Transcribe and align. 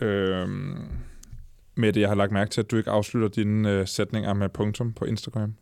Øhm, 0.00 0.76
Mette, 1.74 2.00
jeg 2.00 2.08
har 2.08 2.16
lagt 2.16 2.32
mærke 2.32 2.50
til, 2.50 2.60
at 2.60 2.70
du 2.70 2.76
ikke 2.76 2.90
afslutter 2.90 3.28
dine 3.28 3.70
øh, 3.70 3.86
sætninger 3.86 4.34
med 4.34 4.48
punktum 4.48 4.92
på 4.92 5.04
Instagram. 5.04 5.54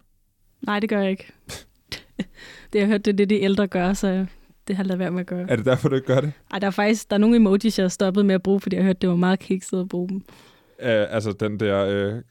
Nej, 0.61 0.81
det 0.81 0.89
gør 0.89 1.01
jeg 1.01 1.11
ikke. 1.11 1.33
det 2.73 2.75
har 2.75 2.79
jeg 2.81 2.87
hørt, 2.87 3.05
det 3.05 3.13
er 3.13 3.17
det, 3.17 3.31
de 3.31 3.41
ældre 3.41 3.67
gør, 3.67 3.93
så 3.93 4.27
det 4.69 4.77
har 4.77 4.85
jeg 4.85 4.87
lavet 4.87 4.99
være 4.99 5.11
med 5.11 5.21
at 5.21 5.27
gøre. 5.27 5.51
Er 5.51 5.57
det 5.57 5.65
derfor, 5.65 5.89
du 5.89 5.95
ikke 5.95 6.07
gør 6.07 6.21
det? 6.21 6.33
Ej, 6.51 6.59
der 6.59 6.67
er 6.67 6.71
faktisk 6.71 7.11
der 7.11 7.17
er 7.17 7.19
nogle 7.19 7.37
emojis, 7.37 7.79
jeg 7.79 7.85
har 7.85 7.89
stoppet 7.89 8.27
med 8.27 8.35
at 8.35 8.43
bruge, 8.43 8.61
fordi 8.61 8.77
jeg 8.77 8.85
har 8.85 8.89
hørt, 8.89 9.03
det 9.03 9.11
var 9.11 9.17
meget 9.17 9.39
kikset 9.39 9.81
at 9.81 9.89
bruge 9.89 10.09
dem. 10.09 10.17
Øh, 10.81 11.07
altså 11.15 11.33
den 11.33 11.61
der 11.61 11.87
øh, 11.89 12.23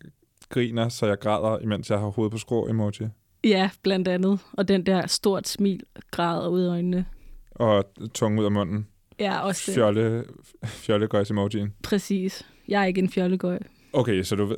griner, 0.49 0.89
så 0.89 1.05
jeg 1.05 1.19
græder, 1.19 1.59
imens 1.59 1.89
jeg 1.89 1.99
har 1.99 2.07
hovedet 2.07 2.31
på 2.31 2.37
skrå 2.37 2.67
emoji. 2.67 3.07
Ja, 3.43 3.69
blandt 3.83 4.07
andet. 4.07 4.39
Og 4.53 4.67
den 4.67 4.85
der 4.85 5.07
stort 5.07 5.47
smil 5.47 5.83
græder 6.11 6.47
ud 6.47 6.61
af 6.61 6.69
øjnene. 6.69 7.05
Og 7.51 7.85
tunge 8.13 8.39
ud 8.41 8.45
af 8.45 8.51
munden. 8.51 8.87
Ja, 9.19 9.39
også 9.39 9.63
det. 9.65 9.75
Fjolle, 9.75 10.23
fjollegøjs 10.65 11.31
emojien. 11.31 11.73
Præcis. 11.83 12.45
Jeg 12.67 12.81
er 12.81 12.85
ikke 12.85 13.01
en 13.01 13.09
fjollegøj. 13.09 13.59
Okay, 13.93 14.23
så 14.23 14.35
du 14.35 14.45
ved... 14.45 14.57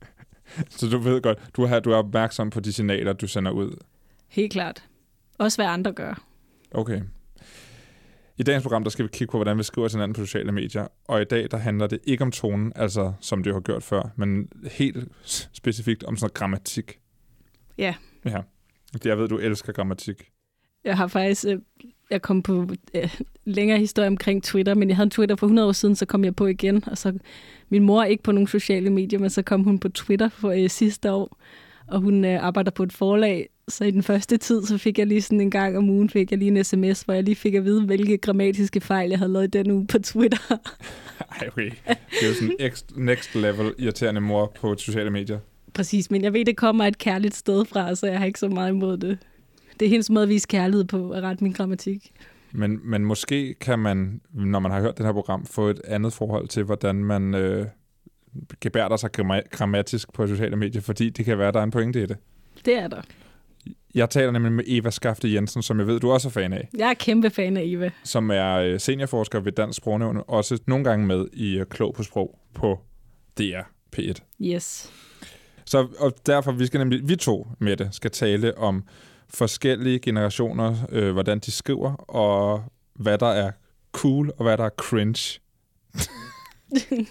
så 0.78 0.88
du 0.88 0.98
ved 0.98 1.22
godt, 1.22 1.38
du, 1.56 1.66
har, 1.66 1.80
du 1.80 1.90
er 1.90 1.96
opmærksom 1.96 2.50
på 2.50 2.60
de 2.60 2.72
signaler, 2.72 3.12
du 3.12 3.26
sender 3.26 3.50
ud. 3.50 3.76
Helt 4.28 4.52
klart. 4.52 4.88
Også 5.38 5.58
hvad 5.58 5.66
andre 5.66 5.92
gør. 5.92 6.22
Okay. 6.70 7.02
I 8.38 8.42
dagens 8.42 8.62
program, 8.62 8.84
der 8.84 8.90
skal 8.90 9.04
vi 9.04 9.10
kigge 9.12 9.30
på, 9.30 9.38
hvordan 9.38 9.58
vi 9.58 9.62
skriver 9.62 9.88
til 9.88 9.96
hinanden 9.96 10.14
på 10.14 10.20
sociale 10.20 10.52
medier. 10.52 10.86
Og 11.04 11.22
i 11.22 11.24
dag, 11.24 11.50
der 11.50 11.56
handler 11.56 11.86
det 11.86 11.98
ikke 12.04 12.24
om 12.24 12.32
tonen, 12.32 12.72
altså 12.76 13.12
som 13.20 13.42
det 13.42 13.52
har 13.52 13.60
gjort 13.60 13.82
før, 13.82 14.02
men 14.16 14.48
helt 14.72 15.08
specifikt 15.52 16.04
om 16.04 16.16
sådan 16.16 16.24
noget 16.24 16.34
grammatik. 16.34 16.98
Ja. 17.78 17.94
Ja. 18.24 18.40
Jeg 19.04 19.18
ved, 19.18 19.28
du 19.28 19.38
elsker 19.38 19.72
grammatik. 19.72 20.30
Jeg 20.84 20.96
har 20.96 21.06
faktisk... 21.06 21.44
Øh, 21.44 21.58
jeg 22.10 22.22
kom 22.22 22.42
på 22.42 22.68
øh, 22.94 23.18
længere 23.44 23.78
historie 23.78 24.08
omkring 24.08 24.42
Twitter, 24.42 24.74
men 24.74 24.88
jeg 24.88 24.96
havde 24.96 25.06
en 25.06 25.10
Twitter 25.10 25.36
for 25.36 25.46
100 25.46 25.68
år 25.68 25.72
siden, 25.72 25.96
så 25.96 26.06
kom 26.06 26.24
jeg 26.24 26.36
på 26.36 26.46
igen. 26.46 26.84
Og 26.86 26.98
så 26.98 27.12
min 27.68 27.82
mor 27.82 28.02
er 28.02 28.06
ikke 28.06 28.22
på 28.22 28.32
nogen 28.32 28.46
sociale 28.46 28.90
medier, 28.90 29.18
men 29.18 29.30
så 29.30 29.42
kom 29.42 29.64
hun 29.64 29.78
på 29.78 29.88
Twitter 29.88 30.28
for 30.28 30.50
øh, 30.50 30.70
sidste 30.70 31.12
år, 31.12 31.38
og 31.86 32.00
hun 32.00 32.24
øh, 32.24 32.44
arbejder 32.44 32.70
på 32.70 32.82
et 32.82 32.92
forlag, 32.92 33.48
så 33.68 33.84
i 33.84 33.90
den 33.90 34.02
første 34.02 34.36
tid, 34.36 34.62
så 34.62 34.78
fik 34.78 34.98
jeg 34.98 35.06
lige 35.06 35.22
sådan 35.22 35.40
en 35.40 35.50
gang 35.50 35.78
om 35.78 35.90
ugen, 35.90 36.10
fik 36.10 36.30
jeg 36.30 36.38
lige 36.38 36.58
en 36.58 36.64
sms, 36.64 37.02
hvor 37.02 37.14
jeg 37.14 37.22
lige 37.22 37.36
fik 37.36 37.54
at 37.54 37.64
vide, 37.64 37.86
hvilke 37.86 38.18
grammatiske 38.18 38.80
fejl, 38.80 39.10
jeg 39.10 39.18
havde 39.18 39.32
lavet 39.32 39.52
den 39.52 39.70
uge 39.70 39.86
på 39.86 39.98
Twitter. 39.98 40.38
Ej, 41.40 41.48
okay. 41.48 41.70
Det 41.86 42.22
er 42.22 42.28
jo 42.28 42.34
sådan 42.34 42.72
next 42.96 43.34
level 43.34 43.74
irriterende 43.78 44.20
mor 44.20 44.52
på 44.60 44.76
sociale 44.78 45.10
medier. 45.10 45.38
Præcis, 45.74 46.10
men 46.10 46.22
jeg 46.24 46.32
ved, 46.32 46.44
det 46.44 46.56
kommer 46.56 46.84
et 46.84 46.98
kærligt 46.98 47.34
sted 47.34 47.64
fra, 47.64 47.94
så 47.94 48.06
jeg 48.06 48.18
har 48.18 48.26
ikke 48.26 48.38
så 48.38 48.48
meget 48.48 48.68
imod 48.68 48.96
det. 48.96 49.18
Det 49.82 49.86
er 49.86 49.90
hendes 49.90 50.10
måde 50.10 50.22
at 50.22 50.28
vise 50.28 50.48
kærlighed 50.48 50.84
på, 50.84 51.10
at 51.10 51.22
rette 51.22 51.44
min 51.44 51.52
grammatik. 51.52 52.12
Men, 52.52 52.80
men 52.84 53.04
måske 53.04 53.54
kan 53.54 53.78
man, 53.78 54.20
når 54.32 54.58
man 54.58 54.70
har 54.72 54.80
hørt 54.80 54.98
det 54.98 55.06
her 55.06 55.12
program, 55.12 55.46
få 55.46 55.68
et 55.68 55.80
andet 55.84 56.12
forhold 56.12 56.48
til, 56.48 56.62
hvordan 56.62 56.94
man 56.94 57.34
øh, 57.34 57.66
gebærder 58.60 58.96
sig 58.96 59.10
grammatisk 59.50 60.12
på 60.12 60.26
sociale 60.26 60.56
medier, 60.56 60.82
fordi 60.82 61.10
det 61.10 61.24
kan 61.24 61.38
være, 61.38 61.52
der 61.52 61.58
er 61.58 61.64
en 61.64 61.70
pointe 61.70 62.02
i 62.02 62.06
det. 62.06 62.16
Det 62.64 62.78
er 62.78 62.88
der. 62.88 63.02
Jeg 63.94 64.10
taler 64.10 64.30
nemlig 64.30 64.52
med 64.52 64.64
Eva 64.66 64.90
Skafte 64.90 65.34
Jensen, 65.34 65.62
som 65.62 65.78
jeg 65.78 65.86
ved, 65.86 66.00
du 66.00 66.12
også 66.12 66.28
er 66.28 66.32
fan 66.32 66.52
af. 66.52 66.68
Jeg 66.76 66.90
er 66.90 66.94
kæmpe 66.94 67.30
fan 67.30 67.56
af 67.56 67.62
Eva. 67.64 67.90
Som 68.04 68.30
er 68.30 68.54
øh, 68.54 68.80
seniorforsker 68.80 69.40
ved 69.40 69.52
Dansk 69.52 69.76
Sprognævn, 69.76 70.22
også 70.28 70.58
nogle 70.66 70.84
gange 70.84 71.06
med 71.06 71.26
i 71.32 71.58
øh, 71.58 71.66
Klog 71.66 71.94
på 71.94 72.02
Sprog 72.02 72.38
på 72.54 72.80
DR 73.38 73.62
P1. 73.96 74.14
Yes. 74.42 74.92
Så 75.64 75.86
og 75.98 76.12
derfor, 76.26 76.52
vi 76.52 76.66
skal 76.66 76.78
nemlig, 76.78 77.08
vi 77.08 77.16
to 77.16 77.46
med 77.58 77.76
det, 77.76 77.88
skal 77.92 78.10
tale 78.10 78.58
om 78.58 78.84
forskellige 79.34 79.98
generationer, 79.98 80.76
øh, 80.88 81.12
hvordan 81.12 81.38
de 81.38 81.50
skriver, 81.50 81.92
og 81.94 82.64
hvad 82.94 83.18
der 83.18 83.26
er 83.26 83.50
cool, 83.92 84.30
og 84.38 84.42
hvad 84.42 84.58
der 84.58 84.64
er 84.64 84.70
cringe. 84.76 85.40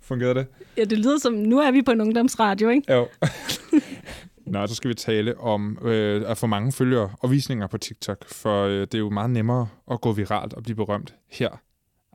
Fungerer 0.00 0.34
det? 0.34 0.46
Ja, 0.76 0.84
det 0.84 0.98
lyder 0.98 1.18
som, 1.18 1.32
nu 1.32 1.58
er 1.58 1.70
vi 1.70 1.82
på 1.82 1.90
en 1.90 2.00
ungdomsradio, 2.00 2.68
ikke? 2.68 2.92
Jo. 2.92 3.08
Nå, 4.46 4.66
så 4.66 4.74
skal 4.74 4.88
vi 4.88 4.94
tale 4.94 5.38
om 5.38 5.78
øh, 5.82 6.30
at 6.30 6.38
få 6.38 6.46
mange 6.46 6.72
følgere 6.72 7.10
og 7.20 7.30
visninger 7.30 7.66
på 7.66 7.78
TikTok, 7.78 8.28
for 8.28 8.64
øh, 8.64 8.80
det 8.80 8.94
er 8.94 8.98
jo 8.98 9.10
meget 9.10 9.30
nemmere 9.30 9.68
at 9.90 10.00
gå 10.00 10.12
viralt 10.12 10.54
og 10.54 10.62
blive 10.62 10.76
berømt 10.76 11.14
her. 11.30 11.60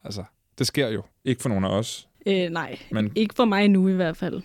Altså, 0.04 0.24
det 0.58 0.68
sker 0.68 0.88
jo. 0.88 1.04
Ikke 1.26 1.42
for 1.42 1.50
nogen 1.50 1.64
af 1.64 1.70
os. 1.70 2.08
Øh, 2.26 2.50
nej, 2.50 2.80
men, 2.92 3.12
ikke 3.16 3.36
for 3.36 3.46
mig 3.46 3.70
nu 3.70 3.88
i 3.88 3.94
hvert 3.94 4.18
fald. 4.18 4.42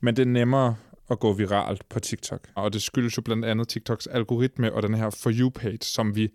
Men 0.00 0.16
det 0.16 0.22
er 0.22 0.26
nemmere 0.26 0.76
at 1.10 1.20
gå 1.20 1.32
viralt 1.32 1.88
på 1.88 2.00
TikTok. 2.00 2.40
Og 2.54 2.72
det 2.72 2.82
skyldes 2.82 3.16
jo 3.16 3.22
blandt 3.22 3.44
andet 3.44 3.68
TikToks 3.68 4.06
algoritme 4.06 4.72
og 4.72 4.82
den 4.82 4.94
her 4.94 5.10
For 5.10 5.30
You-page, 5.30 5.78
som 5.82 6.16
vi 6.16 6.28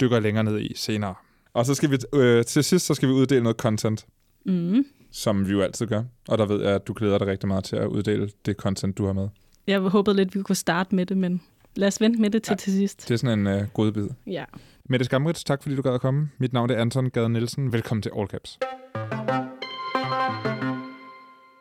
dykker 0.00 0.20
længere 0.20 0.44
ned 0.44 0.60
i 0.60 0.72
senere. 0.76 1.14
Og 1.52 1.66
så 1.66 1.74
skal 1.74 1.90
vi 1.90 1.98
øh, 2.12 2.44
til 2.44 2.64
sidst 2.64 2.86
så 2.86 2.94
skal 2.94 3.08
vi 3.08 3.14
uddele 3.14 3.42
noget 3.42 3.56
content. 3.56 4.06
Mm. 4.46 4.84
Som 5.10 5.46
vi 5.46 5.52
jo 5.52 5.60
altid 5.60 5.86
gør. 5.86 6.02
Og 6.28 6.38
der 6.38 6.46
ved 6.46 6.62
jeg, 6.62 6.74
at 6.74 6.86
du 6.88 6.92
glæder 6.92 7.18
dig 7.18 7.26
rigtig 7.26 7.48
meget 7.48 7.64
til 7.64 7.76
at 7.76 7.86
uddele 7.86 8.30
det 8.46 8.56
content, 8.56 8.98
du 8.98 9.06
har 9.06 9.12
med. 9.12 9.28
Jeg 9.66 9.80
håbede 9.80 10.16
lidt, 10.16 10.28
at 10.28 10.34
vi 10.34 10.42
kunne 10.42 10.56
starte 10.56 10.94
med 10.94 11.06
det, 11.06 11.16
men 11.16 11.42
lad 11.76 11.88
os 11.88 12.00
vente 12.00 12.20
med 12.20 12.30
det 12.30 12.42
til 12.42 12.52
ja, 12.52 12.56
til 12.56 12.72
sidst. 12.72 13.08
Det 13.08 13.14
er 13.14 13.18
sådan 13.18 13.46
en 13.46 13.60
uh, 13.62 13.68
god 13.68 13.92
bid. 13.92 14.08
Ja. 14.26 14.44
Mette 14.84 15.04
Skamrits, 15.04 15.44
tak 15.44 15.62
fordi 15.62 15.76
du 15.76 15.82
gad 15.82 15.94
at 15.94 16.00
komme. 16.00 16.30
Mit 16.38 16.52
navn 16.52 16.70
er 16.70 16.76
Anton 16.76 17.10
Gade 17.10 17.28
Nielsen. 17.28 17.72
Velkommen 17.72 18.02
til 18.02 18.12
All 18.18 18.28
Caps. 18.28 18.58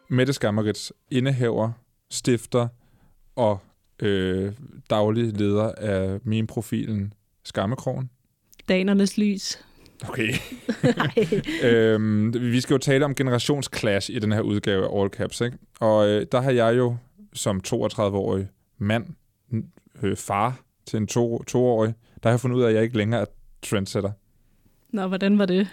Mette 0.09 0.33
Skammerits 0.33 0.93
indehaver, 1.11 1.71
stifter 2.15 2.67
og 3.35 3.59
øh, 4.01 4.53
daglig 4.89 5.33
leder 5.33 5.71
af 5.77 6.19
min 6.23 6.47
profilen 6.47 7.13
Skammekrogen. 7.43 8.09
Danernes 8.69 9.17
lys. 9.17 9.65
Okay. 10.09 10.33
øhm, 11.63 12.33
vi 12.33 12.61
skal 12.61 12.73
jo 12.73 12.77
tale 12.77 13.05
om 13.05 13.15
generationsclash 13.15 14.09
i 14.11 14.19
den 14.19 14.31
her 14.31 14.41
udgave 14.41 14.85
af 14.85 15.01
All 15.01 15.09
Caps, 15.09 15.41
ikke? 15.41 15.57
Og 15.79 16.07
øh, 16.07 16.25
der 16.31 16.41
har 16.41 16.51
jeg 16.51 16.77
jo 16.77 16.97
som 17.33 17.61
32-årig 17.67 18.47
mand, 18.77 19.05
øh, 20.03 20.17
far 20.17 20.59
til 20.85 20.97
en 20.97 21.07
to, 21.07 21.43
toårig, 21.43 21.93
der 22.23 22.29
har 22.29 22.33
jeg 22.33 22.39
fundet 22.39 22.57
ud 22.57 22.63
af, 22.63 22.69
at 22.69 22.75
jeg 22.75 22.83
ikke 22.83 22.97
længere 22.97 23.21
er 23.21 23.25
trendsetter. 23.61 24.11
Nå, 24.89 25.07
hvordan 25.07 25.39
var 25.39 25.45
det? 25.45 25.67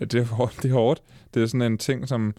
Ja, 0.00 0.04
det, 0.04 0.20
er 0.20 0.24
hårdt, 0.24 0.62
det 0.62 0.70
er 0.70 0.74
hårdt. 0.74 1.02
Det 1.34 1.42
er 1.42 1.46
sådan 1.46 1.72
en 1.72 1.78
ting, 1.78 2.08
som 2.08 2.34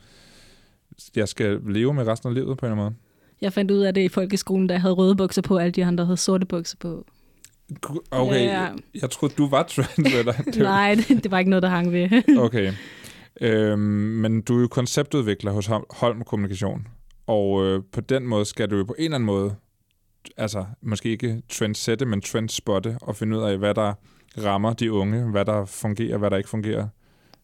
jeg 1.15 1.27
skal 1.27 1.61
leve 1.65 1.93
med 1.93 2.07
resten 2.07 2.29
af 2.29 2.35
livet 2.35 2.57
på 2.57 2.65
en 2.65 2.71
eller 2.71 2.83
anden 2.83 2.93
måde. 2.93 3.12
Jeg 3.43 3.53
fandt 3.53 3.71
ud 3.71 3.79
af 3.79 3.93
det 3.93 4.01
i 4.01 4.07
folkeskolen, 4.07 4.67
da 4.67 4.73
jeg 4.73 4.81
havde 4.81 4.93
røde 4.93 5.15
bukser 5.15 5.41
på, 5.41 5.55
og 5.55 5.61
alle 5.61 5.71
de 5.71 5.85
andre 5.85 6.05
havde 6.05 6.17
sorte 6.17 6.45
bukser 6.45 6.77
på. 6.79 7.05
Okay, 8.11 8.45
ja, 8.45 8.63
ja. 8.63 8.69
Jeg, 9.01 9.09
troede, 9.09 9.35
du 9.37 9.49
var 9.49 9.63
trendsetter. 9.63 10.33
Nej, 10.63 10.95
det, 10.95 11.23
det 11.23 11.31
var 11.31 11.39
ikke 11.39 11.49
noget, 11.49 11.63
der 11.63 11.69
hang 11.69 11.91
ved. 11.91 12.09
okay. 12.45 12.73
Øhm, 13.41 13.79
men 13.81 14.41
du 14.41 14.57
er 14.57 14.61
jo 14.61 14.67
konceptudvikler 14.67 15.51
hos 15.51 15.69
Holm 15.89 16.23
Kommunikation. 16.23 16.87
Og 17.27 17.65
øh, 17.65 17.83
på 17.91 18.01
den 18.01 18.27
måde 18.27 18.45
skal 18.45 18.69
du 18.69 18.77
jo 18.77 18.83
på 18.83 18.95
en 18.97 19.03
eller 19.03 19.15
anden 19.15 19.25
måde, 19.25 19.55
altså 20.37 20.65
måske 20.81 21.09
ikke 21.09 21.41
trendsætte, 21.49 22.05
men 22.05 22.21
trendspotte 22.21 22.97
og 23.01 23.15
finde 23.15 23.37
ud 23.37 23.43
af, 23.43 23.57
hvad 23.57 23.73
der 23.73 23.93
rammer 24.37 24.73
de 24.73 24.91
unge, 24.91 25.31
hvad 25.31 25.45
der 25.45 25.65
fungerer, 25.65 26.17
hvad 26.17 26.29
der 26.31 26.37
ikke 26.37 26.49
fungerer. 26.49 26.87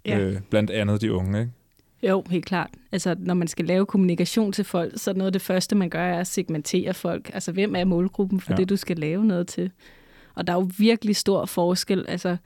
Ja. 0.05 0.19
Øh, 0.19 0.41
blandt 0.49 0.71
andet 0.71 1.01
de 1.01 1.13
unge, 1.13 1.39
ikke? 1.39 1.51
Jo, 2.03 2.23
helt 2.29 2.45
klart. 2.45 2.69
Altså, 2.91 3.15
når 3.19 3.33
man 3.33 3.47
skal 3.47 3.65
lave 3.65 3.85
kommunikation 3.85 4.51
til 4.51 4.65
folk, 4.65 4.93
så 4.95 5.11
er 5.11 5.15
noget 5.15 5.27
af 5.27 5.33
det 5.33 5.41
første, 5.41 5.75
man 5.75 5.89
gør, 5.89 6.03
er 6.03 6.19
at 6.19 6.27
segmentere 6.27 6.93
folk. 6.93 7.31
Altså, 7.33 7.51
hvem 7.51 7.75
er 7.75 7.83
målgruppen 7.83 8.41
for 8.41 8.53
ja. 8.53 8.57
det, 8.57 8.69
du 8.69 8.75
skal 8.75 8.97
lave 8.97 9.25
noget 9.25 9.47
til? 9.47 9.71
Og 10.35 10.47
der 10.47 10.53
er 10.53 10.57
jo 10.57 10.69
virkelig 10.77 11.15
stor 11.15 11.45
forskel. 11.45 12.05
Altså, 12.07 12.37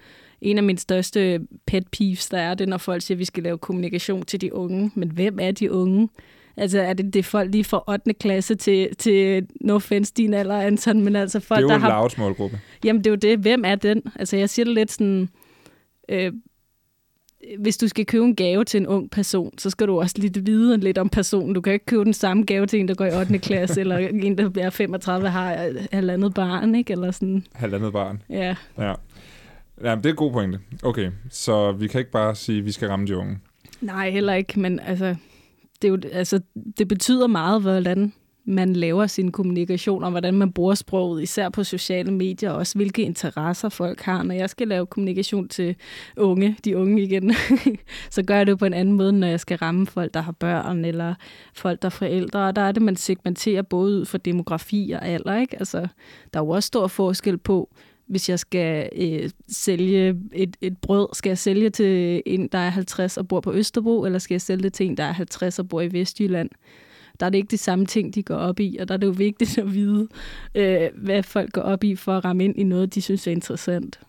en 0.41 0.57
af 0.57 0.63
mine 0.63 0.79
største 0.79 1.41
pet 1.65 1.87
peeves, 1.87 2.29
der 2.29 2.37
er 2.37 2.53
det, 2.53 2.69
når 2.69 2.77
folk 2.77 3.01
siger, 3.01 3.15
at 3.15 3.19
vi 3.19 3.25
skal 3.25 3.43
lave 3.43 3.57
kommunikation 3.57 4.25
til 4.25 4.41
de 4.41 4.55
unge. 4.55 4.91
Men 4.95 5.11
hvem 5.11 5.39
er 5.41 5.51
de 5.51 5.71
unge? 5.71 6.09
Altså 6.57 6.81
er 6.81 6.93
det, 6.93 7.13
det 7.13 7.19
er 7.19 7.23
folk 7.23 7.51
lige 7.51 7.63
fra 7.63 7.83
8. 7.87 8.13
klasse 8.13 8.55
til, 8.55 8.95
til 8.95 9.47
no 9.61 9.75
offense 9.75 10.13
din 10.13 10.33
alder, 10.33 10.61
Anton, 10.61 11.01
men 11.01 11.15
altså 11.15 11.39
folk, 11.39 11.69
der 11.69 11.77
har... 11.77 11.87
Det 11.87 11.95
er 11.95 11.99
jo 11.99 12.05
en 12.05 12.27
målgruppe. 12.27 12.59
Jamen 12.83 13.03
det 13.03 13.07
er 13.07 13.11
jo 13.11 13.15
det. 13.15 13.39
Hvem 13.39 13.63
er 13.65 13.75
den? 13.75 14.01
Altså 14.15 14.37
jeg 14.37 14.49
siger 14.49 14.65
det 14.65 14.73
lidt 14.73 14.91
sådan... 14.91 15.29
Øh, 16.09 16.33
hvis 17.59 17.77
du 17.77 17.87
skal 17.87 18.05
købe 18.05 18.25
en 18.25 18.35
gave 18.35 18.63
til 18.63 18.77
en 18.77 18.87
ung 18.87 19.11
person, 19.11 19.57
så 19.57 19.69
skal 19.69 19.87
du 19.87 19.99
også 19.99 20.15
lidt 20.17 20.45
vide 20.45 20.77
lidt 20.77 20.97
om 20.97 21.09
personen. 21.09 21.55
Du 21.55 21.61
kan 21.61 21.73
ikke 21.73 21.85
købe 21.85 22.05
den 22.05 22.13
samme 22.13 22.43
gave 22.43 22.65
til 22.65 22.79
en, 22.79 22.87
der 22.87 22.93
går 22.93 23.05
i 23.05 23.15
8. 23.15 23.39
klasse, 23.39 23.79
eller 23.81 23.97
en, 23.97 24.37
der 24.37 24.49
bliver 24.49 24.69
35 24.69 25.25
og 25.25 25.31
har 25.31 25.71
halvandet 25.91 26.33
barn, 26.33 26.75
ikke? 26.75 26.93
Eller 26.93 27.11
sådan. 27.11 27.45
Halvandet 27.53 27.93
barn. 27.93 28.21
Ja. 28.29 28.55
Ja. 28.77 28.93
Ja, 29.83 29.95
det 29.95 30.05
er 30.05 30.09
en 30.09 30.15
god 30.15 30.31
pointe. 30.31 30.59
Okay, 30.83 31.11
så 31.29 31.71
vi 31.71 31.87
kan 31.87 31.99
ikke 31.99 32.11
bare 32.11 32.35
sige, 32.35 32.59
at 32.59 32.65
vi 32.65 32.71
skal 32.71 32.87
ramme 32.87 33.07
de 33.07 33.17
unge. 33.17 33.39
Nej, 33.81 34.09
heller 34.09 34.33
ikke, 34.33 34.59
men 34.59 34.79
altså, 34.79 35.15
det, 35.81 35.87
er 35.87 35.89
jo, 35.89 35.99
altså, 36.11 36.39
det 36.77 36.87
betyder 36.87 37.27
meget, 37.27 37.61
hvordan 37.61 38.13
man 38.45 38.73
laver 38.73 39.07
sin 39.07 39.31
kommunikation, 39.31 40.03
og 40.03 40.11
hvordan 40.11 40.33
man 40.33 40.51
bruger 40.51 40.75
sproget, 40.75 41.23
især 41.23 41.49
på 41.49 41.63
sociale 41.63 42.11
medier, 42.11 42.51
og 42.51 42.57
også 42.57 42.77
hvilke 42.77 43.01
interesser 43.01 43.69
folk 43.69 44.01
har. 44.01 44.23
Når 44.23 44.35
jeg 44.35 44.49
skal 44.49 44.67
lave 44.67 44.85
kommunikation 44.85 45.47
til 45.47 45.75
unge, 46.17 46.57
de 46.65 46.77
unge 46.77 47.01
igen, 47.01 47.33
så 48.11 48.23
gør 48.23 48.35
jeg 48.35 48.47
det 48.47 48.59
på 48.59 48.65
en 48.65 48.73
anden 48.73 48.93
måde, 48.93 49.13
når 49.13 49.27
jeg 49.27 49.39
skal 49.39 49.57
ramme 49.57 49.87
folk, 49.87 50.13
der 50.13 50.21
har 50.21 50.31
børn, 50.31 50.85
eller 50.85 51.15
folk, 51.53 51.81
der 51.81 51.85
er 51.85 51.89
forældre. 51.89 52.47
Og 52.47 52.55
der 52.55 52.61
er 52.61 52.71
det, 52.71 52.81
man 52.81 52.95
segmenterer 52.95 53.61
både 53.61 53.99
ud 53.99 54.05
fra 54.05 54.17
demografi 54.17 54.91
og 54.95 55.07
alder. 55.07 55.37
Ikke? 55.37 55.59
Altså, 55.59 55.87
der 56.33 56.39
er 56.39 56.43
jo 56.43 56.49
også 56.49 56.67
stor 56.67 56.87
forskel 56.87 57.37
på, 57.37 57.69
hvis 58.07 58.29
jeg 58.29 58.39
skal 58.39 58.89
øh, 58.95 59.29
sælge 59.49 60.15
et, 60.33 60.57
et 60.61 60.77
brød, 60.77 61.07
skal 61.13 61.29
jeg 61.29 61.37
sælge 61.37 61.69
til 61.69 62.21
en, 62.25 62.47
der 62.47 62.57
er 62.57 62.69
50 62.69 63.17
og 63.17 63.27
bor 63.27 63.39
på 63.39 63.53
Østerbro, 63.53 64.05
eller 64.05 64.19
skal 64.19 64.33
jeg 64.33 64.41
sælge 64.41 64.63
det 64.63 64.73
til 64.73 64.85
en, 64.85 64.97
der 64.97 65.03
er 65.03 65.11
50 65.11 65.59
og 65.59 65.69
bor 65.69 65.81
i 65.81 65.93
Vestjylland? 65.93 66.49
Der 67.23 67.27
er 67.27 67.31
det 67.31 67.37
ikke 67.37 67.51
de 67.51 67.57
samme 67.57 67.85
ting, 67.85 68.15
de 68.15 68.23
går 68.23 68.35
op 68.35 68.59
i, 68.59 68.77
og 68.79 68.87
der 68.87 68.93
er 68.93 68.97
det 68.97 69.07
jo 69.07 69.11
vigtigt 69.11 69.57
at 69.57 69.73
vide, 69.73 70.07
øh, 70.55 70.89
hvad 70.95 71.23
folk 71.23 71.51
går 71.51 71.61
op 71.61 71.83
i 71.83 71.95
for 71.95 72.17
at 72.17 72.25
ramme 72.25 72.45
ind 72.45 72.59
i 72.59 72.63
noget, 72.63 72.95
de 72.95 73.01
synes 73.01 73.27
er 73.27 73.31
interessant. 73.31 73.99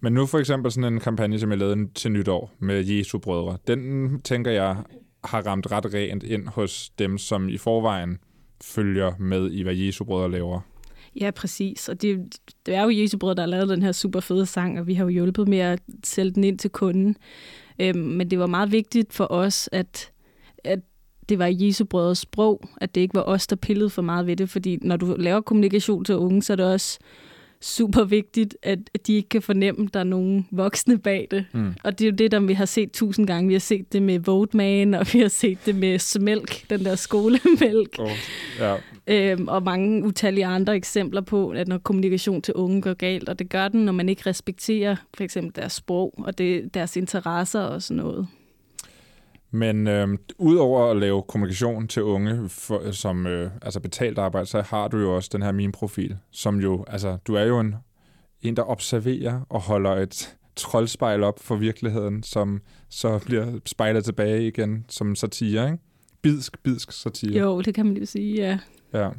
Men 0.00 0.12
nu 0.12 0.26
for 0.26 0.38
eksempel 0.38 0.72
sådan 0.72 0.92
en 0.92 1.00
kampagne, 1.00 1.38
som 1.38 1.50
jeg 1.50 1.58
lavede 1.58 1.88
til 1.94 2.12
nytår 2.12 2.52
med 2.58 2.84
Jesu 2.84 3.18
brødre, 3.18 3.56
den 3.66 4.20
tænker 4.20 4.50
jeg 4.50 4.76
har 5.24 5.46
ramt 5.46 5.72
ret 5.72 5.94
rent 5.94 6.22
ind 6.22 6.48
hos 6.48 6.90
dem, 6.98 7.18
som 7.18 7.48
i 7.48 7.58
forvejen 7.58 8.18
følger 8.62 9.12
med 9.18 9.50
i, 9.50 9.62
hvad 9.62 9.74
Jesu 9.74 10.04
brødre 10.04 10.30
laver. 10.30 10.60
Ja, 11.20 11.30
præcis. 11.30 11.88
Og 11.88 12.02
det, 12.02 12.38
det 12.66 12.74
er 12.74 12.82
jo 12.82 12.90
Jesu 12.90 13.18
brødre, 13.18 13.34
der 13.34 13.42
har 13.42 13.48
lavet 13.48 13.68
den 13.68 13.82
her 13.82 13.92
super 13.92 14.20
fede 14.20 14.46
sang, 14.46 14.80
og 14.80 14.86
vi 14.86 14.94
har 14.94 15.04
jo 15.04 15.10
hjulpet 15.10 15.48
med 15.48 15.58
at 15.58 15.80
sælge 16.04 16.30
den 16.30 16.44
ind 16.44 16.58
til 16.58 16.70
kunden. 16.70 17.16
Øhm, 17.78 17.98
men 17.98 18.30
det 18.30 18.38
var 18.38 18.46
meget 18.46 18.72
vigtigt 18.72 19.12
for 19.12 19.26
os, 19.30 19.68
at, 19.72 20.12
at 20.64 20.80
det 21.28 21.38
var 21.38 21.50
Jesu 21.52 21.84
brødres 21.84 22.18
sprog, 22.18 22.68
at 22.80 22.94
det 22.94 23.00
ikke 23.00 23.14
var 23.14 23.22
os, 23.22 23.46
der 23.46 23.56
pillede 23.56 23.90
for 23.90 24.02
meget 24.02 24.26
ved 24.26 24.36
det, 24.36 24.50
fordi 24.50 24.78
når 24.82 24.96
du 24.96 25.16
laver 25.18 25.40
kommunikation 25.40 26.04
til 26.04 26.16
unge, 26.16 26.42
så 26.42 26.52
er 26.52 26.56
det 26.56 26.66
også 26.66 26.98
super 27.64 28.04
vigtigt, 28.04 28.56
at 28.62 28.78
de 29.06 29.14
ikke 29.14 29.28
kan 29.28 29.42
fornemme, 29.42 29.84
at 29.86 29.94
der 29.94 30.00
er 30.00 30.04
nogen 30.04 30.48
voksne 30.50 30.98
bag 30.98 31.28
det. 31.30 31.44
Mm. 31.52 31.74
Og 31.84 31.98
det 31.98 32.04
er 32.04 32.10
jo 32.10 32.16
det, 32.16 32.32
der 32.32 32.40
vi 32.40 32.52
har 32.52 32.64
set 32.64 32.92
tusind 32.92 33.26
gange. 33.26 33.48
Vi 33.48 33.54
har 33.54 33.60
set 33.60 33.92
det 33.92 34.02
med 34.02 34.18
Voteman, 34.18 34.94
og 34.94 35.06
vi 35.12 35.20
har 35.20 35.28
set 35.28 35.58
det 35.66 35.74
med 35.74 35.98
Smælk, 35.98 36.70
den 36.70 36.84
der 36.84 36.94
skolemælk. 36.94 37.96
Oh, 37.98 38.10
ja. 38.58 38.76
øhm, 39.06 39.48
og 39.48 39.62
mange 39.62 40.04
utallige 40.04 40.46
andre 40.46 40.76
eksempler 40.76 41.20
på, 41.20 41.50
at 41.50 41.68
når 41.68 41.78
kommunikation 41.78 42.42
til 42.42 42.54
unge 42.54 42.82
går 42.82 42.94
galt, 42.94 43.28
og 43.28 43.38
det 43.38 43.48
gør 43.48 43.68
den, 43.68 43.84
når 43.84 43.92
man 43.92 44.08
ikke 44.08 44.22
respekterer 44.26 44.96
for 45.14 45.24
eksempel 45.24 45.56
deres 45.56 45.72
sprog 45.72 46.14
og 46.18 46.38
det, 46.38 46.74
deres 46.74 46.96
interesser 46.96 47.60
og 47.60 47.82
sådan 47.82 48.02
noget. 48.02 48.26
Men 49.54 49.86
øh, 49.86 50.08
udover 50.38 50.90
at 50.90 50.96
lave 50.96 51.22
kommunikation 51.22 51.88
til 51.88 52.02
unge 52.02 52.48
for, 52.48 52.90
som 52.90 53.26
øh, 53.26 53.50
altså 53.62 53.80
betalt 53.80 54.18
arbejde, 54.18 54.46
så 54.46 54.62
har 54.62 54.88
du 54.88 54.98
jo 54.98 55.16
også 55.16 55.30
den 55.32 55.42
her 55.42 55.52
min-profil, 55.52 56.16
som 56.30 56.60
jo, 56.60 56.84
altså 56.88 57.18
du 57.26 57.34
er 57.34 57.44
jo 57.44 57.60
en, 57.60 57.74
en, 58.42 58.56
der 58.56 58.70
observerer 58.70 59.40
og 59.48 59.60
holder 59.60 59.90
et 59.90 60.36
troldspejl 60.56 61.22
op 61.22 61.40
for 61.40 61.56
virkeligheden, 61.56 62.22
som 62.22 62.60
så 62.88 63.20
bliver 63.26 63.58
spejlet 63.66 64.04
tilbage 64.04 64.46
igen 64.46 64.84
som 64.88 65.14
satire, 65.14 65.66
ikke? 65.66 65.78
Bidsk, 66.22 66.62
bidsk 66.62 66.92
satire. 66.92 67.40
Jo, 67.42 67.60
det 67.60 67.74
kan 67.74 67.86
man 67.86 67.96
jo 67.96 68.06
sige, 68.06 68.34
ja. 68.34 68.58
Ja. 68.94 69.10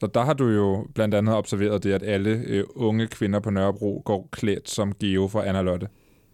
Så 0.00 0.06
der 0.06 0.24
har 0.24 0.32
du 0.32 0.48
jo 0.48 0.86
blandt 0.94 1.14
andet 1.14 1.34
observeret 1.34 1.84
det, 1.84 1.92
at 1.92 2.02
alle 2.02 2.30
øh, 2.30 2.64
unge 2.74 3.06
kvinder 3.06 3.40
på 3.40 3.50
Nørrebro 3.50 4.02
går 4.04 4.28
klædt 4.32 4.70
som 4.70 4.92
Geo 5.00 5.28
fra 5.28 5.46
Anna 5.46 5.62
Lotte. 5.62 5.88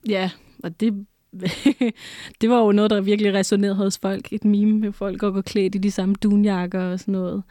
Ja, 0.08 0.30
og 0.64 0.80
det 0.80 1.06
det 2.40 2.50
var 2.50 2.58
jo 2.58 2.72
noget, 2.72 2.90
der 2.90 3.00
virkelig 3.00 3.34
resonerede 3.34 3.76
hos 3.76 3.98
folk. 3.98 4.32
Et 4.32 4.44
meme 4.44 4.80
med 4.80 4.92
folk 4.92 5.20
går 5.20 5.40
klædt 5.40 5.74
i 5.74 5.78
de 5.78 5.90
samme 5.90 6.14
dunjakker 6.22 6.80
og 6.80 7.00
sådan 7.00 7.12
noget. 7.12 7.42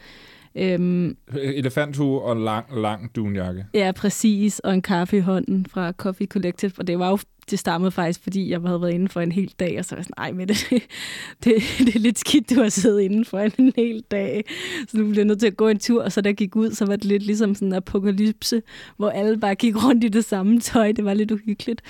Øhm, 0.55 1.17
Elefanthue 1.33 2.21
og 2.21 2.37
lang, 2.37 2.65
lang 2.81 3.15
dunjakke. 3.15 3.65
Ja, 3.73 3.91
præcis. 3.95 4.59
Og 4.59 4.73
en 4.73 4.81
kaffe 4.81 5.17
i 5.17 5.19
hånden 5.19 5.65
fra 5.69 5.91
Coffee 5.91 6.27
Collective. 6.27 6.71
Og 6.77 6.87
det 6.87 6.99
var 6.99 7.09
jo 7.09 7.17
det 7.49 7.59
stammede 7.59 7.91
faktisk, 7.91 8.23
fordi 8.23 8.49
jeg 8.49 8.59
havde 8.59 8.81
været 8.81 8.93
inde 8.93 9.09
for 9.09 9.21
en 9.21 9.31
hel 9.31 9.53
dag, 9.59 9.79
og 9.79 9.85
så 9.85 9.95
var 9.95 9.99
jeg 9.99 10.05
sådan, 10.05 10.23
ej 10.23 10.31
med 10.31 10.47
det, 10.47 10.67
det, 11.43 11.53
det 11.79 11.95
er 11.95 11.99
lidt 11.99 12.19
skidt, 12.19 12.49
du 12.49 12.61
har 12.61 12.69
siddet 12.69 13.01
inde 13.01 13.25
for 13.25 13.39
en 13.39 13.73
hel 13.75 14.03
dag, 14.11 14.43
så 14.87 14.97
nu 14.97 15.03
bliver 15.03 15.19
jeg 15.19 15.25
nødt 15.25 15.39
til 15.39 15.47
at 15.47 15.57
gå 15.57 15.67
en 15.67 15.79
tur, 15.79 16.03
og 16.03 16.11
så 16.11 16.21
da 16.21 16.29
jeg 16.29 16.35
gik 16.35 16.55
ud, 16.55 16.71
så 16.71 16.85
var 16.85 16.95
det 16.95 17.05
lidt 17.05 17.23
ligesom 17.23 17.55
sådan 17.55 17.67
en 17.67 17.73
apokalypse, 17.73 18.61
hvor 18.97 19.09
alle 19.09 19.39
bare 19.39 19.55
gik 19.55 19.83
rundt 19.83 20.03
i 20.03 20.07
det 20.07 20.25
samme 20.25 20.59
tøj, 20.59 20.91
det 20.91 21.05
var 21.05 21.13
lidt 21.13 21.31
uhyggeligt. 21.31 21.81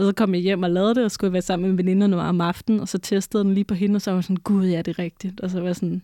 Og 0.00 0.06
så 0.06 0.12
kom 0.12 0.34
jeg 0.34 0.42
hjem 0.42 0.62
og 0.62 0.70
lavede 0.70 0.94
det, 0.94 1.04
og 1.04 1.10
skulle 1.10 1.32
være 1.32 1.42
sammen 1.42 1.68
med 1.68 1.76
veninderne 1.76 2.20
om 2.20 2.40
aftenen, 2.40 2.80
og 2.80 2.88
så 2.88 2.98
testede 2.98 3.44
den 3.44 3.54
lige 3.54 3.64
på 3.64 3.74
hende, 3.74 3.96
og 3.96 4.02
så 4.02 4.10
var 4.10 4.18
jeg 4.18 4.24
sådan, 4.24 4.36
gud, 4.36 4.66
ja, 4.66 4.82
det 4.82 4.88
er 4.88 4.98
rigtigt. 4.98 5.40
Og 5.40 5.50
så 5.50 5.60
var 5.60 5.72
sådan, 5.72 6.02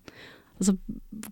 og 0.58 0.64
så 0.64 0.76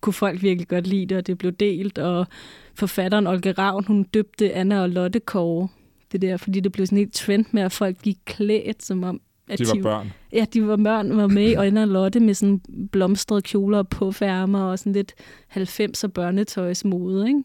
kunne 0.00 0.12
folk 0.12 0.42
virkelig 0.42 0.68
godt 0.68 0.86
lide 0.86 1.06
det, 1.06 1.16
og 1.16 1.26
det 1.26 1.38
blev 1.38 1.52
delt, 1.52 1.98
og 1.98 2.26
forfatteren 2.74 3.26
Olga 3.26 3.52
Ravn, 3.58 3.84
hun 3.84 4.02
døbte 4.02 4.52
Anna 4.52 4.82
og 4.82 4.90
Lotte 4.90 5.20
Kåre. 5.20 5.68
Det 6.12 6.22
der, 6.22 6.36
fordi 6.36 6.60
det 6.60 6.72
blev 6.72 6.86
sådan 6.86 6.98
helt 6.98 7.14
trend 7.14 7.44
med, 7.50 7.62
at 7.62 7.72
folk 7.72 8.02
gik 8.02 8.18
klædt, 8.24 8.82
som 8.82 9.04
om 9.04 9.20
at 9.48 9.58
de 9.58 9.66
var 9.66 9.82
børn. 9.82 10.12
Ja, 10.32 10.44
de 10.54 10.66
var 10.66 10.76
børn, 10.76 11.16
var 11.16 11.26
med 11.26 11.48
i 11.48 11.54
Anna 11.66 11.82
og 11.82 11.88
Lotte 11.88 12.20
med 12.20 12.34
sådan 12.34 12.60
blomstrede 12.92 13.42
kjoler 13.42 13.78
og 13.78 13.88
påfærmer 13.88 14.62
og 14.62 14.78
sådan 14.78 14.92
lidt 14.92 15.14
90'er 15.56 16.06
børnetøjsmode, 16.06 17.28
ikke? 17.28 17.42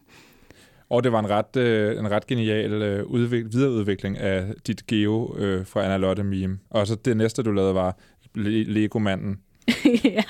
Og 0.90 1.04
det 1.04 1.12
var 1.12 1.18
en 1.20 1.30
ret, 1.30 1.56
øh, 1.56 1.98
en 1.98 2.10
ret 2.10 2.26
genial 2.26 2.72
øh, 2.72 3.04
udvik- 3.06 3.52
videreudvikling 3.56 4.18
af 4.18 4.44
dit 4.66 4.86
Geo 4.86 5.36
øh, 5.38 5.66
fra 5.66 5.84
Anna 5.84 5.96
Lotte 5.96 6.22
meme. 6.24 6.58
Og 6.70 6.86
så 6.86 6.94
det 6.94 7.16
næste, 7.16 7.42
du 7.42 7.52
lavede, 7.52 7.74
var 7.74 7.96
Le- 8.34 8.62
Lego-manden. 8.64 9.38
ja, 10.04 10.22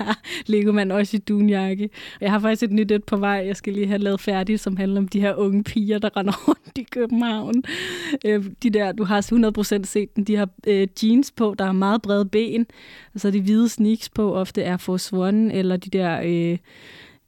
Lego-manden 0.46 0.96
også 0.98 1.16
i 1.16 1.20
dunjakke. 1.20 1.90
Jeg 2.20 2.30
har 2.30 2.38
faktisk 2.38 2.62
et 2.62 2.72
nyt 2.72 2.90
et 2.90 3.04
på 3.04 3.16
vej, 3.16 3.42
jeg 3.46 3.56
skal 3.56 3.72
lige 3.72 3.86
have 3.86 3.98
lavet 3.98 4.20
færdigt, 4.20 4.60
som 4.60 4.76
handler 4.76 5.00
om 5.00 5.08
de 5.08 5.20
her 5.20 5.34
unge 5.34 5.64
piger, 5.64 5.98
der 5.98 6.16
render 6.16 6.32
rundt 6.48 6.78
i 6.78 6.86
København. 6.90 7.62
Øh, 8.24 8.44
de 8.62 8.70
der, 8.70 8.92
du 8.92 9.04
har 9.04 9.80
100% 9.80 9.84
set 9.84 10.16
den, 10.16 10.24
de 10.24 10.36
har 10.36 10.48
øh, 10.66 10.88
jeans 11.02 11.30
på, 11.32 11.54
der 11.58 11.64
er 11.64 11.72
meget 11.72 12.02
brede 12.02 12.24
ben, 12.24 12.66
og 13.14 13.20
så 13.20 13.28
er 13.28 13.32
de 13.32 13.40
hvide 13.40 13.68
sneaks 13.68 14.08
på, 14.08 14.34
ofte 14.34 14.62
er 14.62 14.76
Force 14.76 15.16
One, 15.16 15.54
eller 15.54 15.76
de 15.76 15.90
der... 15.90 16.20
Øh, 16.24 16.58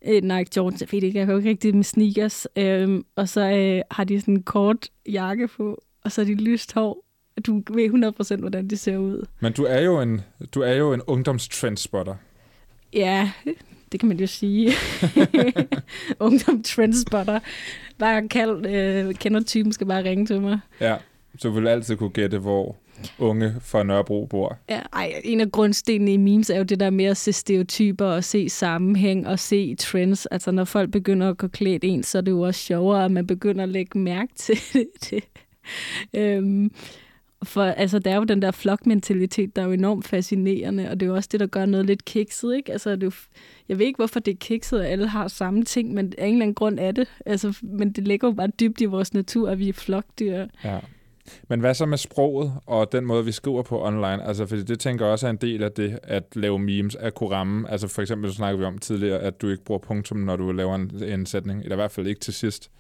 øh, 0.05 0.23
Nike 0.23 0.51
Jordan, 0.57 0.79
jeg 0.81 0.89
ved 0.93 1.03
ikke, 1.03 1.19
jeg 1.19 1.27
kan 1.27 1.33
jo 1.33 1.39
ikke 1.39 1.51
rigtig 1.51 1.75
med 1.75 1.85
sneakers. 1.85 2.47
Øhm, 2.57 3.05
og 3.17 3.29
så 3.29 3.41
øh, 3.41 3.83
har 3.91 4.05
de 4.05 4.21
sådan 4.21 4.35
en 4.35 4.43
kort 4.43 4.89
jakke 5.09 5.49
på, 5.49 5.83
og 6.05 6.13
så 6.13 6.21
er 6.21 6.25
de 6.25 6.35
lyst 6.35 6.73
hår. 6.73 7.05
Du 7.47 7.63
ved 7.71 8.15
100% 8.37 8.41
hvordan 8.41 8.69
de 8.69 8.77
ser 8.77 8.97
ud. 8.97 9.27
Men 9.41 9.53
du 9.53 9.65
er 9.65 9.81
jo 9.81 10.01
en, 10.01 10.21
du 10.55 10.61
er 10.61 10.73
jo 10.73 10.93
en 10.93 11.03
ungdomstrendsspotter. 11.07 12.15
Ja, 12.93 13.31
det 13.93 14.01
kan 14.01 14.09
man 14.09 14.21
jo 14.21 14.27
sige. 14.27 14.73
Ungdomstrendsspotter. 16.21 17.41
Bare 17.99 18.29
kald, 18.29 18.67
øh, 18.67 19.15
kender 19.15 19.43
typen, 19.43 19.73
skal 19.73 19.87
bare 19.87 20.05
ringe 20.05 20.27
til 20.27 20.41
mig. 20.41 20.59
Ja, 20.81 20.97
så 21.39 21.49
du 21.49 21.55
vil 21.55 21.69
altid 21.69 21.97
kunne 21.97 22.11
gætte, 22.11 22.39
hvor 22.39 22.77
unge 23.19 23.55
fra 23.61 23.83
Nørrebro 23.83 24.27
bor. 24.27 24.59
Ja, 24.69 24.81
ej, 24.93 25.21
en 25.25 25.41
af 25.41 25.53
grundstenene 25.53 26.13
i 26.13 26.17
memes 26.17 26.51
er 26.51 26.57
jo 26.57 26.63
det 26.63 26.81
der 26.81 26.91
med 26.91 27.05
at 27.05 27.17
se 27.17 27.33
stereotyper 27.33 28.07
og 28.07 28.25
se 28.25 28.49
sammenhæng 28.49 29.29
og 29.29 29.39
se 29.39 29.75
trends. 29.75 30.27
Altså 30.27 30.51
når 30.51 30.65
folk 30.65 30.91
begynder 30.91 31.29
at 31.29 31.39
gå 31.39 31.49
klædt 31.49 31.85
ind, 31.85 32.05
så 32.05 32.19
er 32.19 32.23
det 32.23 32.31
jo 32.31 32.41
også 32.41 32.61
sjovere, 32.61 33.05
at 33.05 33.11
man 33.11 33.27
begynder 33.27 33.63
at 33.63 33.69
lægge 33.69 33.99
mærke 33.99 34.33
til 34.45 34.59
det. 35.11 35.25
øhm, 36.15 36.73
for 37.45 37.63
altså, 37.63 37.99
der 37.99 38.11
er 38.11 38.17
jo 38.17 38.25
den 38.25 38.43
der 38.43 38.51
flokmentalitet, 38.51 39.57
der 39.57 39.63
er 39.63 39.67
jo 39.67 39.73
enormt 39.73 40.07
fascinerende, 40.07 40.91
og 40.91 41.01
det 41.01 41.07
er 41.07 41.11
jo 41.11 41.15
også 41.17 41.29
det, 41.33 41.41
der 41.41 41.47
gør 41.47 41.67
noget 41.67 41.87
lidt 41.87 42.05
kikset, 42.05 42.57
ikke? 42.57 42.73
Altså, 42.73 42.91
det 42.91 43.03
er 43.03 43.07
jo, 43.07 43.13
jeg 43.69 43.79
ved 43.79 43.87
ikke, 43.87 43.97
hvorfor 43.97 44.21
det 44.21 44.33
er 44.35 44.39
kikset, 44.41 44.81
at 44.81 44.87
alle 44.87 45.07
har 45.07 45.29
samme 45.29 45.65
ting, 45.65 45.95
men 45.95 46.13
af 46.19 46.27
en 46.27 46.33
eller 46.33 46.45
anden 46.45 46.55
grund 46.55 46.79
er 46.79 46.93
det. 46.93 47.09
Altså, 47.27 47.59
men 47.63 47.93
det 47.93 48.09
ligger 48.09 48.29
jo 48.29 48.33
bare 48.33 48.49
dybt 48.61 48.81
i 48.81 48.85
vores 48.85 49.15
natur, 49.15 49.51
at 49.51 49.59
vi 49.59 49.69
er 49.69 49.73
flokdyr. 49.73 50.47
Ja. 50.65 50.79
Men 51.49 51.61
hvad 51.61 51.75
så 51.75 51.87
med 51.87 51.99
sproget 51.99 52.53
og 52.67 52.93
den 52.93 53.05
måde, 53.05 53.25
vi 53.25 53.33
skriver 53.33 53.63
på 53.63 53.87
online? 53.87 54.25
Altså, 54.27 54.47
fordi 54.47 54.63
det 54.63 54.81
tænker 54.81 55.05
jeg 55.05 55.13
også 55.13 55.27
er 55.27 55.31
en 55.31 55.37
del 55.37 55.63
af 55.63 55.73
det, 55.73 55.99
at 56.03 56.25
lave 56.37 56.59
memes, 56.59 56.95
at 56.95 57.15
kunne 57.15 57.31
ramme. 57.31 57.71
Altså 57.71 57.89
for 57.89 58.03
eksempel, 58.03 58.31
så 58.31 58.37
snakkede 58.37 58.59
vi 58.59 58.65
om 58.65 58.79
tidligere, 58.79 59.19
at 59.19 59.43
du 59.43 59.49
ikke 59.49 59.65
bruger 59.65 59.79
punktum, 59.79 60.19
når 60.19 60.37
du 60.37 60.53
laver 60.53 60.75
en, 60.75 61.03
en 61.05 61.27
sætning, 61.27 61.63
eller 61.63 61.77
i 61.77 61.77
hvert 61.77 61.91
fald 61.91 62.07
ikke 62.07 62.21
til 62.21 62.35
sidst. 62.35 62.71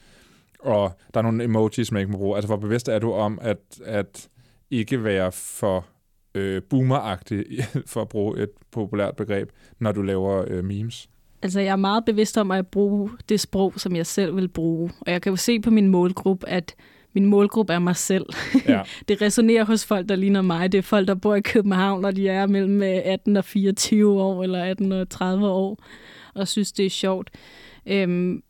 Og 0.60 0.92
der 1.14 1.20
er 1.20 1.22
nogle 1.22 1.44
emojis, 1.44 1.92
man 1.92 2.00
ikke 2.00 2.12
må 2.12 2.18
bruge. 2.18 2.36
Altså 2.36 2.46
hvor 2.46 2.56
bevidst 2.56 2.88
er 2.88 2.98
du 2.98 3.12
om, 3.12 3.38
at, 3.42 3.58
at 3.84 4.28
ikke 4.70 5.04
være 5.04 5.32
for 5.32 5.86
øh, 6.34 6.62
boomeragtig, 6.62 7.44
for 7.86 8.00
at 8.00 8.08
bruge 8.08 8.42
et 8.42 8.50
populært 8.70 9.16
begreb, 9.16 9.50
når 9.78 9.92
du 9.92 10.02
laver 10.02 10.44
øh, 10.48 10.64
memes? 10.64 11.08
Altså, 11.42 11.60
jeg 11.60 11.72
er 11.72 11.76
meget 11.76 12.04
bevidst 12.04 12.38
om 12.38 12.50
at 12.50 12.66
bruge 12.66 13.10
det 13.28 13.40
sprog, 13.40 13.72
som 13.76 13.96
jeg 13.96 14.06
selv 14.06 14.36
vil 14.36 14.48
bruge. 14.48 14.90
Og 15.00 15.12
jeg 15.12 15.22
kan 15.22 15.30
jo 15.30 15.36
se 15.36 15.60
på 15.60 15.70
min 15.70 15.88
målgruppe, 15.88 16.48
at 16.48 16.74
min 17.14 17.26
målgruppe 17.26 17.72
er 17.72 17.78
mig 17.78 17.96
selv. 17.96 18.26
Ja. 18.68 18.82
det 19.08 19.22
resonerer 19.22 19.64
hos 19.64 19.86
folk, 19.86 20.08
der 20.08 20.16
ligner 20.16 20.42
mig. 20.42 20.72
Det 20.72 20.78
er 20.78 20.82
folk, 20.82 21.08
der 21.08 21.14
bor 21.14 21.34
i 21.34 21.40
København, 21.40 22.04
og 22.04 22.16
de 22.16 22.28
er 22.28 22.46
mellem 22.46 22.82
18 22.82 23.36
øh, 23.36 23.38
og 23.38 23.44
24 23.44 24.22
år, 24.22 24.42
eller 24.42 24.64
18 24.64 24.92
og 24.92 25.08
30 25.08 25.48
år, 25.48 25.84
og 26.34 26.48
synes, 26.48 26.72
det 26.72 26.86
er 26.86 26.90
sjovt. 26.90 27.30
Øhm, 27.86 28.42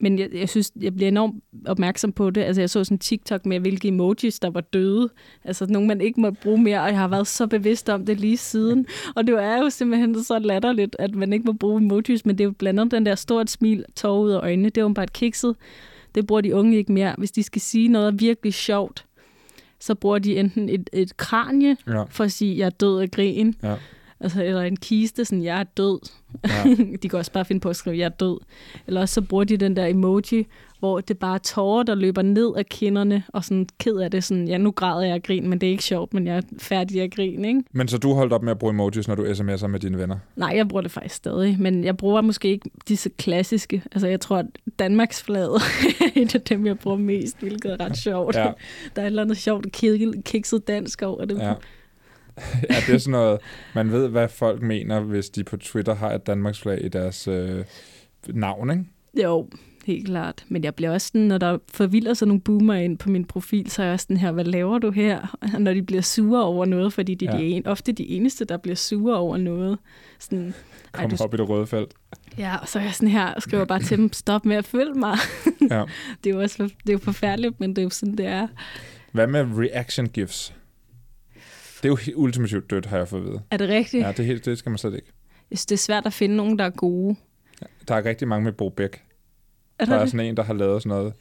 men 0.00 0.18
jeg, 0.18 0.28
jeg 0.34 0.48
synes, 0.48 0.72
jeg 0.80 0.94
bliver 0.94 1.08
enormt 1.08 1.44
opmærksom 1.66 2.12
på 2.12 2.30
det. 2.30 2.40
Altså, 2.40 2.62
jeg 2.62 2.70
så 2.70 2.84
sådan 2.84 2.94
en 2.94 2.98
TikTok 2.98 3.46
med, 3.46 3.60
hvilke 3.60 3.88
emojis, 3.88 4.38
der 4.38 4.50
var 4.50 4.60
døde. 4.60 5.08
Altså, 5.44 5.66
nogle 5.66 5.88
man 5.88 6.00
ikke 6.00 6.20
må 6.20 6.30
bruge 6.30 6.62
mere, 6.62 6.80
og 6.82 6.88
jeg 6.88 6.98
har 6.98 7.08
været 7.08 7.26
så 7.26 7.46
bevidst 7.46 7.88
om 7.88 8.06
det 8.06 8.20
lige 8.20 8.36
siden. 8.36 8.86
Og 9.16 9.26
det 9.26 9.42
er 9.42 9.58
jo 9.58 9.70
simpelthen 9.70 10.24
så 10.24 10.38
latterligt, 10.38 10.96
at 10.98 11.14
man 11.14 11.32
ikke 11.32 11.46
må 11.46 11.52
bruge 11.52 11.80
emojis, 11.80 12.26
men 12.26 12.38
det 12.38 12.44
er 12.44 12.48
jo 12.48 12.54
blandt 12.58 12.80
andet 12.80 12.92
den 12.92 13.06
der 13.06 13.14
stort 13.14 13.50
smil, 13.50 13.84
tår 13.96 14.20
ud 14.20 14.30
af 14.30 14.38
øjnene. 14.38 14.68
Det 14.68 14.78
er 14.78 14.82
jo 14.82 14.88
bare 14.88 15.04
et 15.04 15.12
kikset. 15.12 15.56
Det 16.14 16.26
bruger 16.26 16.40
de 16.40 16.54
unge 16.54 16.76
ikke 16.76 16.92
mere. 16.92 17.14
Hvis 17.18 17.30
de 17.30 17.42
skal 17.42 17.60
sige 17.60 17.88
noget 17.88 18.20
virkelig 18.20 18.54
sjovt, 18.54 19.06
så 19.80 19.94
bruger 19.94 20.18
de 20.18 20.36
enten 20.36 20.68
et, 20.68 20.90
et 20.92 21.16
kranje 21.16 21.76
ja. 21.86 22.02
for 22.02 22.24
at 22.24 22.32
sige, 22.32 22.58
jeg 22.58 22.66
er 22.66 22.70
død 22.70 23.00
af 23.00 23.10
grin. 23.10 23.54
Ja. 23.62 23.76
Altså, 24.20 24.44
eller 24.44 24.62
en 24.62 24.76
kiste, 24.76 25.24
sådan, 25.24 25.44
jeg 25.44 25.60
er 25.60 25.64
død. 25.64 25.98
Ja. 26.48 26.74
de 27.02 27.08
kan 27.08 27.18
også 27.18 27.32
bare 27.32 27.44
finde 27.44 27.60
på 27.60 27.68
at 27.68 27.76
skrive, 27.76 27.98
jeg 27.98 28.04
er 28.04 28.08
død. 28.08 28.38
Eller 28.86 29.00
også 29.00 29.14
så 29.14 29.20
bruger 29.20 29.44
de 29.44 29.56
den 29.56 29.76
der 29.76 29.86
emoji, 29.86 30.46
hvor 30.78 31.00
det 31.00 31.18
bare 31.18 31.34
er 31.34 31.38
tårer, 31.38 31.82
der 31.82 31.94
løber 31.94 32.22
ned 32.22 32.52
af 32.56 32.66
kinderne, 32.66 33.22
og 33.28 33.44
sådan 33.44 33.66
ked 33.78 33.96
af 33.96 34.10
det, 34.10 34.24
sådan, 34.24 34.48
ja, 34.48 34.58
nu 34.58 34.70
græder 34.70 35.02
jeg 35.02 35.14
af 35.14 35.22
grin, 35.22 35.48
men 35.48 35.60
det 35.60 35.66
er 35.66 35.70
ikke 35.70 35.84
sjovt, 35.84 36.14
men 36.14 36.26
jeg 36.26 36.36
er 36.36 36.42
færdig 36.58 37.02
at 37.02 37.14
grine, 37.14 37.48
ikke? 37.48 37.62
Men 37.72 37.88
så 37.88 37.98
du 37.98 38.12
holdt 38.12 38.32
op 38.32 38.42
med 38.42 38.50
at 38.50 38.58
bruge 38.58 38.70
emojis, 38.70 39.08
når 39.08 39.14
du 39.14 39.24
sms'er 39.24 39.66
med 39.66 39.80
dine 39.80 39.98
venner? 39.98 40.16
Nej, 40.36 40.52
jeg 40.56 40.68
bruger 40.68 40.82
det 40.82 40.90
faktisk 40.90 41.14
stadig, 41.14 41.56
men 41.60 41.84
jeg 41.84 41.96
bruger 41.96 42.20
måske 42.20 42.48
ikke 42.48 42.70
disse 42.88 43.08
klassiske. 43.08 43.82
Altså, 43.92 44.06
jeg 44.06 44.20
tror, 44.20 44.36
at 44.36 44.46
Danmarks 44.78 45.22
flade 45.22 45.54
er 46.00 46.10
et 46.14 46.34
af 46.34 46.40
dem, 46.40 46.66
jeg 46.66 46.78
bruger 46.78 46.96
mest, 46.96 47.40
hvilket 47.40 47.72
er 47.72 47.84
ret 47.84 47.96
sjovt. 47.96 48.36
Ja. 48.36 48.42
Der 48.96 49.02
er 49.02 49.06
et 49.06 49.06
eller 49.06 49.22
andet 49.22 49.36
sjovt 49.36 49.66
kikset 50.24 50.68
dansk 50.68 51.02
over 51.02 51.24
det. 51.24 51.38
Ja. 51.38 51.54
ja, 52.70 52.74
det 52.86 52.94
er 52.94 52.98
sådan 52.98 53.12
noget, 53.12 53.38
man 53.74 53.92
ved, 53.92 54.08
hvad 54.08 54.28
folk 54.28 54.62
mener, 54.62 55.00
hvis 55.00 55.30
de 55.30 55.44
på 55.44 55.56
Twitter 55.56 55.94
har 55.94 56.12
et 56.12 56.26
Danmarks 56.26 56.60
flag 56.60 56.84
i 56.84 56.88
deres 56.88 57.28
øh, 57.28 57.64
navn, 58.28 58.70
ikke? 58.70 58.84
Jo, 59.24 59.48
helt 59.86 60.06
klart. 60.06 60.44
Men 60.48 60.64
jeg 60.64 60.74
bliver 60.74 60.90
også 60.90 61.06
sådan, 61.06 61.20
når 61.20 61.38
der 61.38 61.58
forvilder 61.68 62.14
sig 62.14 62.28
nogle 62.28 62.40
boomer 62.40 62.74
ind 62.74 62.98
på 62.98 63.10
min 63.10 63.24
profil, 63.24 63.70
så 63.70 63.82
er 63.82 63.86
jeg 63.86 63.92
også 63.92 64.04
sådan 64.04 64.16
her, 64.16 64.32
hvad 64.32 64.44
laver 64.44 64.78
du 64.78 64.90
her? 64.90 65.36
Når 65.58 65.74
de 65.74 65.82
bliver 65.82 66.02
sure 66.02 66.44
over 66.44 66.64
noget, 66.64 66.92
fordi 66.92 67.14
de, 67.14 67.24
ja. 67.24 67.38
de 67.38 67.56
er 67.56 67.62
ofte 67.64 67.92
de 67.92 68.08
eneste, 68.08 68.44
der 68.44 68.56
bliver 68.56 68.76
sure 68.76 69.16
over 69.16 69.36
noget. 69.36 69.78
Sådan, 70.18 70.54
Kom 70.92 71.10
du... 71.10 71.16
op 71.24 71.34
i 71.34 71.36
det 71.36 71.48
røde 71.48 71.66
felt. 71.66 71.94
Ja, 72.38 72.56
og 72.56 72.68
så 72.68 72.78
er 72.78 72.82
jeg 72.82 72.94
sådan 72.94 73.08
her, 73.08 73.26
og 73.26 73.42
skriver 73.42 73.64
bare 73.64 73.82
til 73.82 73.98
dem, 73.98 74.12
stop 74.22 74.44
med 74.44 74.56
at 74.56 74.64
følge 74.64 74.94
mig. 74.94 75.16
ja. 75.70 75.84
det, 76.24 76.30
er 76.30 76.34
jo 76.34 76.40
også, 76.40 76.62
det 76.62 76.88
er 76.88 76.92
jo 76.92 76.98
forfærdeligt, 76.98 77.60
men 77.60 77.70
det 77.70 77.78
er 77.78 77.82
jo 77.82 77.90
sådan, 77.90 78.16
det 78.16 78.26
er. 78.26 78.48
Hvad 79.12 79.26
med 79.26 79.40
reaction 79.40 80.08
gifs? 80.08 80.54
Det 81.82 81.88
er 81.88 82.12
jo 82.12 82.16
ultimativt 82.16 82.70
dødt, 82.70 82.86
har 82.86 82.96
jeg 82.96 83.08
fået 83.08 83.20
at 83.20 83.26
vide. 83.26 83.42
Er 83.50 83.56
det 83.56 83.68
rigtigt? 83.68 84.06
Ja, 84.06 84.12
det, 84.12 84.24
helt, 84.24 84.44
det 84.44 84.58
skal 84.58 84.70
man 84.70 84.78
slet 84.78 84.94
ikke. 84.94 85.12
Jeg 85.50 85.58
synes, 85.58 85.66
det 85.66 85.74
er 85.74 85.78
svært 85.78 86.06
at 86.06 86.12
finde 86.12 86.36
nogen, 86.36 86.58
der 86.58 86.64
er 86.64 86.70
gode. 86.70 87.16
Ja, 87.62 87.66
der 87.88 87.94
er 87.94 88.04
rigtig 88.04 88.28
mange 88.28 88.44
med 88.44 88.52
Bo 88.52 88.68
Bæk. 88.68 89.02
Er 89.78 89.84
der, 89.84 89.92
der 89.92 90.00
er 90.00 90.06
sådan 90.06 90.26
en, 90.26 90.36
der 90.36 90.42
har 90.42 90.54
lavet 90.54 90.82
sådan 90.82 90.98
noget 90.98 91.12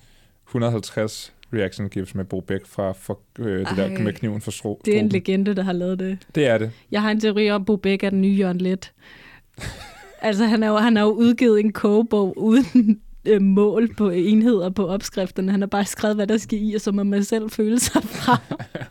150 0.47 1.33
reaction 1.53 1.89
gifs 1.89 2.15
med 2.15 2.25
Bo 2.25 2.41
Bæk 2.41 2.65
fra 2.65 2.91
for, 2.91 3.19
øh, 3.39 3.59
det 3.59 3.67
Ej, 3.67 3.75
der 3.75 4.03
med 4.03 4.13
kniven 4.13 4.41
for 4.41 4.51
stro. 4.51 4.81
Det 4.85 4.95
er 4.95 4.99
en 4.99 5.09
legende, 5.09 5.55
der 5.55 5.63
har 5.63 5.73
lavet 5.73 5.99
det. 5.99 6.27
Det 6.35 6.47
er 6.47 6.57
det. 6.57 6.71
Jeg 6.91 7.01
har 7.01 7.11
en 7.11 7.19
teori 7.19 7.51
om, 7.51 7.61
at 7.61 7.65
Bo 7.65 7.75
Bæk 7.75 8.03
er 8.03 8.09
den 8.09 8.21
nye 8.21 8.33
Jørgen 8.33 8.57
Let. 8.57 8.93
altså, 10.21 10.45
han, 10.45 10.63
er 10.63 10.67
jo, 10.67 10.75
han 10.77 10.95
har 10.95 11.03
jo 11.03 11.09
udgivet 11.09 11.59
en 11.59 11.73
kogebog 11.73 12.37
uden 12.37 13.01
øh, 13.29 13.41
mål 13.41 13.95
på 13.95 14.09
enheder 14.09 14.69
på 14.69 14.87
opskrifterne. 14.87 15.51
Han 15.51 15.61
har 15.61 15.67
bare 15.67 15.85
skrevet, 15.85 16.15
hvad 16.15 16.27
der 16.27 16.37
skal 16.37 16.61
i, 16.61 16.73
og 16.73 16.81
så 16.81 16.91
må 16.91 17.03
man 17.03 17.23
selv 17.23 17.49
føle 17.49 17.79
sig 17.79 18.03
fra. 18.03 18.37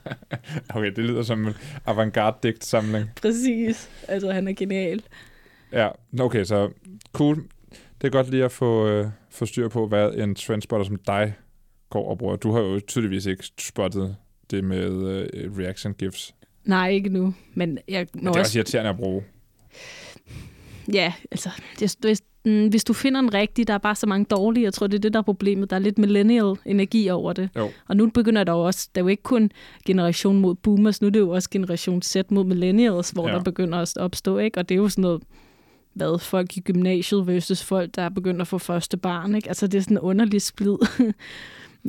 okay, 0.79 0.93
det 0.97 1.05
lyder 1.05 1.23
som 1.23 1.47
en 1.47 1.55
avantgarde 1.87 2.55
samling. 2.61 3.11
Præcis. 3.23 3.91
Altså, 4.09 4.33
han 4.33 4.49
er 4.49 4.53
genial. 4.53 5.03
Ja, 5.73 5.89
okay, 6.21 6.45
så 6.45 6.71
cool. 7.13 7.45
Det 8.01 8.07
er 8.07 8.11
godt 8.11 8.31
lige 8.31 8.45
at 8.45 8.53
få, 8.53 8.87
øh, 8.87 9.07
få 9.31 9.47
styr 9.47 9.69
på, 9.69 9.87
hvad 9.87 10.15
en 10.15 10.35
trendspotter 10.35 10.87
som 10.87 10.97
dig 11.07 11.35
går 11.91 12.11
og 12.11 12.19
bruger. 12.19 12.37
Du 12.37 12.53
har 12.53 12.61
jo 12.61 12.81
tydeligvis 12.81 13.27
ikke 13.27 13.45
spottet 13.59 14.17
det 14.51 14.65
med 14.65 14.91
øh, 15.35 15.59
reaction 15.59 15.95
gifs. 15.95 16.35
Nej, 16.65 16.91
ikke 16.91 17.09
nu. 17.09 17.35
Men, 17.55 17.79
jeg 17.89 18.07
men 18.15 18.27
det 18.27 18.37
er 18.37 18.41
også 18.41 18.59
irriterende 18.59 18.91
at 18.91 18.97
bruge. 18.97 19.25
Ja, 20.93 21.13
altså, 21.31 21.51
det, 21.81 21.97
hvis, 22.01 22.23
mm, 22.49 22.69
hvis 22.69 22.85
du 22.85 22.93
finder 22.93 23.21
en 23.21 23.35
rigtig, 23.35 23.69
der 23.69 23.75
er 23.75 23.79
bare 23.79 23.95
så 23.95 24.07
mange 24.07 24.25
dårlige, 24.25 24.65
jeg 24.65 24.75
tror, 24.75 24.87
det 24.87 24.95
er 24.95 25.01
det, 25.01 25.13
der 25.13 25.19
er 25.19 25.23
problemet. 25.23 25.71
Der 25.71 25.77
er 25.77 25.81
lidt 25.81 25.99
millennial 25.99 26.55
energi 26.65 27.09
over 27.11 27.33
det. 27.33 27.49
Jo. 27.57 27.71
Og 27.89 27.97
nu 27.97 28.11
begynder 28.11 28.45
der 28.45 28.53
jo 28.53 28.61
også, 28.61 28.89
der 28.95 29.01
er 29.01 29.05
jo 29.05 29.09
ikke 29.09 29.23
kun 29.23 29.51
generation 29.87 30.41
mod 30.41 30.55
boomers, 30.55 31.01
nu 31.01 31.07
er 31.07 31.11
det 31.11 31.21
jo 31.21 31.31
også 31.31 31.51
generation 31.51 32.03
Z 32.03 32.17
mod 32.31 32.45
millennials, 32.45 33.11
hvor 33.11 33.29
ja. 33.29 33.35
der 33.35 33.43
begynder 33.43 33.79
at 33.79 33.97
opstå, 33.97 34.39
ikke? 34.39 34.59
Og 34.59 34.69
det 34.69 34.75
er 34.75 34.79
jo 34.79 34.89
sådan 34.89 35.03
noget, 35.03 35.23
hvad, 35.95 36.19
folk 36.19 36.57
i 36.57 36.61
gymnasiet 36.61 37.27
versus 37.27 37.63
folk, 37.63 37.95
der 37.95 38.03
er 38.03 38.09
begyndt 38.09 38.41
at 38.41 38.47
få 38.47 38.59
første 38.59 38.97
barn, 38.97 39.35
ikke? 39.35 39.49
Altså, 39.49 39.67
det 39.67 39.79
er 39.79 39.83
sådan 39.83 39.97
en 39.97 40.01
underlig 40.01 40.43
splid. 40.43 40.77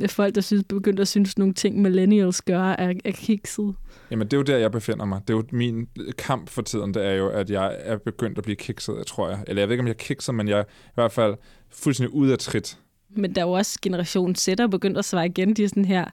folk, 0.08 0.34
der 0.34 0.40
synes, 0.40 0.64
begynder 0.68 1.00
at 1.00 1.08
synes, 1.08 1.38
nogle 1.38 1.54
ting, 1.54 1.82
millennials 1.82 2.42
gør, 2.42 2.62
er, 2.62 2.94
er 3.04 3.12
kikset. 3.12 3.74
Jamen, 4.10 4.26
det 4.26 4.32
er 4.32 4.36
jo 4.36 4.42
der, 4.42 4.56
jeg 4.56 4.72
befinder 4.72 5.04
mig. 5.04 5.20
Det 5.28 5.34
er 5.34 5.36
jo 5.36 5.44
min 5.52 5.88
kamp 6.18 6.48
for 6.48 6.62
tiden, 6.62 6.94
det 6.94 7.06
er 7.06 7.12
jo, 7.12 7.28
at 7.28 7.50
jeg 7.50 7.76
er 7.78 7.96
begyndt 7.96 8.38
at 8.38 8.44
blive 8.44 8.56
kikset, 8.56 9.06
tror 9.06 9.28
jeg. 9.28 9.44
Eller 9.46 9.62
jeg 9.62 9.68
ved 9.68 9.74
ikke, 9.74 9.82
om 9.82 9.86
jeg 9.86 9.94
er 9.94 9.98
kikset, 9.98 10.34
men 10.34 10.48
jeg 10.48 10.58
er 10.58 10.64
i 10.64 10.94
hvert 10.94 11.12
fald 11.12 11.34
fuldstændig 11.70 12.14
ud 12.14 12.28
af 12.28 12.38
trit. 12.38 12.78
Men 13.16 13.34
der 13.34 13.40
er 13.40 13.46
jo 13.46 13.52
også 13.52 13.78
generation 13.82 14.34
Z, 14.34 14.48
der 14.58 14.66
begyndt 14.66 14.98
at 14.98 15.04
svare 15.04 15.26
igen. 15.26 15.54
De 15.54 15.64
er 15.64 15.68
sådan 15.68 15.84
her, 15.84 16.04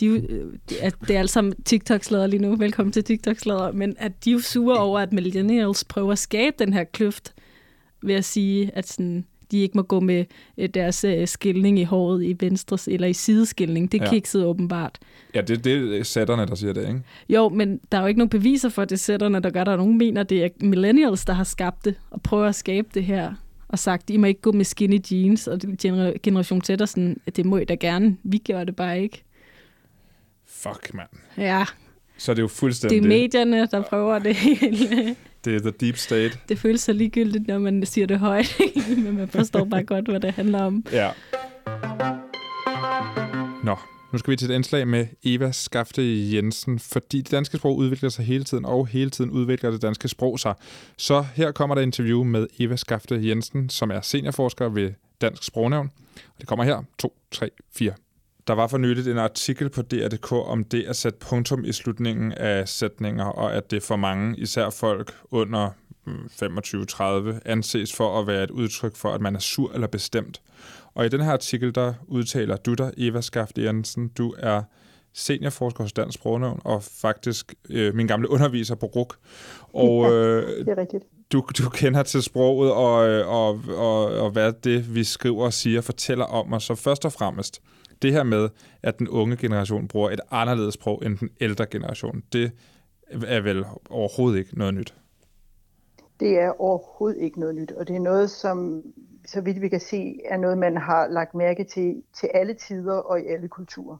de, 0.00 0.26
at 0.80 0.94
det 1.08 1.16
er 1.16 1.20
alt 1.20 1.30
sammen 1.30 1.54
TikTok-slader 1.64 2.26
lige 2.26 2.42
nu. 2.42 2.56
Velkommen 2.56 2.92
til 2.92 3.04
TikTok-slader. 3.04 3.72
Men 3.72 3.96
at 3.98 4.24
de 4.24 4.30
er 4.30 4.32
jo 4.32 4.40
sure 4.40 4.78
over, 4.78 5.00
at 5.00 5.12
millennials 5.12 5.84
prøver 5.84 6.12
at 6.12 6.18
skabe 6.18 6.56
den 6.58 6.72
her 6.72 6.84
kløft 6.84 7.34
ved 8.02 8.14
at 8.14 8.24
sige, 8.24 8.70
at 8.74 8.88
sådan, 8.88 9.26
de 9.50 9.58
ikke 9.58 9.76
må 9.76 9.82
gå 9.82 10.00
med 10.00 10.24
øh, 10.58 10.68
deres 10.68 11.04
uh, 11.04 11.24
skilning 11.24 11.78
i 11.78 11.84
håret 11.84 12.24
i 12.24 12.36
venstre 12.40 12.78
eller 12.92 13.08
i 13.08 13.12
sideskilning. 13.12 13.92
Det 13.92 14.00
er 14.00 14.04
ja. 14.04 14.10
kikset 14.10 14.44
åbenbart. 14.44 14.98
Ja, 15.34 15.40
det, 15.40 15.64
det 15.64 15.98
er 15.98 16.02
sætterne, 16.02 16.46
der 16.46 16.54
siger 16.54 16.72
det, 16.72 16.88
ikke? 16.88 17.02
Jo, 17.28 17.48
men 17.48 17.80
der 17.92 17.98
er 17.98 18.02
jo 18.02 18.08
ikke 18.08 18.18
nogen 18.18 18.30
beviser 18.30 18.68
for, 18.68 18.82
at 18.82 18.90
det 18.90 18.96
er 18.96 19.00
sætterne, 19.00 19.40
der 19.40 19.50
gør 19.50 19.64
der. 19.64 19.76
Nogen 19.76 19.98
mener, 19.98 20.22
det 20.22 20.44
er 20.44 20.48
millennials, 20.60 21.24
der 21.24 21.32
har 21.32 21.44
skabt 21.44 21.84
det 21.84 21.94
og 22.10 22.22
prøver 22.22 22.46
at 22.46 22.54
skabe 22.54 22.88
det 22.94 23.04
her 23.04 23.34
og 23.68 23.78
sagt, 23.78 24.10
I 24.10 24.16
må 24.16 24.26
ikke 24.26 24.40
gå 24.40 24.52
med 24.52 24.64
skinny 24.64 25.00
jeans, 25.12 25.48
og 25.48 25.60
generation 26.22 26.62
Z 26.62 26.68
sådan, 26.68 27.20
at 27.26 27.36
det 27.36 27.46
må 27.46 27.56
I 27.56 27.64
da 27.64 27.74
gerne. 27.74 28.16
Vi 28.22 28.38
gør 28.38 28.64
det 28.64 28.76
bare 28.76 29.02
ikke. 29.02 29.24
Fuck, 30.46 30.94
mand. 30.94 31.08
Ja. 31.38 31.64
Så 32.18 32.32
er 32.32 32.34
det 32.34 32.42
jo 32.42 32.48
fuldstændig... 32.48 33.02
Det 33.02 33.04
er 33.04 33.08
medierne, 33.08 33.66
der 33.66 33.82
prøver 33.82 34.18
det 34.18 34.34
hele. 34.34 35.16
Det 35.46 35.54
er 35.54 35.60
the 35.60 35.70
deep 35.70 35.96
state. 35.96 36.38
Det 36.48 36.58
føles 36.58 36.80
så 36.80 36.92
ligegyldigt, 36.92 37.46
når 37.46 37.58
man 37.58 37.86
siger 37.86 38.06
det 38.06 38.18
højt, 38.18 38.56
men 39.04 39.16
man 39.16 39.28
forstår 39.28 39.64
bare 39.64 39.84
godt, 39.94 40.08
hvad 40.08 40.20
det 40.20 40.32
handler 40.32 40.62
om. 40.62 40.84
Ja. 40.92 41.10
Nå, 43.64 43.76
nu 44.12 44.18
skal 44.18 44.30
vi 44.30 44.36
til 44.36 44.50
et 44.50 44.54
indslag 44.54 44.88
med 44.88 45.06
Eva 45.24 45.52
Skafte 45.52 46.02
Jensen, 46.34 46.78
fordi 46.78 47.18
det 47.18 47.30
danske 47.30 47.56
sprog 47.56 47.76
udvikler 47.76 48.08
sig 48.08 48.24
hele 48.24 48.44
tiden, 48.44 48.64
og 48.64 48.86
hele 48.86 49.10
tiden 49.10 49.30
udvikler 49.30 49.70
det 49.70 49.82
danske 49.82 50.08
sprog 50.08 50.40
sig. 50.40 50.54
Så 50.96 51.24
her 51.34 51.52
kommer 51.52 51.74
der 51.74 51.82
interview 51.82 52.24
med 52.24 52.46
Eva 52.58 52.76
Skafte 52.76 53.28
Jensen, 53.28 53.68
som 53.68 53.90
er 53.90 54.00
seniorforsker 54.00 54.68
ved 54.68 54.92
Dansk 55.20 55.44
Sprognævn. 55.44 55.90
Og 56.14 56.40
det 56.40 56.48
kommer 56.48 56.64
her. 56.64 56.82
2, 56.98 57.16
3, 57.30 57.50
4. 57.74 57.92
Der 58.46 58.52
var 58.52 58.66
for 58.66 58.78
nyligt 58.78 59.08
en 59.08 59.18
artikel 59.18 59.68
på 59.68 59.82
DR.dk 59.82 60.32
om 60.32 60.64
det 60.64 60.84
at 60.84 60.96
sætte 60.96 61.18
punktum 61.18 61.64
i 61.64 61.72
slutningen 61.72 62.32
af 62.32 62.68
sætninger, 62.68 63.24
og 63.24 63.54
at 63.54 63.70
det 63.70 63.82
for 63.82 63.96
mange, 63.96 64.38
især 64.38 64.70
folk 64.70 65.14
under 65.30 65.70
25-30, 66.06 67.20
mm, 67.20 67.40
anses 67.44 67.96
for 67.96 68.20
at 68.20 68.26
være 68.26 68.44
et 68.44 68.50
udtryk 68.50 68.96
for, 68.96 69.12
at 69.12 69.20
man 69.20 69.34
er 69.34 69.40
sur 69.40 69.72
eller 69.72 69.86
bestemt. 69.86 70.42
Og 70.94 71.06
i 71.06 71.08
den 71.08 71.20
her 71.20 71.32
artikel, 71.32 71.74
der 71.74 71.94
udtaler 72.06 72.56
du 72.56 72.74
dig, 72.74 72.92
Eva 72.96 73.20
Skaft 73.20 73.58
Jensen, 73.58 74.08
du 74.08 74.34
er 74.38 74.62
seniorforsker 75.12 75.84
hos 75.84 75.92
Dansk 75.92 76.18
Sprognævn, 76.18 76.60
og 76.64 76.82
faktisk 76.82 77.54
øh, 77.70 77.94
min 77.94 78.06
gamle 78.06 78.30
underviser 78.30 78.74
på 78.74 78.86
RUK. 78.86 79.16
Og, 79.72 80.12
øh, 80.12 80.58
det 80.58 80.68
er 80.68 80.78
rigtigt. 80.78 81.04
Du, 81.32 81.46
du 81.58 81.68
kender 81.70 82.02
til 82.02 82.22
sproget, 82.22 82.72
og, 82.72 82.96
og, 83.26 83.60
og, 83.76 84.04
og 84.04 84.30
hvad 84.30 84.52
det, 84.52 84.94
vi 84.94 85.04
skriver 85.04 85.44
og 85.44 85.52
siger, 85.52 85.80
fortæller 85.80 86.24
om 86.24 86.52
os. 86.52 86.64
Så 86.64 86.74
først 86.74 87.04
og 87.04 87.12
fremmest, 87.12 87.62
det 88.02 88.12
her 88.12 88.22
med, 88.22 88.48
at 88.82 88.98
den 88.98 89.08
unge 89.08 89.36
generation 89.36 89.88
bruger 89.88 90.10
et 90.10 90.20
anderledes 90.30 90.74
sprog 90.74 91.02
end 91.06 91.18
den 91.18 91.30
ældre 91.40 91.66
generation, 91.66 92.22
det 92.32 92.52
er 93.26 93.40
vel 93.40 93.64
overhovedet 93.90 94.38
ikke 94.38 94.58
noget 94.58 94.74
nyt. 94.74 94.94
Det 96.20 96.38
er 96.38 96.60
overhovedet 96.60 97.20
ikke 97.20 97.40
noget 97.40 97.54
nyt, 97.54 97.72
og 97.72 97.88
det 97.88 97.96
er 97.96 98.00
noget, 98.00 98.30
som 98.30 98.82
så 99.26 99.40
vidt 99.40 99.60
vi 99.60 99.68
kan 99.68 99.80
se, 99.80 100.20
er 100.24 100.36
noget, 100.36 100.58
man 100.58 100.76
har 100.76 101.08
lagt 101.08 101.34
mærke 101.34 101.64
til 101.64 102.02
til 102.20 102.30
alle 102.34 102.54
tider 102.54 102.94
og 102.94 103.20
i 103.20 103.26
alle 103.26 103.48
kulturer. 103.48 103.96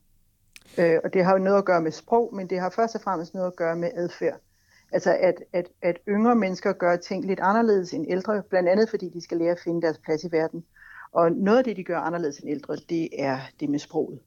Øh, 0.79 0.99
og 1.05 1.13
det 1.13 1.25
har 1.25 1.33
jo 1.33 1.39
noget 1.39 1.59
at 1.59 1.65
gøre 1.65 1.81
med 1.81 1.91
sprog, 1.91 2.35
men 2.35 2.51
det 2.51 2.61
har 2.61 2.71
først 2.71 2.95
og 2.95 3.01
fremmest 3.01 3.35
noget 3.35 3.47
at 3.47 3.57
gøre 3.57 3.77
med 3.77 3.91
adfærd. 3.95 4.41
Altså 4.93 5.17
at, 5.21 5.35
at, 5.53 5.69
at 5.83 5.97
yngre 6.09 6.37
mennesker 6.37 6.73
gør 6.73 6.97
ting 6.97 7.27
lidt 7.27 7.41
anderledes 7.41 7.93
end 7.93 8.07
ældre, 8.09 8.43
blandt 8.51 8.69
andet 8.69 8.91
fordi 8.91 9.09
de 9.09 9.21
skal 9.21 9.39
lære 9.39 9.51
at 9.51 9.61
finde 9.65 9.83
deres 9.83 9.99
plads 9.99 10.25
i 10.25 10.33
verden. 10.33 10.65
Og 11.13 11.33
noget 11.33 11.59
af 11.59 11.65
det, 11.65 11.77
de 11.77 11.85
gør 11.85 11.99
anderledes 11.99 12.39
end 12.39 12.51
ældre, 12.51 12.77
det 12.89 13.09
er 13.19 13.39
det 13.61 13.69
med 13.69 13.79
sproget. 13.79 14.19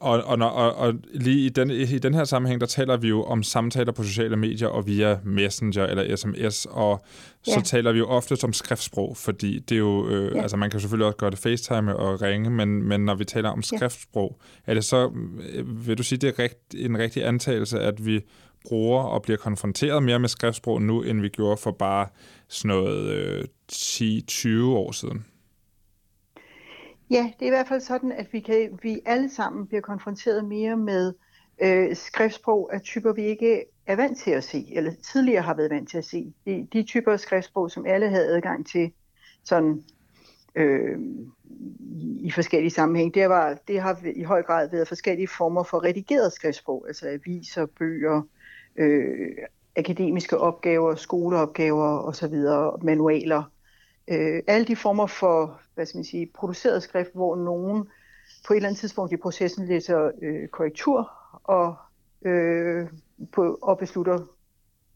Og, 0.00 0.22
og, 0.24 0.38
og, 0.38 0.74
og 0.74 0.94
lige 1.14 1.46
i 1.46 1.48
den, 1.48 1.70
i 1.70 1.98
den 1.98 2.14
her 2.14 2.24
sammenhæng, 2.24 2.60
der 2.60 2.66
taler 2.66 2.96
vi 2.96 3.08
jo 3.08 3.22
om 3.22 3.42
samtaler 3.42 3.92
på 3.92 4.02
sociale 4.02 4.36
medier 4.36 4.68
og 4.68 4.86
via 4.86 5.18
Messenger 5.24 5.86
eller 5.86 6.16
sms, 6.16 6.66
og 6.70 7.04
så 7.42 7.54
ja. 7.56 7.60
taler 7.60 7.92
vi 7.92 7.98
jo 7.98 8.06
ofte 8.06 8.44
om 8.44 8.52
skriftsprog, 8.52 9.16
fordi 9.16 9.58
det 9.58 9.74
er 9.74 9.78
jo, 9.78 10.08
øh, 10.08 10.36
ja. 10.36 10.42
altså 10.42 10.56
man 10.56 10.70
kan 10.70 10.80
selvfølgelig 10.80 11.06
også 11.06 11.16
gøre 11.16 11.30
det 11.30 11.38
FaceTime 11.38 11.96
og 11.96 12.22
ringe, 12.22 12.50
men, 12.50 12.82
men 12.82 13.04
når 13.04 13.14
vi 13.14 13.24
taler 13.24 13.48
om 13.48 13.62
skriftsprog, 13.62 14.40
ja. 14.66 14.70
er 14.70 14.74
det 14.74 14.84
så, 14.84 15.10
øh, 15.52 15.86
vil 15.86 15.98
du 15.98 16.02
sige, 16.02 16.18
det 16.18 16.28
er 16.28 16.42
rigt, 16.42 16.74
en 16.74 16.98
rigtig 16.98 17.26
antagelse, 17.26 17.80
at 17.80 18.06
vi 18.06 18.24
bruger 18.68 19.02
og 19.02 19.22
bliver 19.22 19.36
konfronteret 19.36 20.02
mere 20.02 20.18
med 20.18 20.28
skriftsprog 20.28 20.82
nu, 20.82 21.02
end 21.02 21.20
vi 21.20 21.28
gjorde 21.28 21.56
for 21.56 21.70
bare 21.70 22.08
sådan 22.48 22.76
noget 22.76 23.14
øh, 23.14 23.44
10-20 23.72 24.48
år 24.64 24.92
siden? 24.92 25.26
Ja, 27.10 27.32
det 27.38 27.42
er 27.42 27.46
i 27.46 27.56
hvert 27.56 27.68
fald 27.68 27.80
sådan, 27.80 28.12
at 28.12 28.26
vi, 28.32 28.40
kan, 28.40 28.78
vi 28.82 29.00
alle 29.06 29.30
sammen 29.30 29.66
bliver 29.66 29.80
konfronteret 29.80 30.44
mere 30.44 30.76
med 30.76 31.12
øh, 31.62 31.96
skriftsprog 31.96 32.74
af 32.74 32.80
typer, 32.80 33.12
vi 33.12 33.22
ikke 33.22 33.64
er 33.86 33.96
vant 33.96 34.18
til 34.18 34.30
at 34.30 34.44
se, 34.44 34.66
eller 34.72 34.92
tidligere 35.12 35.42
har 35.42 35.54
været 35.54 35.70
vant 35.70 35.88
til 35.90 35.98
at 35.98 36.04
se. 36.04 36.32
De, 36.46 36.68
de 36.72 36.82
typer 36.82 37.16
skriftsprog, 37.16 37.70
som 37.70 37.86
alle 37.86 38.08
havde 38.08 38.26
adgang 38.26 38.66
til 38.66 38.92
sådan 39.44 39.82
øh, 40.54 40.98
i 42.20 42.30
forskellige 42.30 42.70
sammenhæng, 42.70 43.14
det, 43.14 43.28
var, 43.28 43.58
det 43.68 43.80
har 43.80 43.98
i 44.16 44.22
høj 44.22 44.42
grad 44.42 44.70
været 44.70 44.88
forskellige 44.88 45.28
former 45.28 45.62
for 45.62 45.84
redigeret 45.84 46.32
skriftsprog, 46.32 46.84
altså 46.88 47.08
aviser, 47.08 47.66
bøger, 47.66 48.22
øh, 48.76 49.36
akademiske 49.76 50.38
opgaver, 50.38 50.94
skoleopgaver 50.94 51.98
osv., 51.98 52.34
manualer. 52.82 53.42
Øh, 54.08 54.42
alle 54.46 54.66
de 54.66 54.76
former 54.76 55.06
for, 55.06 55.60
hvad 55.74 55.86
skal 55.86 55.98
man 55.98 56.04
sige, 56.04 56.30
produceret 56.34 56.82
skrift, 56.82 57.10
hvor 57.14 57.36
nogen 57.36 57.88
på 58.46 58.52
et 58.52 58.56
eller 58.56 58.68
andet 58.68 58.80
tidspunkt 58.80 59.12
i 59.12 59.16
processen 59.16 59.66
læser 59.66 60.10
øh, 60.22 60.48
korrektur 60.48 61.10
og, 61.44 61.76
øh, 62.22 62.86
på, 63.32 63.58
og 63.62 63.78
beslutter 63.78 64.18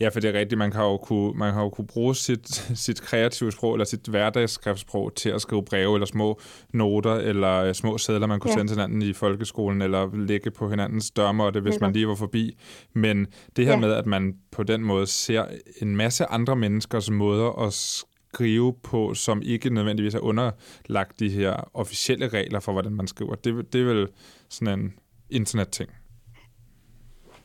Ja, 0.01 0.09
for 0.09 0.21
det 0.21 0.35
er 0.35 0.39
rigtigt. 0.39 0.59
Man 0.59 0.71
kan 0.71 0.81
jo 0.81 0.97
kunne, 0.97 1.39
man 1.39 1.53
kan 1.53 1.63
jo 1.63 1.69
kunne 1.69 1.87
bruge 1.87 2.15
sit, 2.17 2.49
sit 2.87 3.03
kreative 3.03 3.53
sprog 3.53 3.75
eller 3.75 3.85
sit 3.85 4.07
hverdagsskriftsprog 4.07 5.15
til 5.15 5.29
at 5.29 5.43
skrive 5.43 5.65
breve 5.65 5.95
eller 5.95 6.07
små 6.07 6.41
noter 6.73 7.15
eller 7.15 7.63
øh, 7.63 7.75
små 7.75 7.99
sædler, 7.99 8.27
man 8.27 8.41
kunne 8.41 8.51
ja. 8.51 8.57
sende 8.57 8.73
til 8.73 8.77
hinanden 8.77 9.03
i 9.03 9.13
folkeskolen 9.13 9.83
eller 9.83 10.27
lægge 10.27 10.51
på 10.51 10.71
hinandens 10.71 11.11
dørmåtte, 11.11 11.61
hvis 11.61 11.81
man 11.81 11.93
lige 11.93 12.09
var 12.09 12.15
forbi. 12.15 12.59
Men 12.95 13.27
det 13.57 13.65
her 13.67 13.73
ja. 13.73 13.79
med, 13.79 13.93
at 13.93 14.07
man 14.07 14.35
på 14.51 14.63
den 14.63 14.83
måde 14.83 15.07
ser 15.07 15.45
en 15.83 15.97
masse 15.97 16.25
andre 16.25 16.57
menneskers 16.57 17.11
måder 17.11 17.67
at 17.67 17.73
skrive 17.73 18.75
på, 18.83 19.15
som 19.15 19.43
ikke 19.45 19.71
nødvendigvis 19.71 20.15
er 20.15 20.21
underlagt 20.21 21.21
de 21.21 21.29
her 21.29 21.71
officielle 21.75 22.29
regler 22.29 22.61
for, 22.61 22.73
hvordan 22.73 22.93
man 22.93 23.07
skriver. 23.07 23.35
Det, 23.35 23.73
det 23.73 23.81
er 23.81 23.85
vel 23.85 24.09
sådan 24.49 24.79
en 24.81 24.95
internetting. 25.31 25.91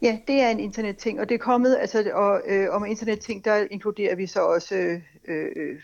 Ja, 0.02 0.20
det 0.28 0.42
er 0.42 0.50
en 0.50 0.60
internetting, 0.60 1.20
og 1.20 1.30
det 1.30 1.36
er 1.36 1.40
kommet, 1.40 1.78
altså, 1.80 2.12
og 2.14 2.42
øh, 2.48 2.68
om 2.70 2.86
internetting, 2.86 3.46
der 3.46 3.68
inkluderer 3.72 4.16
vi 4.16 4.28
så 4.28 4.40
også 4.40 5.00
øh, 5.28 5.80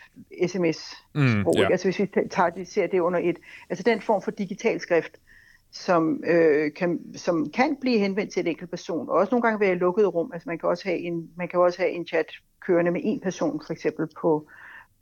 sms-sprog. 0.48 1.53
Mm, 1.55 1.62
ja. 1.62 1.72
Altså 1.72 1.88
hvis 1.88 2.00
vi 2.00 2.10
tager 2.32 2.50
det, 2.50 2.67
ser 2.67 2.88
det 2.88 3.00
under 3.00 3.20
et, 3.24 3.38
altså 3.70 3.84
den 3.84 4.01
form 4.01 4.22
for 4.22 4.32
digital 4.32 4.79
skrift, 4.79 5.17
som, 5.72 6.24
øh, 6.27 6.74
kan, 6.74 7.00
som 7.15 7.50
kan 7.50 7.77
blive 7.82 8.00
henvendt 8.00 8.34
til 8.34 8.39
en 8.39 8.48
enkelt 8.48 8.70
person, 8.70 9.10
og 9.10 9.15
også 9.15 9.32
nogle 9.32 9.41
gange 9.41 9.60
være 9.60 9.72
i 9.72 9.75
lukket 9.75 10.13
rum. 10.13 10.32
Altså 10.34 10.50
man 10.50 10.60
kan 10.60 10.70
også 10.70 10.84
have 10.86 11.00
en, 11.00 11.29
man 11.38 11.48
kan 11.48 11.60
også 11.60 11.79
have 11.79 11.91
en 11.91 12.08
chat 12.08 12.25
kørende 12.65 12.91
med 12.91 13.01
en 13.03 13.20
person, 13.20 13.62
for 13.65 13.73
eksempel 13.73 14.08
på, 14.21 14.47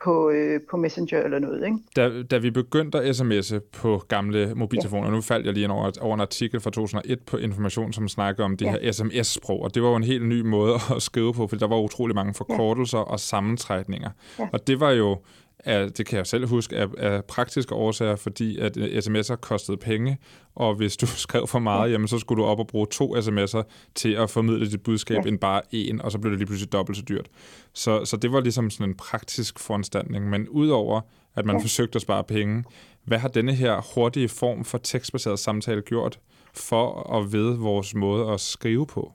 på, 0.04 0.30
øh, 0.30 0.60
på 0.72 0.78
Messenger 0.78 1.24
eller 1.24 1.40
noget. 1.40 1.66
Ikke? 1.66 1.78
Da, 1.96 2.24
da 2.24 2.38
vi 2.38 2.52
begyndte 2.52 3.00
at 3.00 3.16
sms'e 3.16 3.60
på 3.72 4.04
gamle 4.08 4.56
mobiltelefoner, 4.56 5.08
ja. 5.08 5.12
nu 5.14 5.22
faldt 5.22 5.46
jeg 5.46 5.54
lige 5.54 5.70
over, 5.70 5.92
over 6.02 6.14
en 6.14 6.22
artikel 6.22 6.60
fra 6.60 6.70
2001 6.70 7.20
på 7.20 7.38
Information, 7.38 7.94
som 7.94 8.08
snakker 8.08 8.44
om 8.44 8.58
det 8.58 8.66
ja. 8.66 8.72
her 8.82 8.92
sms-sprog, 8.92 9.62
og 9.62 9.76
det 9.76 9.84
var 9.84 9.90
jo 9.90 9.96
en 9.96 10.04
helt 10.04 10.26
ny 10.26 10.42
måde 10.42 10.74
at 10.96 11.02
skrive 11.02 11.34
på, 11.34 11.48
for 11.48 11.56
der 11.56 11.68
var 11.68 11.78
utrolig 11.80 12.16
mange 12.16 12.34
forkortelser 12.34 12.98
ja. 12.98 13.04
og 13.04 13.20
sammentrækninger. 13.20 14.10
Ja. 14.40 14.48
Og 14.54 14.68
det 14.68 14.80
var 14.80 14.92
jo 14.92 15.18
er, 15.66 15.90
det 15.90 16.06
kan 16.06 16.18
jeg 16.18 16.28
selv 16.28 16.48
huske, 16.48 16.78
af, 16.78 16.88
af 16.98 17.26
praktiske 17.26 17.76
årsager, 17.76 18.16
fordi 18.16 18.58
at 18.58 18.78
øh, 18.78 18.98
sms'er 18.98 19.36
kostede 19.36 19.78
penge, 19.78 20.18
og 20.56 20.76
hvis 20.76 20.98
du 20.98 21.06
skrev 21.28 21.48
for 21.48 21.60
meget, 21.60 21.88
ja. 21.88 21.92
jamen, 21.92 22.08
så 22.08 22.20
skulle 22.20 22.42
du 22.44 22.48
op 22.48 22.60
og 22.60 22.68
bruge 22.68 22.88
to 22.92 23.16
sms'er 23.16 23.64
til 23.96 24.14
at 24.14 24.30
formidle 24.30 24.72
dit 24.72 24.84
budskab, 24.84 25.26
ja. 25.26 25.30
end 25.30 25.40
bare 25.40 25.62
en, 25.72 26.02
og 26.02 26.12
så 26.12 26.20
blev 26.20 26.32
det 26.32 26.40
lige 26.40 26.48
pludselig 26.48 26.72
dobbelt 26.72 26.98
så 26.98 27.04
dyrt. 27.10 27.28
Så, 27.74 28.06
så 28.06 28.18
det 28.18 28.32
var 28.32 28.40
ligesom 28.40 28.70
sådan 28.70 28.90
en 28.90 28.96
praktisk 28.96 29.60
foranstaltning, 29.60 30.30
men 30.30 30.50
udover 30.50 31.02
at 31.36 31.46
man 31.46 31.56
ja. 31.56 31.64
forsøgte 31.64 31.96
at 31.96 32.02
spare 32.02 32.24
penge, 32.24 32.64
hvad 33.04 33.18
har 33.18 33.28
denne 33.28 33.54
her 33.54 33.94
hurtige 33.96 34.30
form 34.30 34.66
for 34.66 34.78
tekstbaseret 34.78 35.40
samtale 35.40 35.82
gjort 35.82 36.20
for 36.54 37.18
at 37.18 37.34
ved 37.34 37.56
vores 37.56 37.96
måde 37.96 38.32
at 38.32 38.40
skrive 38.40 38.88
på? 38.88 39.14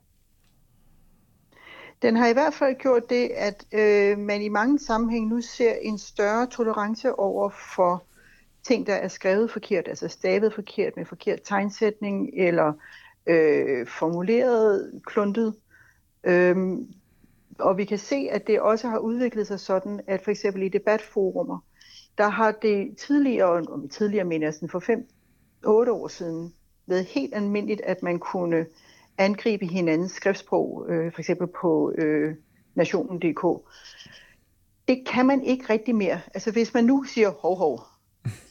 Den 2.06 2.16
har 2.16 2.28
i 2.28 2.32
hvert 2.32 2.54
fald 2.54 2.74
gjort 2.74 3.10
det, 3.10 3.30
at 3.34 3.66
øh, 3.72 4.18
man 4.18 4.42
i 4.42 4.48
mange 4.48 4.78
sammenhæng 4.78 5.28
nu 5.28 5.40
ser 5.40 5.74
en 5.82 5.98
større 5.98 6.46
tolerance 6.46 7.18
over 7.18 7.50
for 7.74 8.04
ting, 8.62 8.86
der 8.86 8.94
er 8.94 9.08
skrevet 9.08 9.50
forkert, 9.50 9.88
altså 9.88 10.08
stavet 10.08 10.54
forkert 10.54 10.96
med 10.96 11.04
forkert 11.04 11.38
tegnsætning 11.44 12.30
eller 12.34 12.72
øh, 13.26 13.86
formuleret 13.86 15.00
kluntet. 15.06 15.54
Øhm, 16.24 16.88
og 17.58 17.78
vi 17.78 17.84
kan 17.84 17.98
se, 17.98 18.28
at 18.30 18.46
det 18.46 18.60
også 18.60 18.88
har 18.88 18.98
udviklet 18.98 19.46
sig 19.46 19.60
sådan, 19.60 20.00
at 20.06 20.22
for 20.22 20.30
eksempel 20.30 20.62
i 20.62 20.68
debatforumer, 20.68 21.58
der 22.18 22.28
har 22.28 22.52
det 22.52 22.96
tidligere, 22.96 23.48
og 23.48 23.90
tidligere 23.90 24.24
mener 24.24 24.46
jeg 24.46 24.54
sådan 24.54 24.68
for 24.68 24.80
5-8 25.66 25.90
år 25.90 26.08
siden, 26.08 26.54
været 26.86 27.04
helt 27.04 27.34
almindeligt, 27.34 27.80
at 27.80 28.02
man 28.02 28.18
kunne 28.18 28.66
angribe 29.18 29.66
hinandens 29.66 30.12
skriftsprog, 30.12 30.86
øh, 30.88 31.12
for 31.12 31.20
eksempel 31.20 31.46
på 31.60 31.92
øh, 31.98 32.34
nationen.dk. 32.74 33.68
Det 34.88 35.06
kan 35.06 35.26
man 35.26 35.44
ikke 35.44 35.64
rigtig 35.70 35.94
mere. 35.94 36.20
Altså 36.34 36.52
hvis 36.52 36.74
man 36.74 36.84
nu 36.84 37.04
siger, 37.04 37.30
hov, 37.30 37.58
hov, 37.58 37.80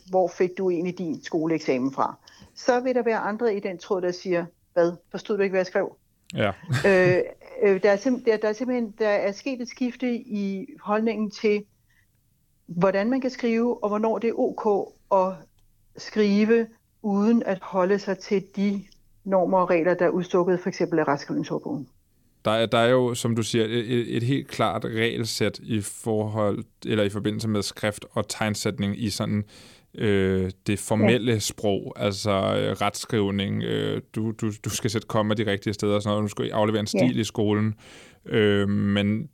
hvor 0.09 0.27
fik 0.27 0.49
du 0.57 0.69
egentlig 0.69 0.97
din 0.97 1.23
skoleeksamen 1.23 1.93
fra? 1.93 2.17
Så 2.55 2.79
vil 2.79 2.95
der 2.95 3.03
være 3.03 3.17
andre 3.17 3.55
i 3.55 3.59
den 3.59 3.77
tråd, 3.77 4.01
der 4.01 4.11
siger, 4.11 4.45
hvad, 4.73 4.91
forstod 5.11 5.37
du 5.37 5.43
ikke, 5.43 5.51
hvad 5.51 5.59
jeg 5.59 5.65
skrev? 5.65 5.95
Ja. 6.33 6.51
øh, 6.89 7.21
øh, 7.63 7.83
der, 7.83 7.91
er 7.91 7.97
sim- 7.97 8.23
der, 8.25 8.37
der 8.37 8.49
er 8.49 8.53
simpelthen 8.53 8.93
der 8.99 9.09
er 9.09 9.31
sket 9.31 9.61
et 9.61 9.69
skifte 9.69 10.15
i 10.15 10.67
holdningen 10.81 11.31
til, 11.31 11.65
hvordan 12.67 13.09
man 13.09 13.21
kan 13.21 13.29
skrive, 13.29 13.83
og 13.83 13.89
hvornår 13.89 14.19
det 14.19 14.29
er 14.29 14.39
ok 14.39 14.93
at 15.11 15.33
skrive, 15.97 16.67
uden 17.01 17.43
at 17.43 17.59
holde 17.61 17.99
sig 17.99 18.17
til 18.17 18.43
de 18.55 18.83
normer 19.25 19.57
og 19.57 19.69
regler, 19.69 19.93
der 19.93 20.05
er 20.05 20.09
udstukket 20.09 20.59
for 20.59 20.69
eksempel 20.69 20.99
af 20.99 21.07
retskrivningsordbogen. 21.07 21.87
Der 22.45 22.51
er, 22.51 22.65
der 22.65 22.77
er 22.77 22.89
jo, 22.89 23.13
som 23.13 23.35
du 23.35 23.43
siger, 23.43 23.65
et, 23.65 24.17
et 24.17 24.23
helt 24.23 24.47
klart 24.47 24.85
regelsæt 24.85 25.59
i 25.63 25.81
forhold 25.81 26.63
eller 26.85 27.03
i 27.03 27.09
forbindelse 27.09 27.47
med 27.47 27.61
skrift 27.61 28.05
og 28.11 28.27
tegnsætning 28.27 29.03
i 29.03 29.09
sådan 29.09 29.43
øh, 29.97 30.51
det 30.67 30.79
formelle 30.79 31.31
ja. 31.31 31.39
sprog, 31.39 31.93
altså 31.95 32.31
øh, 32.31 32.71
retskrivning, 32.71 33.63
øh, 33.63 34.01
du, 34.15 34.31
du, 34.31 34.51
du 34.65 34.69
skal 34.69 34.89
sætte 34.89 35.07
komma 35.07 35.33
de 35.33 35.51
rigtige 35.51 35.73
steder 35.73 35.95
og 35.95 36.01
sådan 36.01 36.13
noget, 36.13 36.23
du 36.23 36.29
skal 36.29 36.51
aflevere 36.51 36.79
en 36.79 36.87
stil 36.87 37.15
ja. 37.15 37.21
i 37.21 37.23
skolen, 37.23 37.73
øh, 38.25 38.69
men 38.69 39.29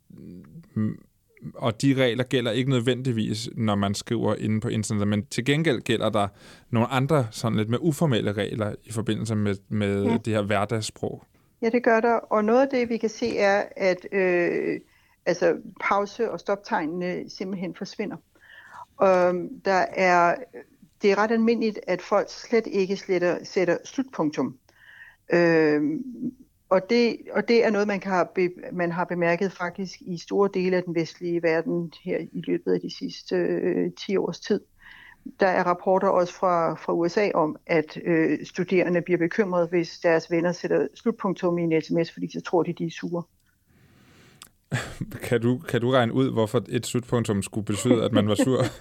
og 1.54 1.82
de 1.82 1.94
regler 1.94 2.24
gælder 2.24 2.50
ikke 2.50 2.70
nødvendigvis, 2.70 3.48
når 3.56 3.74
man 3.74 3.94
skriver 3.94 4.34
inde 4.34 4.60
på 4.60 4.68
internet, 4.68 5.08
men 5.08 5.26
til 5.26 5.44
gengæld 5.44 5.80
gælder 5.80 6.10
der 6.10 6.28
nogle 6.70 6.88
andre 6.88 7.26
sådan 7.30 7.58
lidt 7.58 7.68
mere 7.68 7.82
uformelle 7.82 8.32
regler 8.32 8.74
i 8.84 8.92
forbindelse 8.92 9.34
med, 9.34 9.56
med 9.68 10.04
ja. 10.04 10.16
det 10.16 10.34
her 10.34 10.42
hverdagssprog. 10.42 11.22
Ja, 11.62 11.68
det 11.68 11.84
gør 11.84 12.00
der, 12.00 12.14
og 12.14 12.44
noget 12.44 12.60
af 12.60 12.68
det, 12.68 12.88
vi 12.88 12.96
kan 12.96 13.08
se, 13.08 13.38
er, 13.38 13.64
at 13.76 14.06
øh, 14.12 14.80
altså, 15.26 15.56
pause- 15.80 16.30
og 16.30 16.40
stoptegnene 16.40 17.30
simpelthen 17.30 17.74
forsvinder. 17.74 18.16
Og 18.96 19.34
der 19.64 19.84
er, 19.92 20.34
det 21.02 21.10
er 21.12 21.18
ret 21.18 21.30
almindeligt, 21.30 21.80
at 21.86 22.02
folk 22.02 22.26
slet 22.30 22.66
ikke 22.66 22.96
sletter, 22.96 23.44
sætter 23.44 23.76
slutpunktum. 23.84 24.58
Øh, 25.32 25.82
og 26.72 26.90
det, 26.90 27.16
og 27.32 27.48
det 27.48 27.64
er 27.64 27.70
noget, 27.70 27.86
man, 27.86 28.00
kan 28.00 28.26
man 28.72 28.92
har 28.92 29.04
bemærket 29.04 29.52
faktisk 29.52 30.00
i 30.00 30.18
store 30.18 30.50
dele 30.54 30.76
af 30.76 30.82
den 30.82 30.94
vestlige 30.94 31.42
verden 31.42 31.92
her 32.04 32.18
i 32.18 32.42
løbet 32.46 32.72
af 32.72 32.80
de 32.80 32.96
sidste 32.98 33.36
øh, 33.36 33.92
10 34.06 34.16
års 34.16 34.40
tid, 34.40 34.60
Der 35.40 35.46
er 35.46 35.64
rapporter 35.64 36.08
også 36.08 36.34
fra, 36.34 36.74
fra 36.74 36.92
USA 36.92 37.30
om, 37.34 37.56
at 37.66 37.98
øh, 38.04 38.38
studerende 38.46 39.02
bliver 39.02 39.18
bekymrede, 39.18 39.66
hvis 39.66 39.98
deres 39.98 40.30
venner 40.30 40.52
sætter 40.52 40.86
slutpunktum 40.94 41.58
i 41.58 41.62
en 41.62 41.82
sms, 41.82 42.12
fordi 42.12 42.32
så 42.32 42.40
tror 42.40 42.62
de, 42.62 42.72
de 42.72 42.86
er 42.86 42.90
sure. 42.90 43.22
kan, 45.28 45.40
du, 45.40 45.58
kan 45.58 45.80
du 45.80 45.90
regne 45.90 46.12
ud, 46.12 46.32
hvorfor 46.32 46.62
et 46.68 46.86
slutpunktum 46.86 47.42
skulle 47.42 47.64
betyde, 47.64 48.04
at 48.04 48.12
man 48.12 48.28
var 48.28 48.34
sur? 48.34 48.62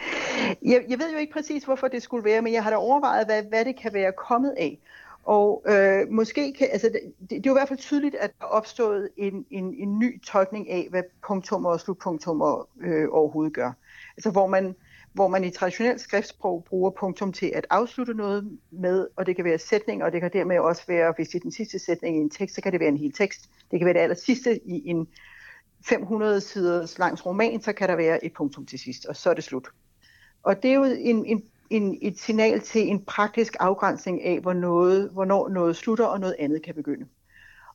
jeg, 0.72 0.84
jeg 0.88 0.98
ved 0.98 1.12
jo 1.12 1.18
ikke 1.18 1.32
præcis, 1.32 1.64
hvorfor 1.64 1.88
det 1.88 2.02
skulle 2.02 2.24
være, 2.24 2.42
men 2.42 2.52
jeg 2.52 2.62
har 2.62 2.70
da 2.70 2.76
overvejet, 2.76 3.26
hvad, 3.26 3.42
hvad 3.42 3.64
det 3.64 3.76
kan 3.76 3.94
være 3.94 4.12
kommet 4.12 4.54
af. 4.58 4.78
Og 5.24 5.64
øh, 5.68 6.08
måske 6.10 6.52
kan, 6.58 6.68
altså 6.72 6.88
det, 6.88 7.00
det, 7.20 7.30
det 7.30 7.36
er 7.36 7.40
jo 7.46 7.54
i 7.54 7.58
hvert 7.58 7.68
fald 7.68 7.78
tydeligt, 7.78 8.14
at 8.14 8.30
der 8.38 8.46
er 8.46 8.50
opstået 8.50 9.08
en, 9.16 9.46
en, 9.50 9.74
en 9.74 9.98
ny 9.98 10.22
tolkning 10.22 10.70
af, 10.70 10.86
hvad 10.90 11.02
punktummer 11.26 11.70
og 11.70 11.80
slutpunktummer 11.80 12.68
øh, 12.80 13.08
overhovedet 13.10 13.54
gør. 13.54 13.72
Altså 14.16 14.30
hvor 14.30 14.46
man, 14.46 14.74
hvor 15.12 15.28
man 15.28 15.44
i 15.44 15.50
traditionelt 15.50 16.00
skriftsprog 16.00 16.64
bruger 16.64 16.90
punktum 16.90 17.32
til 17.32 17.52
at 17.54 17.66
afslutte 17.70 18.14
noget 18.14 18.58
med, 18.70 19.06
og 19.16 19.26
det 19.26 19.36
kan 19.36 19.44
være 19.44 19.58
sætning, 19.58 20.04
og 20.04 20.12
det 20.12 20.20
kan 20.20 20.30
dermed 20.32 20.58
også 20.58 20.82
være, 20.88 21.12
hvis 21.16 21.28
det 21.28 21.34
er 21.34 21.42
den 21.42 21.52
sidste 21.52 21.78
sætning 21.78 22.16
i 22.16 22.20
en 22.20 22.30
tekst, 22.30 22.54
så 22.54 22.62
kan 22.62 22.72
det 22.72 22.80
være 22.80 22.88
en 22.88 22.96
hel 22.96 23.12
tekst. 23.12 23.50
Det 23.70 23.78
kan 23.78 23.86
være 23.86 23.94
det 23.94 24.00
aller 24.00 24.16
sidste 24.16 24.68
i 24.68 24.88
en 24.88 25.08
500 25.84 26.40
siders 26.40 26.98
langs 26.98 27.26
roman, 27.26 27.62
så 27.62 27.72
kan 27.72 27.88
der 27.88 27.96
være 27.96 28.24
et 28.24 28.32
punktum 28.32 28.66
til 28.66 28.78
sidst, 28.78 29.06
og 29.06 29.16
så 29.16 29.30
er 29.30 29.34
det 29.34 29.44
slut. 29.44 29.68
Og 30.42 30.62
det 30.62 30.70
er 30.70 30.74
jo 30.74 30.84
en, 30.84 31.26
en, 31.26 31.42
en, 31.70 31.98
et 32.02 32.18
signal 32.18 32.60
til 32.60 32.88
en 32.88 33.04
praktisk 33.04 33.56
afgrænsning 33.60 34.24
af, 34.24 34.40
hvor 34.40 34.52
noget, 34.52 35.10
hvornår 35.10 35.48
noget 35.48 35.76
slutter, 35.76 36.04
og 36.04 36.20
noget 36.20 36.36
andet 36.38 36.62
kan 36.62 36.74
begynde. 36.74 37.06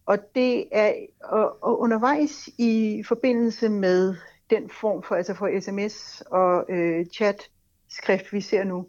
Og 0.05 0.17
det 0.35 0.65
er 0.71 0.93
og, 1.23 1.63
og 1.63 1.79
undervejs 1.79 2.49
i 2.57 3.03
forbindelse 3.07 3.69
med 3.69 4.15
den 4.49 4.69
form 4.69 5.03
for, 5.03 5.15
altså 5.15 5.33
for 5.33 5.59
sms 5.61 6.23
og 6.31 6.65
øh, 6.69 7.05
chat 7.05 7.49
skrift, 7.89 8.33
vi 8.33 8.41
ser 8.41 8.63
nu, 8.63 8.85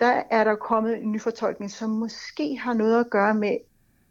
der 0.00 0.22
er 0.30 0.44
der 0.44 0.54
kommet 0.54 1.02
en 1.02 1.12
ny 1.12 1.20
fortolkning, 1.20 1.70
som 1.70 1.90
måske 1.90 2.58
har 2.58 2.74
noget 2.74 3.00
at 3.00 3.10
gøre 3.10 3.34
med, 3.34 3.56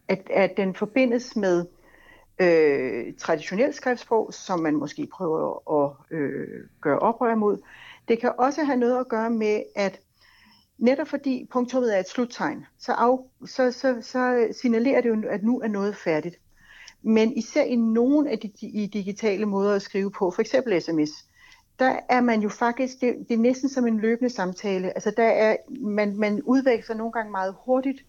at, 0.08 0.30
at 0.30 0.56
den 0.56 0.74
forbindes 0.74 1.36
med 1.36 1.66
øh, 2.40 3.14
traditionelt 3.18 3.74
skriftsprog, 3.74 4.34
som 4.34 4.60
man 4.60 4.74
måske 4.74 5.08
prøver 5.12 5.82
at 5.82 6.16
øh, 6.16 6.68
gøre 6.80 6.98
oprør 6.98 7.34
mod. 7.34 7.58
Det 8.08 8.20
kan 8.20 8.32
også 8.38 8.64
have 8.64 8.78
noget 8.78 9.00
at 9.00 9.08
gøre 9.08 9.30
med, 9.30 9.62
at 9.76 10.00
netop 10.82 11.08
fordi 11.08 11.48
punktummet 11.52 11.96
er 11.96 12.00
et 12.00 12.08
sluttegn, 12.08 12.66
så, 12.78 12.92
af, 12.92 13.18
så, 13.46 13.72
så, 13.72 13.98
så 14.00 14.48
signalerer 14.60 15.00
det 15.00 15.08
jo, 15.08 15.22
at 15.28 15.42
nu 15.42 15.60
er 15.60 15.68
noget 15.68 15.96
færdigt. 15.96 16.36
Men 17.02 17.32
især 17.32 17.62
i 17.62 17.76
nogle 17.76 18.30
af 18.30 18.38
de, 18.38 18.52
i 18.62 18.86
digitale 18.86 19.46
måder 19.46 19.74
at 19.74 19.82
skrive 19.82 20.10
på, 20.10 20.30
for 20.30 20.40
eksempel 20.40 20.82
sms, 20.82 21.10
der 21.78 21.98
er 22.08 22.20
man 22.20 22.40
jo 22.40 22.48
faktisk, 22.48 23.00
det, 23.00 23.14
det 23.28 23.34
er 23.34 23.38
næsten 23.38 23.68
som 23.68 23.86
en 23.86 24.00
løbende 24.00 24.30
samtale. 24.30 24.86
Altså 24.94 25.12
der 25.16 25.28
er, 25.28 25.56
man, 25.80 26.16
man 26.16 26.42
udveksler 26.42 26.96
nogle 26.96 27.12
gange 27.12 27.30
meget 27.30 27.54
hurtigt 27.64 28.04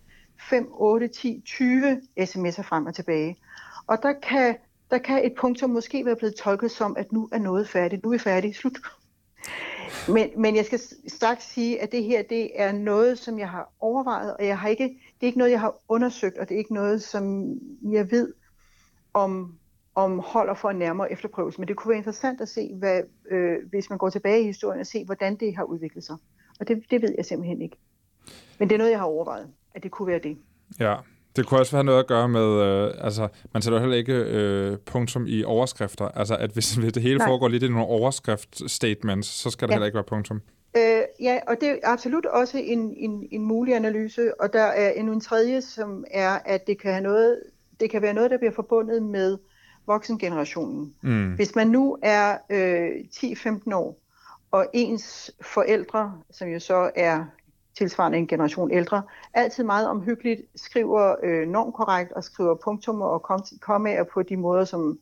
5, 0.50 0.68
8, 0.72 1.08
10, 1.08 1.42
20 1.46 2.02
sms'er 2.20 2.62
frem 2.62 2.86
og 2.86 2.96
tilbage. 2.96 3.38
Og 3.88 3.98
der 4.04 4.14
kan, 4.14 4.56
der 4.92 4.98
kan 4.98 5.26
et 5.26 5.34
punktum 5.38 5.70
måske 5.70 6.06
være 6.06 6.16
blevet 6.16 6.36
tolket 6.36 6.72
som, 6.72 6.98
at 6.98 7.12
nu 7.12 7.30
er 7.32 7.40
noget 7.40 7.70
færdigt, 7.70 8.04
nu 8.04 8.10
er 8.10 8.14
vi 8.14 8.20
færdige, 8.20 8.54
slut. 8.54 8.78
Men, 10.08 10.30
men 10.42 10.56
jeg 10.56 10.66
skal 10.66 10.80
straks 11.08 11.44
sige, 11.44 11.82
at 11.82 11.92
det 11.92 12.04
her 12.04 12.24
det 12.24 12.62
er 12.62 12.72
noget, 12.72 13.20
som 13.20 13.40
jeg 13.40 13.50
har 13.50 13.72
overvejet, 13.80 14.38
og 14.38 14.46
jeg 14.46 14.60
har 14.60 14.68
ikke, 14.68 14.84
det 14.84 15.22
er 15.22 15.26
ikke 15.26 15.38
noget, 15.38 15.52
jeg 15.52 15.60
har 15.60 15.76
undersøgt, 15.88 16.38
og 16.38 16.50
det 16.50 16.56
er 16.56 16.60
ikke 16.60 16.74
noget, 16.74 17.04
som 17.04 17.56
jeg 17.92 18.12
ved, 18.12 18.34
om, 19.14 19.58
om 19.96 20.20
holder 20.20 20.54
for 20.54 20.70
en 20.70 20.78
nærmere 20.78 21.12
efterprøvelse. 21.12 21.62
Men 21.62 21.68
det 21.68 21.76
kunne 21.76 21.90
være 21.90 21.98
interessant 21.98 22.42
at 22.42 22.50
se, 22.50 22.74
hvad, 22.76 23.02
øh, 23.32 23.58
hvis 23.70 23.90
man 23.90 24.00
går 24.00 24.10
tilbage 24.10 24.42
i 24.42 24.46
historien 24.46 24.80
og 24.80 24.88
se, 24.88 25.06
hvordan 25.06 25.36
det 25.36 25.56
har 25.56 25.64
udviklet 25.64 26.04
sig. 26.04 26.16
Og 26.60 26.68
det, 26.68 26.84
det 26.92 27.02
ved 27.02 27.14
jeg 27.18 27.26
simpelthen 27.26 27.62
ikke. 27.62 27.78
Men 28.60 28.70
det 28.70 28.76
er 28.76 28.78
noget, 28.78 28.92
jeg 28.92 29.00
har 29.00 29.06
overvejet, 29.06 29.50
at 29.76 29.84
det 29.84 29.92
kunne 29.92 30.08
være 30.08 30.20
det. 30.20 30.38
Ja, 30.80 30.96
det 31.36 31.48
kunne 31.48 31.60
også 31.60 31.76
have 31.76 31.84
noget 31.84 32.00
at 32.00 32.08
gøre 32.08 32.30
med, 32.30 32.62
øh, 32.62 32.94
altså, 33.06 33.28
man 33.54 33.62
sætter 33.62 33.80
heller 33.80 33.96
ikke 33.96 34.14
øh, 34.14 34.78
punktum 34.86 35.26
i 35.28 35.44
overskrifter. 35.44 36.08
Altså, 36.08 36.36
at 36.36 36.52
hvis, 36.52 36.76
hvis 36.82 36.94
det 36.94 37.04
hele 37.04 37.18
Nej. 37.18 37.28
foregår 37.28 37.48
lidt 37.48 37.64
i 37.64 37.68
nogle 37.68 37.86
overskrift-statements, 37.86 39.28
så 39.28 39.50
skal 39.50 39.68
der 39.68 39.74
ja. 39.74 39.76
heller 39.76 39.86
ikke 39.86 39.96
være 39.96 40.04
punktum. 40.04 40.42
Øh, 40.78 41.02
ja, 41.20 41.40
og 41.48 41.56
det 41.62 41.70
er 41.70 41.76
absolut 41.84 42.26
også 42.26 42.58
en, 42.58 42.94
en, 42.98 43.28
en 43.32 43.46
mulig 43.46 43.76
analyse, 43.76 44.42
og 44.42 44.54
der 44.54 44.64
er 44.64 44.92
endnu 44.92 45.14
en 45.14 45.22
tredje, 45.22 45.62
som 45.62 46.06
er, 46.12 46.40
at 46.46 46.68
det 46.68 46.82
kan, 46.82 46.92
have 46.92 47.04
noget, 47.04 47.40
det 47.80 47.90
kan 47.90 48.02
være 48.02 48.14
noget, 48.14 48.32
der 48.32 48.38
bliver 48.38 48.54
forbundet 48.54 49.04
med 49.04 49.38
voksengenerationen. 49.88 50.94
Mm. 51.02 51.34
Hvis 51.34 51.56
man 51.56 51.68
nu 51.68 51.98
er 52.02 52.38
øh, 52.50 52.90
10-15 53.16 53.76
år, 53.76 54.00
og 54.52 54.68
ens 54.74 55.32
forældre, 55.42 56.14
som 56.32 56.48
jo 56.48 56.60
så 56.60 56.92
er 56.96 57.26
tilsvarende 57.78 58.18
en 58.18 58.28
generation 58.28 58.72
ældre, 58.72 59.04
altid 59.34 59.64
meget 59.64 59.88
omhyggeligt 59.88 60.42
skriver 60.56 61.16
øh, 61.24 61.48
normkorrekt 61.48 62.12
og 62.12 62.24
skriver 62.24 62.56
punktummer 62.64 63.06
og 63.06 63.42
kommaer 63.62 64.04
på 64.04 64.24
de 64.24 64.38
måder, 64.38 64.66
som, 64.66 65.00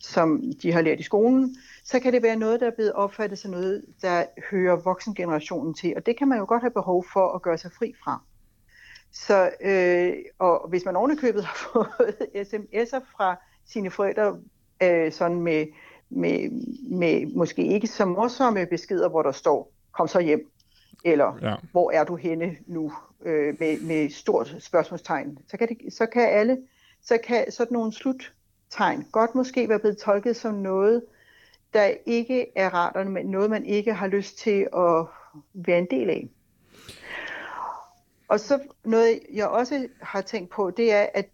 som 0.00 0.42
de 0.62 0.72
har 0.72 0.82
lært 0.82 1.00
i 1.00 1.02
skolen, 1.02 1.56
så 1.84 2.00
kan 2.00 2.12
det 2.12 2.22
være 2.22 2.36
noget, 2.36 2.60
der 2.60 2.66
er 2.66 2.74
blevet 2.74 2.92
opfattet 2.92 3.38
som 3.38 3.50
noget, 3.50 3.84
der 4.02 4.24
hører 4.50 4.76
voksengenerationen 4.76 5.74
til. 5.74 5.92
Og 5.96 6.06
det 6.06 6.18
kan 6.18 6.28
man 6.28 6.38
jo 6.38 6.44
godt 6.48 6.62
have 6.62 6.70
behov 6.70 7.04
for 7.12 7.28
at 7.28 7.42
gøre 7.42 7.58
sig 7.58 7.72
fri 7.72 7.94
fra. 8.04 8.22
Så, 9.12 9.50
øh, 9.60 10.14
og 10.38 10.68
hvis 10.68 10.84
man 10.84 10.96
ovenikøbet 10.96 11.44
har 11.48 11.56
fået 11.72 12.16
sms'er 12.34 13.00
fra 13.16 13.36
sine 13.66 13.90
forældre, 13.90 14.36
øh, 14.82 15.12
sådan 15.12 15.40
med, 15.40 15.66
med, 16.10 16.50
med 16.90 17.26
måske 17.36 17.66
ikke 17.66 17.86
så 17.86 18.04
morsomme 18.04 18.66
beskeder, 18.66 19.08
hvor 19.08 19.22
der 19.22 19.32
står, 19.32 19.72
kom 19.92 20.08
så 20.08 20.20
hjem, 20.20 20.50
eller 21.04 21.38
ja. 21.42 21.54
hvor 21.72 21.90
er 21.90 22.04
du 22.04 22.16
henne 22.16 22.56
nu, 22.66 22.92
øh, 23.24 23.56
med, 23.60 23.80
med 23.80 24.10
stort 24.10 24.56
spørgsmålstegn, 24.58 25.38
så 25.48 25.56
kan, 25.56 25.68
det, 25.68 25.92
så 25.92 26.06
kan 26.06 26.22
alle, 26.22 26.58
så 27.02 27.18
kan 27.24 27.52
sådan 27.52 27.74
nogle 27.74 27.92
sluttegn 27.92 29.06
godt 29.12 29.34
måske 29.34 29.68
være 29.68 29.78
blevet 29.78 29.98
tolket 29.98 30.36
som 30.36 30.54
noget, 30.54 31.02
der 31.74 31.90
ikke 32.06 32.46
er 32.56 32.74
rart, 32.74 33.06
men 33.06 33.26
noget, 33.26 33.50
man 33.50 33.64
ikke 33.64 33.94
har 33.94 34.06
lyst 34.06 34.38
til 34.38 34.68
at 34.76 35.06
være 35.54 35.78
en 35.78 35.86
del 35.90 36.10
af. 36.10 36.28
Og 38.28 38.40
så 38.40 38.58
noget, 38.84 39.20
jeg 39.32 39.48
også 39.48 39.88
har 40.00 40.20
tænkt 40.20 40.50
på, 40.50 40.70
det 40.70 40.92
er, 40.92 41.06
at 41.14 41.28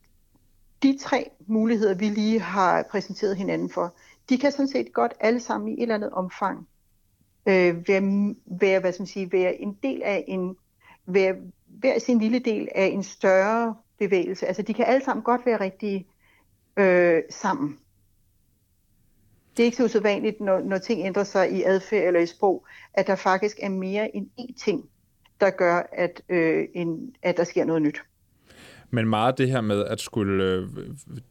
de 0.82 0.98
tre 0.98 1.30
muligheder, 1.46 1.94
vi 1.94 2.08
lige 2.08 2.40
har 2.40 2.82
præsenteret 2.90 3.36
hinanden 3.36 3.70
for, 3.70 3.94
de 4.28 4.38
kan 4.38 4.52
sådan 4.52 4.68
set 4.68 4.92
godt 4.92 5.14
alle 5.20 5.40
sammen 5.40 5.68
i 5.68 5.72
et 5.72 5.82
eller 5.82 5.94
andet 5.94 6.10
omfang 6.10 6.68
øh, 7.46 7.88
være, 7.88 8.34
være, 8.46 8.80
hvad 8.80 8.92
skal 8.92 9.02
man 9.02 9.06
sige, 9.06 9.32
være 9.32 9.54
en 9.54 9.78
del 9.82 10.02
af 10.02 10.24
en, 10.28 10.56
være 11.06 11.36
hver 11.66 11.98
sin 11.98 12.18
lille 12.18 12.38
del 12.38 12.68
af 12.74 12.86
en 12.86 13.02
større 13.02 13.76
bevægelse. 13.98 14.46
Altså 14.46 14.62
de 14.62 14.74
kan 14.74 14.84
alle 14.84 15.04
sammen 15.04 15.22
godt 15.24 15.46
være 15.46 15.60
rigtig 15.60 16.06
øh, 16.76 17.22
sammen. 17.30 17.78
Det 19.56 19.62
er 19.62 19.64
ikke 19.64 19.76
så 19.76 19.84
usædvanligt, 19.84 20.40
når, 20.40 20.60
når 20.60 20.78
ting 20.78 21.06
ændrer 21.06 21.24
sig 21.24 21.52
i 21.52 21.62
adfærd 21.62 22.06
eller 22.06 22.20
i 22.20 22.26
sprog, 22.26 22.66
at 22.94 23.06
der 23.06 23.16
faktisk 23.16 23.58
er 23.62 23.68
mere 23.68 24.16
end 24.16 24.26
én 24.40 24.64
ting, 24.64 24.88
der 25.40 25.50
gør, 25.50 25.82
at, 25.92 26.22
øh, 26.28 26.68
en, 26.74 27.14
at 27.22 27.36
der 27.36 27.44
sker 27.44 27.64
noget 27.64 27.82
nyt. 27.82 28.02
Men 28.92 29.08
meget 29.08 29.38
det 29.38 29.50
her 29.50 29.60
med 29.60 29.84
at 29.84 30.00
skulle 30.00 30.44
øh, 30.44 30.68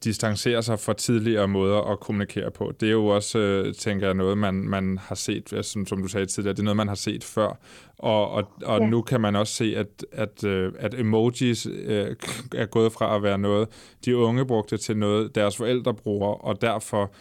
distancere 0.03 0.63
sig 0.63 0.79
fra 0.79 0.93
tidligere 0.93 1.47
måder 1.47 1.91
at 1.91 1.99
kommunikere 1.99 2.51
på, 2.51 2.73
det 2.79 2.87
er 2.87 2.91
jo 2.91 3.07
også, 3.07 3.39
øh, 3.39 3.73
tænker 3.73 4.07
jeg, 4.07 4.15
noget, 4.15 4.37
man, 4.37 4.53
man 4.53 4.97
har 4.97 5.15
set, 5.15 5.53
som, 5.61 5.85
som 5.85 6.01
du 6.01 6.07
sagde 6.07 6.25
tidligere, 6.25 6.53
det 6.53 6.59
er 6.59 6.63
noget, 6.63 6.77
man 6.77 6.87
har 6.87 6.95
set 6.95 7.23
før. 7.23 7.59
Og, 7.97 8.31
og, 8.31 8.51
og 8.65 8.79
ja. 8.79 8.89
nu 8.89 9.01
kan 9.01 9.21
man 9.21 9.35
også 9.35 9.53
se, 9.53 9.73
at, 9.77 10.05
at, 10.11 10.43
øh, 10.43 10.73
at 10.79 10.99
emojis 10.99 11.65
øh, 11.65 12.15
er 12.55 12.65
gået 12.65 12.91
fra 12.91 13.15
at 13.15 13.23
være 13.23 13.37
noget, 13.37 13.67
de 14.05 14.17
unge 14.17 14.45
brugte 14.45 14.77
til 14.77 14.97
noget, 14.97 15.35
deres 15.35 15.57
forældre 15.57 15.93
bruger, 15.93 16.45
og 16.45 16.61
derfor 16.61 17.11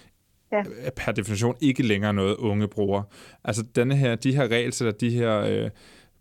ja. 0.52 0.62
per 0.96 1.12
definition 1.12 1.56
ikke 1.60 1.82
længere 1.82 2.14
noget, 2.14 2.36
unge 2.36 2.68
bruger. 2.68 3.02
Altså 3.44 3.62
denne 3.76 3.96
her, 3.96 4.14
de 4.14 4.34
her 4.34 4.48
regelsæt, 4.48 5.00
de 5.00 5.10
her... 5.10 5.40
Øh, 5.40 5.70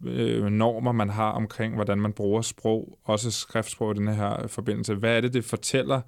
øh, 0.05 0.45
normer, 0.45 0.91
man 0.91 1.09
har 1.09 1.31
omkring, 1.31 1.75
hvordan 1.75 1.97
man 1.97 2.13
bruger 2.13 2.41
sprog, 2.41 2.97
også 3.03 3.31
skriftsprog 3.31 3.91
i 3.91 3.99
den 3.99 4.07
her 4.07 4.47
forbindelse. 4.47 4.95
Hvad 4.95 5.17
er 5.17 5.21
det, 5.21 5.33
det 5.33 5.45
fortæller 5.45 6.01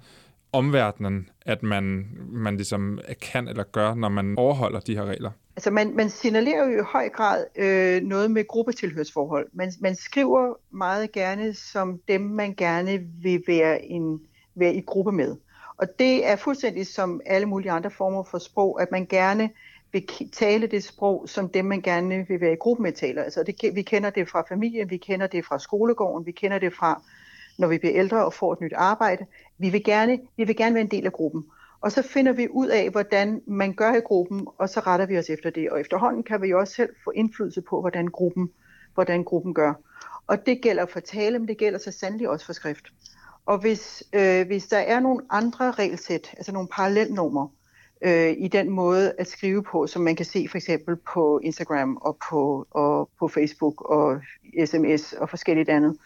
omverdenen, 0.52 1.28
at 1.46 1.62
man, 1.62 2.06
man 2.28 2.56
ligesom 2.56 3.00
kan 3.22 3.48
eller 3.48 3.64
gør, 3.64 3.94
når 3.94 4.08
man 4.08 4.34
overholder 4.38 4.80
de 4.80 4.96
her 4.96 5.04
regler? 5.04 5.30
Altså 5.56 5.70
man, 5.70 5.96
man 5.96 6.10
signalerer 6.10 6.70
jo 6.70 6.80
i 6.80 6.84
høj 6.92 7.08
grad 7.08 7.44
øh, 7.56 8.02
noget 8.02 8.30
med 8.30 8.46
gruppetilhørsforhold. 8.46 9.48
Man, 9.52 9.72
man 9.80 9.96
skriver 9.96 10.54
meget 10.70 11.12
gerne 11.12 11.54
som 11.54 12.00
dem, 12.08 12.20
man 12.20 12.54
gerne 12.54 12.98
vil 13.22 13.42
være, 13.46 13.84
en, 13.84 14.20
være 14.54 14.74
i 14.74 14.80
gruppe 14.80 15.12
med. 15.12 15.36
Og 15.76 15.86
det 15.98 16.26
er 16.26 16.36
fuldstændig 16.36 16.86
som 16.86 17.20
alle 17.26 17.46
mulige 17.46 17.70
andre 17.70 17.90
former 17.90 18.22
for 18.22 18.38
sprog, 18.38 18.82
at 18.82 18.88
man 18.92 19.06
gerne 19.06 19.50
vil 19.92 20.06
tale 20.32 20.66
det 20.66 20.84
sprog, 20.84 21.28
som 21.28 21.48
dem, 21.48 21.64
man 21.64 21.80
gerne 21.80 22.28
vil 22.28 22.40
være 22.40 22.52
i 22.52 22.56
gruppe 22.56 22.82
med 22.82 22.92
taler. 22.92 23.22
Altså 23.22 23.42
det, 23.42 23.74
vi 23.74 23.82
kender 23.82 24.10
det 24.10 24.28
fra 24.28 24.44
familien, 24.48 24.90
vi 24.90 24.96
kender 24.96 25.26
det 25.26 25.44
fra 25.44 25.58
skolegården, 25.58 26.26
vi 26.26 26.32
kender 26.32 26.58
det 26.58 26.74
fra, 26.74 27.02
når 27.58 27.68
vi 27.68 27.78
bliver 27.78 27.94
ældre 27.94 28.24
og 28.24 28.34
får 28.34 28.52
et 28.52 28.60
nyt 28.60 28.72
arbejde. 28.72 29.26
Vi 29.58 29.70
vil 29.70 29.84
gerne, 29.84 30.18
vi 30.36 30.44
vil 30.44 30.56
gerne 30.56 30.74
være 30.74 30.84
en 30.84 30.90
del 30.90 31.06
af 31.06 31.12
gruppen. 31.12 31.44
Og 31.80 31.92
så 31.92 32.02
finder 32.02 32.32
vi 32.32 32.48
ud 32.50 32.68
af, 32.68 32.90
hvordan 32.90 33.42
man 33.46 33.74
gør 33.74 33.94
i 33.94 34.00
gruppen, 34.00 34.46
og 34.58 34.68
så 34.68 34.80
retter 34.80 35.06
vi 35.06 35.18
os 35.18 35.30
efter 35.30 35.50
det. 35.50 35.70
Og 35.70 35.80
efterhånden 35.80 36.22
kan 36.22 36.42
vi 36.42 36.48
jo 36.48 36.58
også 36.58 36.74
selv 36.74 36.90
få 37.04 37.10
indflydelse 37.10 37.62
på, 37.62 37.80
hvordan 37.80 38.08
gruppen, 38.08 38.50
hvordan 38.94 39.24
gruppen 39.24 39.54
gør. 39.54 39.74
Og 40.26 40.46
det 40.46 40.60
gælder 40.62 40.86
for 40.86 41.00
tale, 41.00 41.38
men 41.38 41.48
det 41.48 41.58
gælder 41.58 41.78
så 41.78 41.90
sandelig 41.90 42.28
også 42.28 42.46
for 42.46 42.52
skrift. 42.52 42.84
Og 43.46 43.58
hvis, 43.58 44.04
øh, 44.12 44.46
hvis 44.46 44.66
der 44.66 44.78
er 44.78 45.00
nogle 45.00 45.20
andre 45.30 45.70
regelsæt, 45.70 46.34
altså 46.36 46.52
nogle 46.52 46.68
parallelnummer, 46.68 47.48
øh, 48.02 48.34
i 48.38 48.48
den 48.48 48.70
måde 48.70 49.12
at 49.18 49.26
skrive 49.26 49.62
på, 49.62 49.86
som 49.86 50.02
man 50.02 50.16
kan 50.16 50.26
se 50.26 50.48
for 50.50 50.56
eksempel 50.56 50.96
på 50.96 51.40
Instagram 51.42 51.96
og 51.96 52.18
på, 52.30 52.66
og 52.70 53.10
på 53.18 53.28
Facebook 53.28 53.90
og 53.90 54.20
sms 54.66 55.12
og 55.12 55.30
forskelligt 55.30 55.68
andet, 55.68 55.96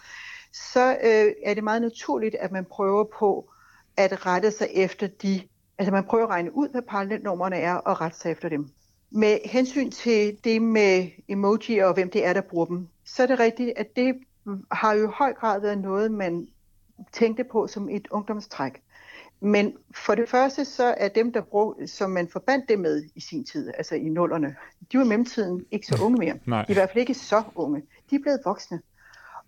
så 0.52 0.90
øh, 1.04 1.32
er 1.44 1.54
det 1.54 1.64
meget 1.64 1.82
naturligt, 1.82 2.34
at 2.34 2.52
man 2.52 2.64
prøver 2.64 3.04
på 3.18 3.50
at 3.96 4.26
rette 4.26 4.50
sig 4.50 4.68
efter 4.74 5.06
de, 5.06 5.42
altså 5.78 5.92
man 5.92 6.04
prøver 6.04 6.24
at 6.24 6.30
regne 6.30 6.56
ud, 6.56 6.68
hvad 6.68 6.82
parallelnummerne 6.82 7.56
er, 7.56 7.74
og 7.74 8.00
rette 8.00 8.18
sig 8.18 8.30
efter 8.30 8.48
dem. 8.48 8.68
Med 9.10 9.38
hensyn 9.44 9.90
til 9.90 10.38
det 10.44 10.62
med 10.62 11.08
emoji 11.28 11.78
og 11.78 11.94
hvem 11.94 12.10
det 12.10 12.26
er, 12.26 12.32
der 12.32 12.40
bruger 12.40 12.66
dem, 12.66 12.88
så 13.04 13.22
er 13.22 13.26
det 13.26 13.38
rigtigt, 13.38 13.72
at 13.76 13.96
det 13.96 14.14
har 14.72 14.92
jo 14.92 15.08
i 15.08 15.12
høj 15.14 15.32
grad 15.32 15.60
været 15.60 15.78
noget, 15.78 16.12
man 16.12 16.48
tænkte 17.12 17.44
på 17.44 17.66
som 17.66 17.88
et 17.88 18.08
ungdomstræk. 18.10 18.82
Men 19.40 19.76
for 19.94 20.14
det 20.14 20.28
første 20.28 20.64
så 20.64 20.94
er 20.96 21.08
dem, 21.08 21.32
der 21.32 21.40
brug, 21.40 21.76
som 21.86 22.10
man 22.10 22.28
forbandt 22.28 22.68
det 22.68 22.78
med 22.78 23.04
i 23.14 23.20
sin 23.20 23.44
tid, 23.44 23.72
altså 23.76 23.94
i 23.94 24.08
nullerne, 24.08 24.56
de 24.92 24.98
var 24.98 25.04
i 25.04 25.08
mellemtiden 25.08 25.64
ikke 25.70 25.86
så 25.86 26.02
unge 26.02 26.18
mere. 26.18 26.38
Nej. 26.46 26.64
I 26.68 26.72
hvert 26.72 26.90
fald 26.90 27.00
ikke 27.00 27.14
så 27.14 27.42
unge. 27.54 27.82
De 28.10 28.14
er 28.14 28.20
blevet 28.20 28.40
voksne. 28.44 28.80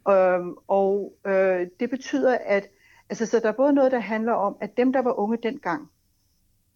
Øhm, 0.08 0.54
og 0.68 1.12
øh, 1.26 1.66
det 1.80 1.90
betyder, 1.90 2.38
at 2.44 2.68
altså, 3.08 3.26
så 3.26 3.40
der 3.40 3.48
er 3.48 3.52
både 3.52 3.72
noget, 3.72 3.92
der 3.92 3.98
handler 3.98 4.32
om, 4.32 4.56
at 4.60 4.76
dem, 4.76 4.92
der 4.92 5.02
var 5.02 5.18
unge 5.18 5.38
dengang, 5.42 5.90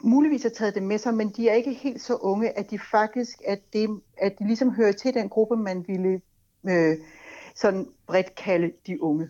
muligvis 0.02 0.42
har 0.42 0.50
taget 0.50 0.74
det 0.74 0.82
med 0.82 0.98
sig, 0.98 1.14
men 1.14 1.28
de 1.28 1.48
er 1.48 1.54
ikke 1.54 1.72
helt 1.72 2.00
så 2.00 2.14
unge, 2.14 2.58
at 2.58 2.70
de 2.70 2.78
faktisk, 2.78 3.42
at, 3.46 3.60
det, 3.72 4.00
at 4.18 4.38
de 4.38 4.46
ligesom 4.46 4.70
hører 4.70 4.92
til 4.92 5.14
den 5.14 5.28
gruppe, 5.28 5.56
man 5.56 5.84
ville 5.88 6.20
øh, 6.68 6.96
sådan 7.54 7.86
bredt 8.06 8.34
kalde 8.34 8.72
de 8.86 9.02
unge 9.02 9.28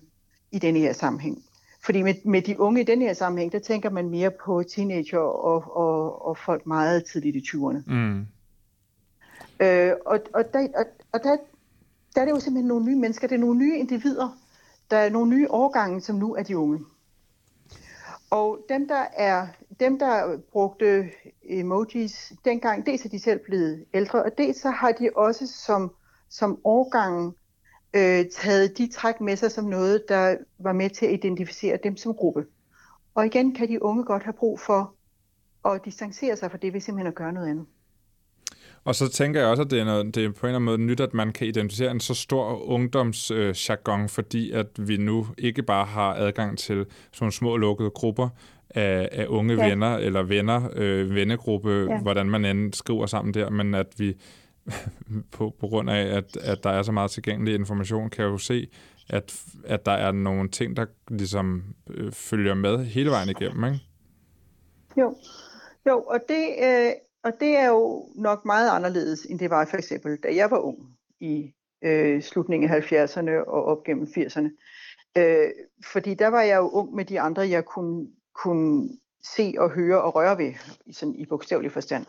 i 0.51 0.59
denne 0.59 0.79
her 0.79 0.93
sammenhæng. 0.93 1.45
Fordi 1.85 2.03
med, 2.03 2.15
med 2.25 2.43
de 2.43 2.61
unge 2.61 2.81
i 2.81 2.85
denne 2.85 3.05
her 3.05 3.13
sammenhæng, 3.13 3.53
der 3.53 3.59
tænker 3.59 3.91
man 3.91 4.09
mere 4.11 4.31
på 4.31 4.63
teenager 4.63 5.19
og, 5.19 5.77
og, 5.77 6.27
og 6.27 6.39
folk 6.39 6.67
meget 6.67 7.05
tidligt 7.05 7.37
i 7.37 7.43
20'erne. 7.57 7.93
Mm. 7.93 8.27
Øh, 9.61 9.93
og, 10.07 10.21
og, 10.35 10.53
der, 10.53 10.69
og, 10.77 10.85
og 11.13 11.23
der, 11.23 11.37
der 12.15 12.21
er 12.21 12.25
det 12.25 12.33
jo 12.33 12.41
simpelthen 12.41 12.69
nogle 12.69 12.85
nye 12.85 12.97
mennesker, 12.97 13.29
det 13.29 13.35
er 13.35 13.41
nogle 13.41 13.59
nye 13.59 13.79
individer, 13.79 14.39
der 14.91 14.97
er 14.97 15.11
nogle 15.11 15.31
nye 15.31 15.51
årgange, 15.51 16.01
som 16.01 16.17
nu 16.17 16.35
er 16.35 16.43
de 16.43 16.59
unge. 16.59 16.85
Og 18.31 18.59
dem, 18.69 18.89
der 18.89 19.05
er 19.17 19.47
dem, 19.81 19.99
der 19.99 20.39
brugte 20.53 21.11
emojis 21.43 22.33
dengang, 22.45 22.87
dels 22.87 23.05
er 23.05 23.09
de 23.09 23.19
selv 23.19 23.41
blevet 23.45 23.85
ældre, 23.95 24.23
og 24.23 24.31
dels 24.39 24.61
så 24.61 24.71
har 24.71 24.93
de 24.93 25.11
også 25.17 25.47
som, 25.47 25.95
som 26.29 26.59
årgangen 26.65 27.35
øh, 27.97 28.25
taget 28.33 28.79
de 28.79 28.89
træk 28.93 29.21
med 29.21 29.37
sig 29.37 29.51
som 29.51 29.65
noget, 29.65 30.05
der 30.09 30.37
var 30.59 30.73
med 30.73 30.91
til 30.91 31.07
at 31.07 31.13
identificere 31.13 31.79
dem 31.85 31.97
som 31.97 32.15
gruppe. 32.15 32.45
Og 33.15 33.27
igen 33.27 33.55
kan 33.55 33.69
de 33.69 33.83
unge 33.83 34.05
godt 34.05 34.23
have 34.23 34.33
brug 34.33 34.61
for 34.61 34.95
at 35.65 35.81
distancere 35.85 36.37
sig 36.37 36.51
fra 36.51 36.59
det 36.59 36.73
ved 36.73 36.81
simpelthen 36.81 37.07
at 37.07 37.15
gøre 37.15 37.33
noget 37.33 37.49
andet. 37.49 37.67
Og 38.85 38.95
så 38.95 39.09
tænker 39.09 39.41
jeg 39.41 39.49
også, 39.49 39.63
at 39.63 39.71
det 39.71 39.81
er, 39.81 39.85
noget, 39.85 40.15
det 40.15 40.25
er 40.25 40.31
på 40.31 40.47
en 40.47 40.49
eller 40.49 40.57
anden 40.57 40.65
måde 40.65 40.79
nyt, 40.79 41.01
at 41.01 41.15
man 41.15 41.33
kan 41.33 41.47
identificere 41.47 41.91
en 41.91 42.01
så 42.01 42.15
stor 42.15 42.69
ungdomsjargon, 42.69 44.03
øh, 44.03 44.09
fordi 44.09 44.51
at 44.51 44.67
vi 44.77 44.97
nu 44.97 45.27
ikke 45.39 45.63
bare 45.63 45.85
har 45.85 46.15
adgang 46.15 46.59
til 46.59 46.87
sådan 47.13 47.33
små 47.33 47.57
lukkede 47.57 47.91
grupper 47.91 48.29
af, 48.71 49.09
af 49.13 49.27
unge 49.27 49.55
ja. 49.55 49.69
venner, 49.69 49.97
eller 49.97 50.23
venner, 50.23 50.69
øh, 50.77 51.15
vennegruppe, 51.15 51.87
ja. 51.91 51.99
hvordan 51.99 52.31
man 52.31 52.45
end 52.45 52.73
skriver 52.73 53.07
sammen 53.07 53.35
der, 53.35 53.51
men 53.51 53.75
at 53.75 53.87
vi 53.99 54.17
på, 55.33 55.55
på 55.61 55.67
grund 55.67 55.91
af, 55.91 56.17
at, 56.17 56.37
at 56.37 56.65
der 56.65 56.71
er 56.71 56.83
så 56.83 56.93
meget 56.93 57.11
tilgængelig 57.11 57.55
information, 57.55 58.11
kan 58.11 58.25
jeg 58.25 58.31
jo 58.31 58.39
se, 58.39 58.71
at, 59.09 59.45
at 59.65 59.87
der 59.87 59.93
er 59.93 60.13
nogle 60.13 60.49
ting, 60.49 60.77
der 60.77 60.87
ligesom 61.09 61.63
øh, 61.91 62.13
følger 62.13 62.55
med 62.55 62.85
hele 62.85 63.11
vejen 63.11 63.29
igennem, 63.29 63.65
ikke? 63.65 63.81
Jo, 64.97 65.17
jo 65.87 66.03
og, 66.03 66.21
det, 66.29 66.49
øh, 66.63 66.93
og 67.25 67.33
det 67.41 67.57
er 67.57 67.69
jo 67.69 68.09
nok 68.15 68.45
meget 68.45 68.71
anderledes, 68.71 69.25
end 69.25 69.39
det 69.39 69.51
var 69.51 69.65
for 69.65 69.77
eksempel, 69.77 70.17
da 70.17 70.35
jeg 70.35 70.51
var 70.51 70.59
ung 70.59 70.79
i 71.21 71.53
øh, 71.83 72.23
slutningen 72.23 72.71
af 72.71 72.93
70'erne 72.93 73.31
og 73.31 73.65
op 73.65 73.85
gennem 73.85 74.05
80'erne. 74.05 74.51
Øh, 75.19 75.51
fordi 75.93 76.15
der 76.15 76.29
var 76.29 76.43
jeg 76.43 76.57
jo 76.57 76.69
ung 76.69 76.95
med 76.95 77.05
de 77.05 77.21
andre, 77.21 77.49
jeg 77.49 77.65
kunne, 77.65 78.07
kunne 78.35 78.89
se 79.23 79.55
og 79.59 79.71
høre 79.71 80.03
og 80.03 80.15
røre 80.15 80.39
ved, 80.39 80.53
sådan 80.93 81.15
i 81.15 81.27
bogstavelig 81.27 81.73
forstand. 81.73 82.07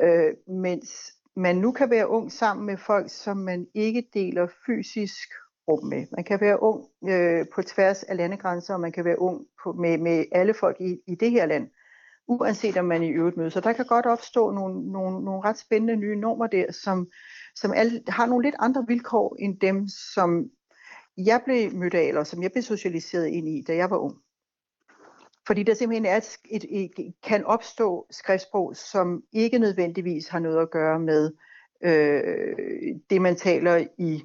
Øh, 0.00 0.34
mens 0.48 1.15
man 1.36 1.56
nu 1.56 1.72
kan 1.72 1.90
være 1.90 2.08
ung 2.08 2.32
sammen 2.32 2.66
med 2.66 2.76
folk, 2.76 3.10
som 3.10 3.36
man 3.36 3.66
ikke 3.74 4.08
deler 4.14 4.46
fysisk 4.66 5.28
rum 5.68 5.84
med. 5.84 6.06
Man 6.16 6.24
kan 6.24 6.40
være 6.40 6.62
ung 6.62 6.84
øh, 7.08 7.46
på 7.54 7.62
tværs 7.62 8.02
af 8.02 8.16
landegrænser, 8.16 8.74
og 8.74 8.80
man 8.80 8.92
kan 8.92 9.04
være 9.04 9.18
ung 9.18 9.46
på, 9.64 9.72
med, 9.72 9.98
med 9.98 10.24
alle 10.32 10.54
folk 10.54 10.76
i, 10.80 10.98
i 11.06 11.14
det 11.14 11.30
her 11.30 11.46
land, 11.46 11.68
uanset 12.28 12.76
om 12.76 12.84
man 12.84 13.02
i 13.02 13.10
øvrigt 13.10 13.36
møder. 13.36 13.50
Så 13.50 13.60
der 13.60 13.72
kan 13.72 13.86
godt 13.86 14.06
opstå 14.06 14.50
nogle, 14.50 14.92
nogle, 14.92 15.24
nogle 15.24 15.44
ret 15.44 15.58
spændende 15.58 15.96
nye 15.96 16.16
normer 16.16 16.46
der, 16.46 16.72
som, 16.72 17.08
som 17.54 17.72
alle, 17.72 18.02
har 18.08 18.26
nogle 18.26 18.46
lidt 18.46 18.56
andre 18.58 18.84
vilkår 18.88 19.36
end 19.38 19.60
dem, 19.60 19.88
som 20.14 20.50
jeg 21.16 21.40
blev 21.44 21.72
mødt 21.72 21.94
af, 21.94 22.02
eller 22.02 22.24
som 22.24 22.42
jeg 22.42 22.52
blev 22.52 22.62
socialiseret 22.62 23.26
ind 23.26 23.48
i, 23.48 23.64
da 23.68 23.76
jeg 23.76 23.90
var 23.90 23.96
ung. 23.96 24.14
Fordi 25.46 25.62
der 25.62 25.74
simpelthen 25.74 26.06
er 26.06 26.16
et, 26.16 26.38
et, 26.50 26.90
et, 26.98 27.14
kan 27.22 27.44
opstå 27.44 28.06
skriftsprog, 28.10 28.76
som 28.76 29.22
ikke 29.32 29.58
nødvendigvis 29.58 30.28
har 30.28 30.38
noget 30.38 30.62
at 30.62 30.70
gøre 30.70 30.98
med 31.00 31.32
øh, 31.84 32.96
det, 33.10 33.22
man 33.22 33.36
taler 33.36 33.86
i, 33.98 34.22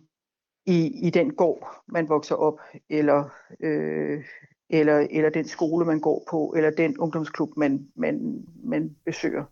i, 0.66 1.08
i 1.08 1.10
den 1.10 1.34
gård, 1.34 1.84
man 1.88 2.10
vokser 2.10 2.36
op, 2.36 2.60
eller, 2.90 3.30
øh, 3.60 4.24
eller, 4.70 5.08
eller 5.12 5.30
den 5.30 5.48
skole, 5.48 5.86
man 5.86 6.00
går 6.00 6.24
på, 6.30 6.54
eller 6.58 6.70
den 6.70 6.98
ungdomsklub, 6.98 7.50
man, 7.58 7.88
man, 7.96 8.46
man 8.64 8.96
besøger. 9.06 9.44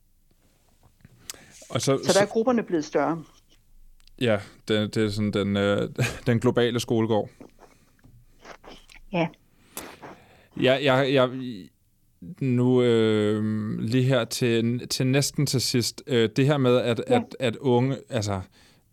Og 1.69 1.81
så, 1.81 1.99
så 2.03 2.13
der 2.13 2.21
er 2.21 2.29
grupperne 2.29 2.63
blevet 2.63 2.85
større. 2.85 3.23
Ja, 4.21 4.39
det, 4.67 4.95
det 4.95 5.05
er 5.05 5.09
sådan 5.09 5.31
den, 5.31 5.57
øh, 5.57 5.89
den 6.27 6.39
globale 6.39 6.79
skolegård. 6.79 7.29
Ja. 9.13 9.27
Ja, 10.57 10.77
jeg, 10.81 11.13
jeg, 11.13 11.29
nu 12.41 12.81
øh, 12.81 13.79
lige 13.79 14.03
her 14.03 14.25
til, 14.25 14.87
til 14.87 15.07
næsten 15.07 15.45
til 15.45 15.61
sidst, 15.61 16.03
øh, 16.07 16.29
det 16.35 16.45
her 16.45 16.57
med, 16.57 16.77
at, 16.77 17.01
ja. 17.09 17.15
at, 17.15 17.23
at 17.39 17.55
unge, 17.55 17.97
altså, 18.09 18.41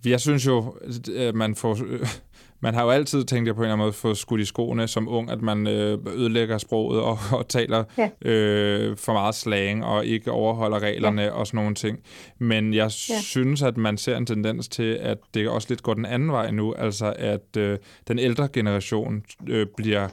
jeg 0.06 0.20
synes 0.20 0.46
jo, 0.46 0.76
at 1.16 1.34
man 1.34 1.54
får, 1.54 1.78
øh, 1.86 2.08
man 2.60 2.74
har 2.74 2.82
jo 2.82 2.90
altid 2.90 3.24
tænkt, 3.24 3.48
at 3.48 3.54
på 3.54 3.60
en 3.60 3.64
eller 3.64 3.72
anden 3.72 3.84
måde 3.84 3.92
få 3.92 4.14
skudt 4.14 4.40
i 4.40 4.44
skoene 4.44 4.88
som 4.88 5.08
ung, 5.08 5.30
at 5.30 5.42
man 5.42 5.66
øh, 5.66 5.98
ødelægger 6.14 6.58
sproget 6.58 7.00
og, 7.00 7.18
og 7.38 7.48
taler 7.48 7.84
ja. 7.98 8.30
øh, 8.30 8.96
for 8.96 9.12
meget 9.12 9.34
slang 9.34 9.84
og 9.84 10.06
ikke 10.06 10.30
overholder 10.30 10.78
reglerne 10.78 11.22
ja. 11.22 11.30
og 11.30 11.46
sådan 11.46 11.58
nogle 11.58 11.74
ting. 11.74 11.98
Men 12.38 12.74
jeg 12.74 12.90
ja. 13.08 13.20
synes, 13.20 13.62
at 13.62 13.76
man 13.76 13.98
ser 13.98 14.16
en 14.16 14.26
tendens 14.26 14.68
til, 14.68 14.98
at 15.02 15.18
det 15.34 15.48
også 15.48 15.66
lidt 15.70 15.82
går 15.82 15.94
den 15.94 16.04
anden 16.04 16.32
vej 16.32 16.50
nu, 16.50 16.74
altså 16.74 17.14
at 17.18 17.56
øh, 17.56 17.78
den 18.08 18.18
ældre 18.18 18.48
generation 18.52 19.22
øh, 19.48 19.66
bliver 19.76 20.08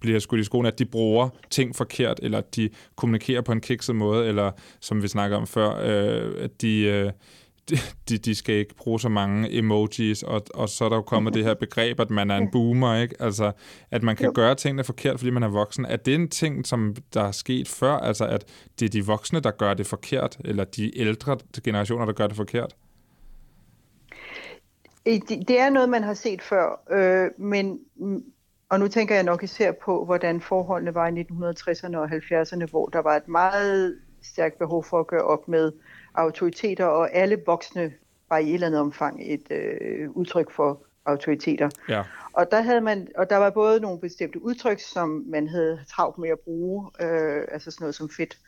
bliver 0.00 0.18
skudt 0.18 0.40
i 0.40 0.44
skoene, 0.44 0.68
at 0.68 0.78
de 0.78 0.84
bruger 0.84 1.28
ting 1.50 1.76
forkert, 1.76 2.20
eller 2.22 2.38
at 2.38 2.56
de 2.56 2.70
kommunikerer 2.96 3.40
på 3.40 3.52
en 3.52 3.60
kikset 3.60 3.96
måde, 3.96 4.26
eller 4.26 4.50
som 4.80 5.02
vi 5.02 5.08
snakker 5.08 5.36
om 5.36 5.46
før, 5.46 5.70
øh, 5.70 6.44
at 6.44 6.62
de, 6.62 6.80
øh, 6.80 7.12
de, 8.08 8.18
de 8.18 8.34
skal 8.34 8.54
ikke 8.54 8.74
bruge 8.74 9.00
så 9.00 9.08
mange 9.08 9.58
emojis, 9.58 10.22
og, 10.22 10.42
og 10.54 10.68
så 10.68 10.84
er 10.84 10.88
der 10.88 10.96
jo 10.96 11.02
kommet 11.02 11.34
det 11.34 11.44
her 11.44 11.54
begreb, 11.54 12.00
at 12.00 12.10
man 12.10 12.30
er 12.30 12.36
en 12.36 12.50
boomer, 12.50 12.96
ikke? 12.96 13.16
Altså, 13.20 13.52
at 13.90 14.02
man 14.02 14.16
kan 14.16 14.32
gøre 14.32 14.54
tingene 14.54 14.84
forkert, 14.84 15.18
fordi 15.18 15.30
man 15.30 15.42
er 15.42 15.48
voksen. 15.48 15.84
Er 15.84 15.96
det 15.96 16.14
en 16.14 16.28
ting, 16.28 16.66
som 16.66 16.96
der 17.14 17.22
er 17.22 17.32
sket 17.32 17.68
før, 17.68 17.92
altså 17.92 18.26
at 18.26 18.44
det 18.80 18.86
er 18.86 18.90
de 18.90 19.06
voksne, 19.06 19.40
der 19.40 19.50
gør 19.50 19.74
det 19.74 19.86
forkert, 19.86 20.38
eller 20.44 20.64
de 20.64 20.98
ældre 20.98 21.38
generationer, 21.64 22.04
der 22.04 22.12
gør 22.12 22.26
det 22.26 22.36
forkert? 22.36 22.76
Det 25.48 25.60
er 25.60 25.70
noget, 25.70 25.88
man 25.88 26.02
har 26.02 26.14
set 26.14 26.42
før, 26.42 26.80
øh, 26.90 27.30
men 27.38 27.78
og 28.74 28.80
nu 28.80 28.88
tænker 28.88 29.14
jeg 29.14 29.24
nok 29.24 29.42
især 29.42 29.72
på, 29.72 30.04
hvordan 30.04 30.40
forholdene 30.40 30.94
var 30.94 31.06
i 31.08 31.20
1960'erne 31.20 31.96
og 31.96 32.04
70'erne, 32.04 32.66
hvor 32.70 32.86
der 32.86 32.98
var 32.98 33.16
et 33.16 33.28
meget 33.28 33.98
stærkt 34.22 34.58
behov 34.58 34.84
for 34.84 35.00
at 35.00 35.06
gøre 35.06 35.22
op 35.24 35.48
med 35.48 35.72
autoriteter, 36.14 36.84
og 36.84 37.14
alle 37.14 37.42
voksne 37.46 37.92
var 38.28 38.38
i 38.38 38.48
et 38.48 38.54
eller 38.54 38.66
andet 38.66 38.80
omfang 38.80 39.20
et 39.32 39.50
øh, 39.50 40.10
udtryk 40.10 40.50
for 40.50 40.82
autoriteter. 41.06 41.70
Ja. 41.88 42.02
Og 42.32 42.50
der 42.50 42.60
havde 42.60 42.80
man, 42.80 43.08
og 43.16 43.30
der 43.30 43.36
var 43.36 43.50
både 43.50 43.80
nogle 43.80 44.00
bestemte 44.00 44.42
udtryk, 44.42 44.80
som 44.80 45.24
man 45.26 45.48
havde 45.48 45.80
travlt 45.88 46.18
med 46.18 46.28
at 46.28 46.40
bruge, 46.40 46.90
øh, 47.00 47.44
altså 47.52 47.70
sådan 47.70 47.82
noget 47.82 47.94
som 47.94 48.10
fedt, 48.16 48.38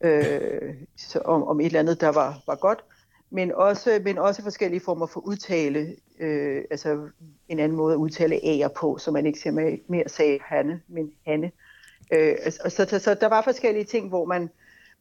øh, 0.00 0.74
så 0.96 1.18
om, 1.18 1.42
om 1.42 1.60
et 1.60 1.66
eller 1.66 1.80
andet, 1.80 2.00
der 2.00 2.12
var, 2.12 2.42
var 2.46 2.56
godt, 2.56 2.84
men 3.30 3.52
også, 3.52 4.00
men 4.04 4.18
også 4.18 4.42
forskellige 4.42 4.80
former 4.80 5.06
for 5.06 5.20
udtale, 5.20 5.96
øh, 6.18 6.64
altså 6.70 7.08
en 7.48 7.58
anden 7.58 7.76
måde 7.76 7.92
at 7.92 7.98
udtale 7.98 8.36
A'er 8.36 8.68
på, 8.68 8.98
så 8.98 9.10
man 9.10 9.26
ikke 9.26 9.38
siger 9.38 9.52
mere, 9.52 9.78
mere 9.88 10.08
sagde 10.08 10.38
Hanne, 10.42 10.80
men 10.88 11.12
Hanne. 11.26 11.52
Øh, 12.12 12.36
og 12.64 12.72
så, 12.72 12.86
så, 12.90 12.98
så 12.98 13.14
der 13.14 13.28
var 13.28 13.42
forskellige 13.42 13.84
ting, 13.84 14.08
hvor 14.08 14.24
man, 14.24 14.50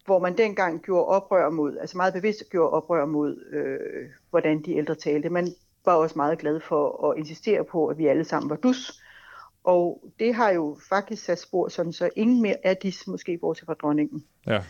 hvor 0.05 0.19
man 0.19 0.37
dengang 0.37 0.81
gjorde 0.81 1.05
oprør 1.05 1.49
mod, 1.49 1.77
altså 1.77 1.97
meget 1.97 2.13
bevidst 2.13 2.49
gjorde 2.49 2.69
oprør 2.69 3.05
mod, 3.05 3.45
øh, 3.51 4.09
hvordan 4.29 4.61
de 4.61 4.75
ældre 4.75 4.95
talte. 4.95 5.29
Man 5.29 5.47
var 5.85 5.93
også 5.93 6.15
meget 6.15 6.39
glad 6.39 6.59
for 6.59 7.09
at 7.11 7.17
insistere 7.17 7.63
på, 7.63 7.87
at 7.87 7.97
vi 7.97 8.07
alle 8.07 8.23
sammen 8.23 8.49
var 8.49 8.55
dus. 8.55 9.01
Og 9.63 10.03
det 10.19 10.35
har 10.35 10.51
jo 10.51 10.77
faktisk 10.89 11.23
sat 11.23 11.39
spor, 11.39 11.67
sådan 11.67 11.93
så 11.93 12.09
ingen 12.15 12.41
mere 12.41 12.55
er 12.63 12.73
dis, 12.73 13.07
måske 13.07 13.37
bortset 13.37 13.65
fra 13.65 13.73
dronningen. 13.73 14.25
Ja. 14.47 14.61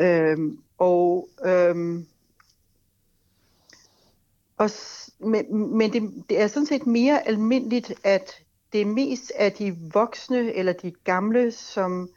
Øhm, 0.00 0.58
og 0.78 1.28
øhm, 1.44 2.06
og, 4.60 4.70
men 5.20 5.76
men 5.76 5.92
det, 5.92 6.24
det 6.28 6.40
er 6.40 6.46
sådan 6.46 6.66
set 6.66 6.86
mere 6.86 7.28
almindeligt, 7.28 7.92
at 8.04 8.42
det 8.72 8.80
er 8.80 8.86
mest 8.86 9.32
af 9.36 9.52
de 9.52 9.76
voksne 9.92 10.54
eller 10.54 10.72
de 10.72 10.92
gamle, 11.04 11.50
som 11.50 12.08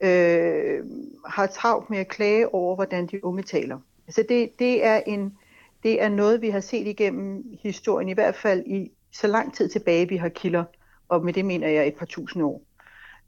øh, 0.00 0.84
har 1.26 1.46
travlt 1.46 1.90
med 1.90 1.98
at 1.98 2.08
klage 2.08 2.54
over, 2.54 2.74
hvordan 2.74 3.06
de 3.06 3.24
unge 3.24 3.42
taler. 3.42 3.78
Så 4.08 4.24
det, 4.28 4.58
det, 4.58 4.84
er 4.84 5.02
en, 5.06 5.38
det 5.82 6.02
er 6.02 6.08
noget, 6.08 6.42
vi 6.42 6.50
har 6.50 6.60
set 6.60 6.86
igennem 6.86 7.44
historien, 7.62 8.08
i 8.08 8.12
hvert 8.12 8.34
fald 8.34 8.66
i 8.66 8.90
så 9.12 9.26
lang 9.26 9.54
tid 9.54 9.68
tilbage, 9.68 10.08
vi 10.08 10.16
har 10.16 10.28
kilder, 10.28 10.64
og 11.08 11.24
med 11.24 11.32
det 11.32 11.44
mener 11.44 11.68
jeg 11.68 11.86
et 11.86 11.96
par 11.96 12.06
tusind 12.06 12.42
år, 12.42 12.62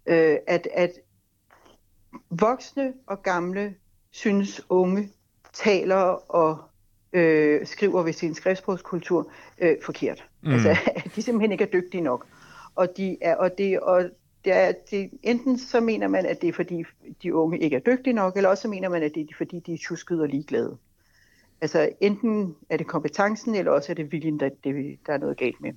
øh, 0.07 0.37
at, 0.47 0.69
at 0.75 0.93
voksne 2.31 2.93
og 3.07 3.23
gamle 3.23 3.75
synes 4.11 4.67
unge 4.69 5.11
taler 5.53 6.33
og 6.33 6.59
øh, 7.13 7.67
skriver 7.67 8.03
ved 8.03 8.13
sin 8.13 8.35
skriftsprogskultur 8.35 9.31
øh, 9.59 9.77
forkert. 9.85 10.25
Mm. 10.43 10.53
Altså, 10.53 10.77
de 11.17 11.23
simpelthen 11.23 11.53
ikke 11.53 11.65
er 11.65 11.69
dygtige 11.69 12.01
nok. 12.01 12.27
Og, 12.75 12.97
de 12.97 13.17
er, 13.21 13.37
og, 13.37 13.59
det, 13.59 13.81
og 13.81 14.05
det 14.45 14.53
er, 14.53 14.73
det, 14.91 15.11
enten 15.23 15.59
så 15.59 15.81
mener 15.81 16.09
man, 16.09 16.27
at 16.27 16.41
det 16.43 16.49
er 16.49 16.53
fordi 16.53 16.85
de 17.23 17.35
unge 17.35 17.59
ikke 17.59 17.77
er 17.77 17.81
dygtige 17.81 18.15
nok, 18.15 18.37
eller 18.37 18.51
også 18.51 18.63
så 18.63 18.69
mener 18.69 18.89
man, 18.89 19.03
at 19.03 19.15
det 19.15 19.23
er 19.23 19.35
fordi 19.37 19.59
de 19.59 19.73
er 19.73 19.79
tjuskede 19.79 20.23
og 20.23 20.29
ligeglade. 20.29 20.77
Altså 21.61 21.91
enten 22.01 22.57
er 22.71 22.77
det 22.77 22.87
kompetencen, 22.87 23.55
eller 23.55 23.73
også 23.73 23.93
er 23.93 23.95
det 23.95 24.13
viljen, 24.13 24.41
der, 24.41 24.49
det, 24.65 24.99
der 25.07 25.13
er 25.13 25.19
noget 25.19 25.37
galt 25.37 25.61
med. 25.61 25.73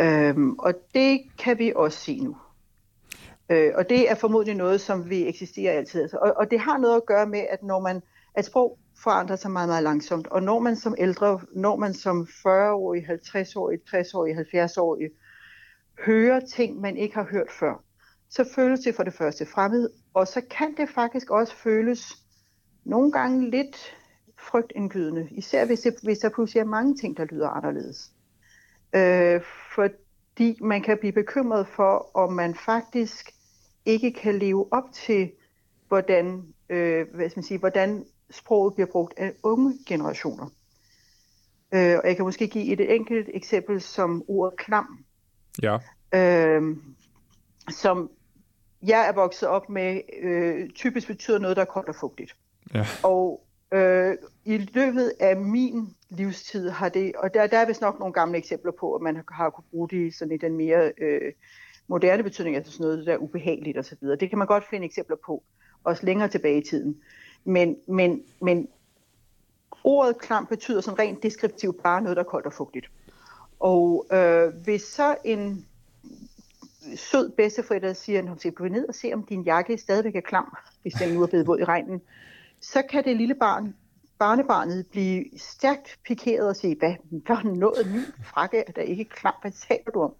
Øhm, 0.00 0.52
og 0.58 0.74
det 0.94 1.20
kan 1.38 1.58
vi 1.58 1.72
også 1.76 1.98
se 1.98 2.20
nu. 2.20 2.36
Øh, 3.50 3.72
og 3.74 3.88
det 3.88 4.10
er 4.10 4.14
formodentlig 4.14 4.56
noget, 4.56 4.80
som 4.80 5.10
vi 5.10 5.28
eksisterer 5.28 5.72
altid. 5.72 6.02
Altså, 6.02 6.18
og, 6.22 6.32
og 6.36 6.50
det 6.50 6.60
har 6.60 6.78
noget 6.78 6.96
at 6.96 7.06
gøre 7.06 7.26
med, 7.26 7.46
at 7.50 7.62
når 7.62 7.80
man 7.80 8.02
at 8.34 8.44
sprog 8.44 8.78
forandrer 9.02 9.36
sig 9.36 9.50
meget, 9.50 9.68
meget 9.68 9.82
langsomt. 9.82 10.26
Og 10.26 10.42
når 10.42 10.58
man 10.58 10.76
som 10.76 10.94
ældre, 10.98 11.40
når 11.52 11.76
man 11.76 11.94
som 11.94 12.22
40-årig, 12.22 13.04
50-årig, 13.10 13.78
60-årig, 13.88 14.36
70-årig 14.38 15.10
hører 16.06 16.40
ting, 16.40 16.80
man 16.80 16.96
ikke 16.96 17.14
har 17.14 17.26
hørt 17.30 17.50
før, 17.50 17.84
så 18.30 18.50
føles 18.54 18.80
det 18.80 18.94
for 18.94 19.02
det 19.02 19.14
første 19.14 19.46
fremmed, 19.46 19.90
og 20.14 20.28
så 20.28 20.40
kan 20.50 20.74
det 20.76 20.88
faktisk 20.88 21.30
også 21.30 21.56
føles 21.56 22.16
nogle 22.84 23.12
gange 23.12 23.50
lidt 23.50 23.96
frygtindgydende, 24.38 25.28
især 25.30 25.64
hvis, 25.64 25.80
det, 25.80 25.94
hvis 26.02 26.18
der 26.18 26.28
pludselig 26.28 26.60
er 26.60 26.64
mange 26.64 26.96
ting, 26.96 27.16
der 27.16 27.24
lyder 27.24 27.48
anderledes. 27.48 28.12
Øh, 28.94 29.40
fordi 29.74 30.58
man 30.60 30.82
kan 30.82 30.98
blive 30.98 31.12
bekymret 31.12 31.66
for, 31.68 32.10
om 32.14 32.32
man 32.32 32.54
faktisk 32.54 33.30
ikke 33.84 34.12
kan 34.12 34.38
leve 34.38 34.72
op 34.72 34.92
til, 34.92 35.32
hvordan, 35.88 36.54
øh, 36.68 37.06
hvad 37.14 37.30
skal 37.30 37.38
man 37.38 37.44
sige, 37.44 37.58
hvordan 37.58 38.04
sproget 38.30 38.74
bliver 38.74 38.86
brugt 38.86 39.14
af 39.16 39.32
unge 39.42 39.78
generationer. 39.86 40.46
Øh, 41.74 41.98
og 41.98 42.08
jeg 42.08 42.16
kan 42.16 42.24
måske 42.24 42.48
give 42.48 42.72
et 42.72 42.94
enkelt 42.94 43.28
eksempel 43.34 43.80
som 43.80 44.24
ordet 44.28 44.58
klam. 44.58 45.04
Ja. 45.62 45.78
Øh, 46.14 46.76
som 47.70 48.10
jeg 48.82 49.08
er 49.08 49.12
vokset 49.12 49.48
op 49.48 49.68
med, 49.68 50.00
øh, 50.22 50.70
typisk 50.70 51.06
betyder 51.06 51.38
noget, 51.38 51.56
der 51.56 51.62
er 51.62 51.66
koldt 51.66 51.88
og 51.88 51.94
fugtigt. 51.94 52.36
Ja. 52.74 52.86
Og 53.02 53.46
øh, 53.72 54.16
i 54.44 54.58
løbet 54.58 55.12
af 55.20 55.36
min 55.36 55.94
livstid 56.08 56.70
har 56.70 56.88
det, 56.88 57.12
og 57.16 57.34
der, 57.34 57.46
der 57.46 57.58
er 57.58 57.66
vist 57.66 57.80
nok 57.80 57.98
nogle 57.98 58.12
gamle 58.12 58.38
eksempler 58.38 58.72
på, 58.80 58.94
at 58.94 59.02
man 59.02 59.16
har, 59.16 59.24
har 59.30 59.50
kunne 59.50 59.64
bruge 59.70 59.88
det 59.88 60.14
sådan 60.14 60.34
i 60.34 60.36
den 60.36 60.56
mere 60.56 60.92
øh, 60.98 61.32
moderne 61.86 62.22
betydning, 62.22 62.56
altså 62.56 62.72
sådan 62.72 62.84
noget, 62.84 63.06
der 63.06 63.12
er 63.12 63.18
ubehageligt 63.18 63.78
osv. 63.78 63.98
Det 64.20 64.28
kan 64.28 64.38
man 64.38 64.46
godt 64.46 64.64
finde 64.70 64.86
eksempler 64.86 65.16
på, 65.26 65.42
også 65.84 66.06
længere 66.06 66.28
tilbage 66.28 66.58
i 66.58 66.64
tiden. 66.64 66.96
Men, 67.44 67.76
men, 67.86 68.22
men 68.40 68.68
ordet 69.84 70.18
klam 70.18 70.46
betyder 70.46 70.80
sådan 70.80 70.98
rent 70.98 71.22
deskriptivt 71.22 71.82
bare 71.82 72.02
noget, 72.02 72.16
der 72.16 72.22
er 72.22 72.28
koldt 72.28 72.46
og 72.46 72.52
fugtigt. 72.52 72.90
Og 73.60 74.06
øh, 74.12 74.48
hvis 74.64 74.82
så 74.82 75.16
en 75.24 75.66
sød 76.96 77.30
bedsteforælder 77.30 77.92
siger, 77.92 78.34
at 78.46 78.54
gå 78.54 78.68
ned 78.68 78.88
og 78.88 78.94
se, 78.94 79.12
om 79.12 79.22
din 79.22 79.42
jakke 79.42 79.78
stadigvæk 79.78 80.16
er 80.16 80.20
klam, 80.20 80.56
hvis 80.82 80.92
den 80.92 81.14
nu 81.14 81.22
er 81.22 81.26
blevet 81.26 81.46
våd 81.46 81.58
i 81.58 81.64
regnen, 81.64 82.00
så 82.60 82.82
kan 82.90 83.04
det 83.04 83.16
lille 83.16 83.34
barn, 83.34 83.74
barnebarnet 84.18 84.86
blive 84.86 85.24
stærkt 85.36 85.98
pikeret 86.04 86.48
og 86.48 86.56
sige, 86.56 86.76
hvad, 86.78 86.94
hvad 87.10 87.36
er 87.36 87.42
noget 87.42 87.86
min 87.92 88.24
frakke, 88.24 88.64
er 88.66 88.72
der 88.72 88.82
ikke 88.82 89.04
klam, 89.04 89.34
hvad 89.40 89.52
taler 89.68 89.90
du 89.94 90.02
om? 90.02 90.14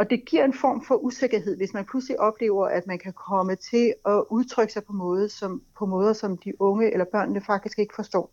Og 0.00 0.10
det 0.10 0.24
giver 0.24 0.44
en 0.44 0.54
form 0.54 0.84
for 0.84 0.94
usikkerhed, 0.94 1.56
hvis 1.56 1.74
man 1.74 1.84
pludselig 1.84 2.20
oplever, 2.20 2.66
at 2.66 2.86
man 2.86 2.98
kan 2.98 3.12
komme 3.12 3.54
til 3.56 3.94
at 4.06 4.24
udtrykke 4.30 4.72
sig 4.72 4.84
på, 4.84 4.92
måde, 4.92 5.28
som, 5.28 5.62
på 5.78 5.86
måder, 5.86 6.12
som 6.12 6.36
de 6.36 6.60
unge 6.60 6.92
eller 6.92 7.04
børnene 7.12 7.40
faktisk 7.40 7.78
ikke 7.78 7.94
forstår. 7.94 8.32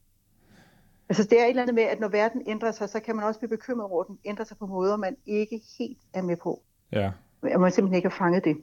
Altså 1.10 1.24
det 1.24 1.40
er 1.40 1.44
et 1.44 1.50
eller 1.50 1.62
andet 1.62 1.76
med, 1.76 1.84
at 1.84 2.00
når 2.00 2.08
verden 2.08 2.42
ændrer 2.48 2.72
sig, 2.72 2.90
så 2.90 3.00
kan 3.00 3.16
man 3.16 3.26
også 3.26 3.40
blive 3.40 3.50
bekymret 3.50 3.92
over, 3.92 4.04
at 4.04 4.08
den 4.08 4.18
ændrer 4.26 4.46
sig 4.46 4.58
på 4.58 4.66
måder, 4.66 4.98
man 4.98 5.16
ikke 5.26 5.62
helt 5.80 5.98
er 6.14 6.22
med 6.22 6.38
på. 6.44 6.64
Ja. 6.92 7.12
At 7.44 7.60
man 7.60 7.72
simpelthen 7.72 7.96
ikke 7.96 8.10
har 8.10 8.18
fanget 8.18 8.46
det. 8.46 8.58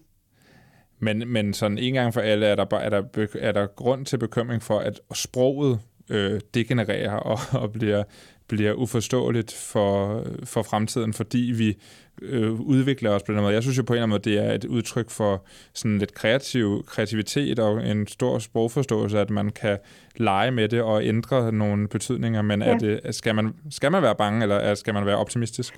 Men, 0.99 1.29
men 1.29 1.55
sådan 1.55 1.79
en 1.79 1.95
gang 1.95 2.14
for 2.14 2.21
alle, 2.21 2.47
er 2.47 2.55
der, 2.55 2.77
er 2.77 2.90
der, 2.90 3.27
er 3.40 3.53
der 3.53 3.67
grund 3.67 4.07
til 4.07 4.19
bekymring 4.19 4.62
for, 4.62 4.79
at 4.79 5.01
sproget 5.14 5.81
øh, 6.11 6.40
degenererer 6.55 7.17
og, 7.17 7.38
og 7.62 7.73
bliver, 7.73 8.05
bliver 8.48 8.72
uforståeligt 8.72 9.52
for, 9.52 10.24
for 10.44 10.62
fremtiden, 10.62 11.12
fordi 11.12 11.52
vi 11.57 11.78
øh, 12.22 12.52
udvikler 12.61 13.11
os 13.11 13.22
på 13.22 13.33
den 13.33 13.40
måde. 13.40 13.54
Jeg 13.54 13.62
synes 13.62 13.78
jo 13.78 13.83
på 13.83 13.92
en 13.92 13.96
eller 13.96 14.02
anden 14.02 14.14
måde, 14.14 14.30
det 14.30 14.50
er 14.50 14.52
et 14.52 14.64
udtryk 14.64 15.11
for 15.11 15.44
sådan 15.72 15.98
lidt 15.98 16.14
kreativ, 16.14 16.85
kreativitet 16.87 17.59
og 17.59 17.87
en 17.87 18.07
stor 18.07 18.38
sprogforståelse, 18.38 19.20
at 19.20 19.30
man 19.30 19.50
kan 19.50 19.78
lege 20.16 20.50
med 20.50 20.68
det 20.68 20.83
og 20.83 21.04
ændre 21.04 21.52
nogle 21.52 21.88
betydninger, 21.88 22.42
men 22.42 22.62
ja. 22.62 22.68
er 22.68 22.78
det, 22.78 23.14
skal, 23.14 23.35
man, 23.35 23.54
skal 23.70 23.92
man 23.92 24.02
være 24.02 24.14
bange, 24.14 24.42
eller 24.42 24.74
skal 24.74 24.94
man 24.94 25.07
være 25.07 25.16
optimistisk? 25.16 25.74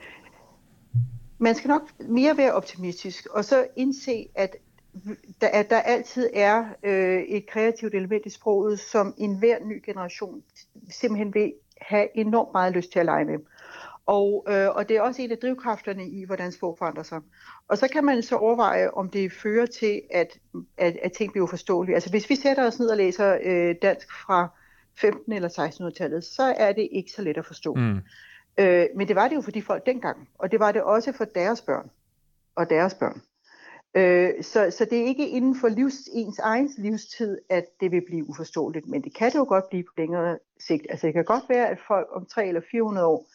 Man 1.38 1.54
skal 1.54 1.68
nok 1.68 1.82
mere 2.08 2.36
være 2.36 2.52
optimistisk, 2.52 3.26
og 3.26 3.44
så 3.44 3.66
indse, 3.76 4.26
at 4.34 4.56
der, 5.40 5.48
at 5.48 5.70
der 5.70 5.76
altid 5.76 6.30
er 6.34 6.64
øh, 6.82 7.22
et 7.28 7.46
kreativt 7.46 7.94
element 7.94 8.26
i 8.26 8.30
sproget, 8.30 8.80
som 8.80 9.14
enhver 9.18 9.56
ny 9.64 9.82
generation 9.86 10.42
simpelthen 10.90 11.34
vil 11.34 11.52
have 11.80 12.08
enormt 12.14 12.52
meget 12.52 12.72
lyst 12.72 12.92
til 12.92 12.98
at 12.98 13.04
lege 13.04 13.24
med. 13.24 13.38
Og, 14.06 14.46
øh, 14.48 14.68
og 14.68 14.88
det 14.88 14.96
er 14.96 15.00
også 15.00 15.22
en 15.22 15.30
af 15.30 15.38
drivkræfterne 15.38 16.08
i, 16.08 16.24
hvordan 16.24 16.52
sprog 16.52 16.78
forandrer 16.78 17.02
sig. 17.02 17.20
Og 17.68 17.78
så 17.78 17.88
kan 17.88 18.04
man 18.04 18.22
så 18.22 18.36
overveje, 18.36 18.90
om 18.90 19.10
det 19.10 19.32
fører 19.32 19.66
til, 19.66 20.02
at, 20.10 20.38
at, 20.78 20.96
at 21.02 21.12
ting 21.12 21.32
bliver 21.32 21.46
forståelige. 21.46 21.94
Altså 21.94 22.10
hvis 22.10 22.30
vi 22.30 22.34
sætter 22.36 22.66
os 22.66 22.78
ned 22.78 22.88
og 22.88 22.96
læser 22.96 23.38
øh, 23.42 23.74
dansk 23.82 24.12
fra 24.12 24.48
15- 25.04 25.34
eller 25.34 25.48
1600-tallet, 25.48 26.24
så 26.24 26.54
er 26.56 26.72
det 26.72 26.88
ikke 26.92 27.12
så 27.12 27.22
let 27.22 27.36
at 27.36 27.46
forstå. 27.46 27.74
Mm. 27.74 28.00
Øh, 28.58 28.86
men 28.96 29.08
det 29.08 29.16
var 29.16 29.28
det 29.28 29.36
jo 29.36 29.40
for 29.40 29.50
de 29.50 29.62
folk 29.62 29.86
dengang, 29.86 30.28
og 30.38 30.52
det 30.52 30.60
var 30.60 30.72
det 30.72 30.82
også 30.82 31.12
for 31.12 31.24
deres 31.24 31.62
børn 31.62 31.90
og 32.54 32.70
deres 32.70 32.94
børn. 32.94 33.22
Øh, 33.96 34.30
så, 34.42 34.74
så 34.78 34.86
det 34.90 34.98
er 35.00 35.04
ikke 35.04 35.28
inden 35.28 35.56
for 35.60 35.68
livs, 35.68 35.94
ens 36.12 36.38
egen 36.38 36.70
livstid, 36.78 37.38
at 37.50 37.64
det 37.80 37.90
vil 37.90 38.02
blive 38.06 38.28
uforståeligt, 38.28 38.88
men 38.88 39.02
det 39.02 39.14
kan 39.14 39.32
det 39.32 39.38
jo 39.38 39.44
godt 39.48 39.64
blive 39.70 39.82
på 39.82 39.92
længere 39.98 40.38
sigt. 40.60 40.86
Altså 40.90 41.06
det 41.06 41.14
kan 41.14 41.24
godt 41.24 41.44
være, 41.48 41.68
at 41.68 41.78
folk 41.88 42.06
om 42.12 42.26
3 42.26 42.48
eller 42.48 42.60
400 42.70 43.06
år 43.06 43.26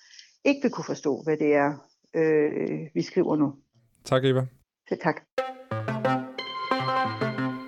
ikke 0.44 0.60
vil 0.62 0.72
kunne 0.72 0.86
forstå, 0.86 1.22
hvad 1.24 1.38
det 1.38 1.54
er, 1.56 1.74
øh, 2.16 2.80
vi 2.94 3.02
skriver 3.02 3.36
nu. 3.36 3.54
Tak, 4.06 4.26
Eva. 4.26 4.46
Så 4.90 4.98
tak. 5.04 5.22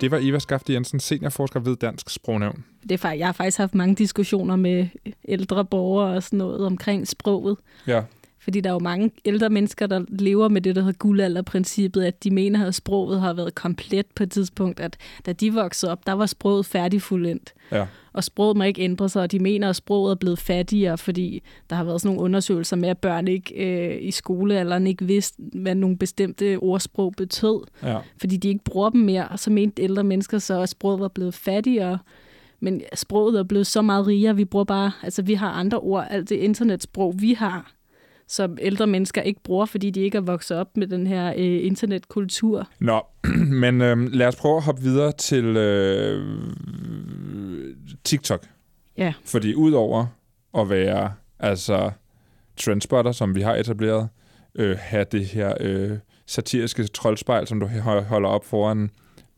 Det 0.00 0.10
var 0.10 0.18
Eva 0.22 0.38
Skafte 0.38 0.72
Jensen, 0.72 1.00
seniorforsker 1.00 1.60
ved 1.60 1.76
Dansk 1.76 2.10
Sprognævn. 2.10 2.64
Det 2.82 2.92
er 2.92 2.98
faktisk, 2.98 3.18
jeg 3.18 3.28
har 3.28 3.32
faktisk 3.32 3.58
haft 3.58 3.74
mange 3.74 3.94
diskussioner 3.94 4.56
med 4.56 4.86
ældre 5.28 5.64
borgere 5.64 6.16
og 6.16 6.22
sådan 6.22 6.36
noget 6.36 6.66
omkring 6.66 7.08
sproget. 7.08 7.56
Ja. 7.86 8.02
Fordi 8.44 8.60
der 8.60 8.70
er 8.70 8.74
jo 8.74 8.78
mange 8.78 9.10
ældre 9.24 9.50
mennesker, 9.50 9.86
der 9.86 10.04
lever 10.08 10.48
med 10.48 10.60
det, 10.60 10.76
der 10.76 10.82
hedder 10.82 10.98
guldalderprincippet, 10.98 12.02
at 12.02 12.24
de 12.24 12.30
mener, 12.30 12.66
at 12.66 12.74
sproget 12.74 13.20
har 13.20 13.32
været 13.32 13.54
komplet 13.54 14.06
på 14.14 14.22
et 14.22 14.30
tidspunkt, 14.30 14.80
at 14.80 14.96
da 15.26 15.32
de 15.32 15.54
voksede 15.54 15.92
op, 15.92 16.06
der 16.06 16.12
var 16.12 16.26
sproget 16.26 16.66
færdigfuldendt. 16.66 17.54
Ja. 17.72 17.86
Og 18.12 18.24
sproget 18.24 18.56
må 18.56 18.64
ikke 18.64 18.82
ændre 18.82 19.08
sig, 19.08 19.22
og 19.22 19.32
de 19.32 19.38
mener, 19.38 19.68
at 19.68 19.76
sproget 19.76 20.10
er 20.10 20.14
blevet 20.14 20.38
fattigere, 20.38 20.98
fordi 20.98 21.42
der 21.70 21.76
har 21.76 21.84
været 21.84 22.00
sådan 22.00 22.14
nogle 22.14 22.24
undersøgelser 22.24 22.76
med, 22.76 22.88
at 22.88 22.98
børn 22.98 23.28
ikke 23.28 23.54
øh, 23.54 23.98
i 24.02 24.10
skolealderen 24.10 24.86
ikke 24.86 25.04
vidste, 25.04 25.42
hvad 25.52 25.74
nogle 25.74 25.98
bestemte 25.98 26.58
ordsprog 26.58 27.12
betød. 27.16 27.60
Ja. 27.82 27.98
Fordi 28.20 28.36
de 28.36 28.48
ikke 28.48 28.64
bruger 28.64 28.90
dem 28.90 29.00
mere, 29.00 29.28
og 29.28 29.38
så 29.38 29.50
mente 29.50 29.82
ældre 29.82 30.04
mennesker 30.04 30.38
så, 30.38 30.60
at 30.60 30.68
sproget 30.68 31.00
var 31.00 31.08
blevet 31.08 31.34
fattigere. 31.34 31.98
Men 32.60 32.82
sproget 32.94 33.38
er 33.38 33.42
blevet 33.42 33.66
så 33.66 33.82
meget 33.82 34.06
rigere, 34.06 34.36
vi 34.36 34.44
bruger 34.44 34.64
bare, 34.64 34.92
altså 35.02 35.22
vi 35.22 35.34
har 35.34 35.50
andre 35.50 35.78
ord, 35.78 36.06
alt 36.10 36.28
det 36.28 36.36
internetsprog, 36.36 37.14
vi 37.18 37.32
har, 37.32 37.73
som 38.28 38.58
ældre 38.60 38.86
mennesker 38.86 39.22
ikke 39.22 39.42
bruger, 39.42 39.66
fordi 39.66 39.90
de 39.90 40.00
ikke 40.00 40.18
er 40.18 40.22
vokset 40.22 40.56
op 40.56 40.76
med 40.76 40.86
den 40.86 41.06
her 41.06 41.28
øh, 41.36 41.66
internetkultur. 41.66 42.68
Nå, 42.80 43.00
men 43.62 43.80
øh, 43.80 44.12
lad 44.12 44.26
os 44.26 44.36
prøve 44.36 44.56
at 44.56 44.62
hoppe 44.62 44.82
videre 44.82 45.12
til 45.12 45.44
øh, 45.44 46.38
TikTok. 48.04 48.46
Ja. 48.98 49.12
Fordi 49.24 49.54
udover 49.54 50.06
at 50.58 50.70
være 50.70 51.12
altså 51.38 51.90
trendspotter, 52.56 53.12
som 53.12 53.34
vi 53.34 53.40
har 53.40 53.54
etableret, 53.54 54.08
øh, 54.54 54.76
have 54.80 55.06
det 55.12 55.26
her 55.26 55.54
øh, 55.60 55.98
satiriske 56.26 56.86
troldspejl, 56.86 57.46
som 57.46 57.60
du 57.60 57.66
holder 58.08 58.28
op 58.28 58.44
foran 58.44 58.90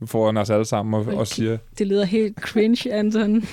foran 0.04 0.36
os 0.36 0.50
alle 0.50 0.64
sammen 0.64 0.94
og, 0.94 1.00
okay. 1.00 1.12
og 1.12 1.26
siger... 1.26 1.58
Det 1.78 1.86
lyder 1.86 2.04
helt 2.04 2.38
cringe, 2.40 2.92
Anton. 2.92 3.42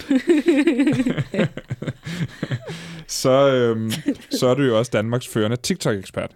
så, 3.07 3.53
øhm, 3.53 3.91
så 4.29 4.47
er 4.47 4.55
du 4.55 4.63
jo 4.63 4.77
også 4.77 4.89
Danmarks 4.93 5.27
førende 5.27 5.57
TikTok-ekspert. 5.57 6.35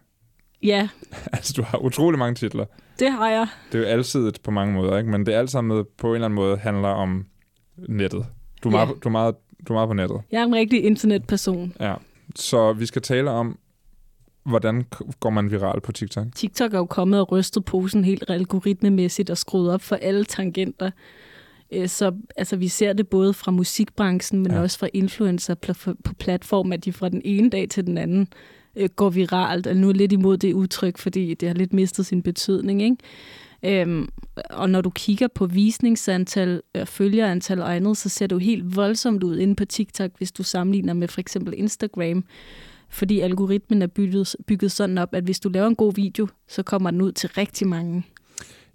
Ja. 0.64 0.89
altså, 1.34 1.53
du 1.58 1.62
har 1.64 1.78
utrolig 1.78 2.20
mange 2.20 2.36
titler. 2.36 2.66
Det 2.99 3.12
har 3.12 3.30
jeg. 3.30 3.47
Det 3.72 3.78
er 3.78 3.84
jo 3.84 3.89
altid 3.89 4.32
på 4.43 4.51
mange 4.51 4.74
måder, 4.74 4.97
ikke? 4.97 5.10
men 5.10 5.26
det 5.26 5.34
er 5.34 5.39
alt 5.39 5.51
sammen 5.51 5.86
på 5.97 6.08
en 6.08 6.16
eller 6.16 6.26
anden 6.26 6.36
måde 6.36 6.58
handler 6.58 6.89
om 6.89 7.26
nettet. 7.78 8.26
Du 8.64 8.70
er, 8.70 8.80
ja. 8.80 8.86
meget, 8.86 9.03
du 9.03 9.10
er, 9.10 9.12
meget, 9.12 9.36
du 9.68 9.74
er 9.74 9.78
meget 9.78 9.89
på 9.89 9.93
nettet. 9.93 10.22
Jeg 10.32 10.41
er 10.41 10.45
en 10.45 10.55
rigtig 10.55 10.84
internetperson. 10.84 11.74
Ja. 11.80 11.93
Så 12.36 12.74
vi 12.74 12.86
skal 12.86 13.01
tale 13.01 13.32
om, 13.32 13.60
hvordan 14.48 14.86
går 15.20 15.30
man 15.30 15.52
viral 15.52 15.82
på 15.82 15.91
TikTok? 15.91 16.26
TikTok 16.36 16.74
er 16.74 16.78
jo 16.78 16.86
kommet 16.86 17.20
og 17.20 17.32
rystet 17.32 17.66
posen 17.66 18.04
helt 18.04 18.30
algoritmemæssigt 18.30 19.30
og 19.30 19.38
skruet 19.38 19.72
op 19.74 19.82
for 19.82 19.95
alle 19.95 20.26
tangenter. 20.26 20.91
Øh, 21.72 21.88
så 21.88 22.14
altså, 22.36 22.56
vi 22.56 22.68
ser 22.68 22.93
det 22.93 23.08
både 23.08 23.34
fra 23.34 23.52
musikbranchen, 23.52 24.43
men 24.43 24.52
ja. 24.52 24.62
også 24.62 24.80
fra 24.80 24.88
influencer 24.93 25.56
på 26.04 26.14
platform, 26.20 26.72
at 26.72 26.86
de 26.86 26.93
fra 26.93 27.10
den 27.10 27.22
ene 27.26 27.50
dag 27.50 27.70
til 27.70 27.86
den 27.86 27.98
anden 27.98 28.28
øh, 28.76 28.89
går 28.95 29.10
viralt. 29.10 29.68
Og 29.68 29.76
nu 29.76 29.89
er 29.89 29.93
lidt 29.93 30.12
imod 30.12 30.38
det 30.38 30.54
udtryk, 30.54 30.98
fordi 30.98 31.34
det 31.34 31.50
har 31.50 31.56
lidt 31.56 31.74
mistet 31.74 32.06
sin 32.06 32.22
betydning. 32.22 32.82
Ikke? 32.82 32.98
Øhm, 33.64 34.10
og 34.50 34.70
når 34.70 34.82
du 34.82 34.89
kigger 34.89 35.28
på 35.28 35.45
visningsantal, 35.45 36.62
øh, 36.76 36.86
følgerantal 36.86 37.62
og 37.62 37.76
andet, 37.76 37.98
så 37.98 38.10
ser 38.10 38.28
det 38.28 38.34
jo 38.34 38.39
helt 38.39 38.76
voldsomt 38.76 39.24
ud 39.24 39.38
inde 39.38 39.56
på 39.56 39.66
TikTok, 39.66 40.12
hvis 40.18 40.32
du 40.32 40.43
sammenligner 40.43 40.93
med 40.93 41.08
for 41.08 41.20
eksempel 41.20 41.54
Instagram. 41.58 42.24
Fordi 42.90 43.20
algoritmen 43.20 43.82
er 43.82 43.88
bygget, 43.88 44.36
bygget 44.48 44.72
sådan 44.72 44.98
op, 44.98 45.14
at 45.14 45.24
hvis 45.24 45.40
du 45.40 45.50
laver 45.50 45.68
en 45.68 45.76
god 45.76 45.94
video, 45.94 46.28
så 46.48 46.64
kommer 46.64 46.92
den 46.92 47.02
ud 47.02 47.12
til 47.12 47.30
rigtig 47.30 47.68
mange. 47.68 48.04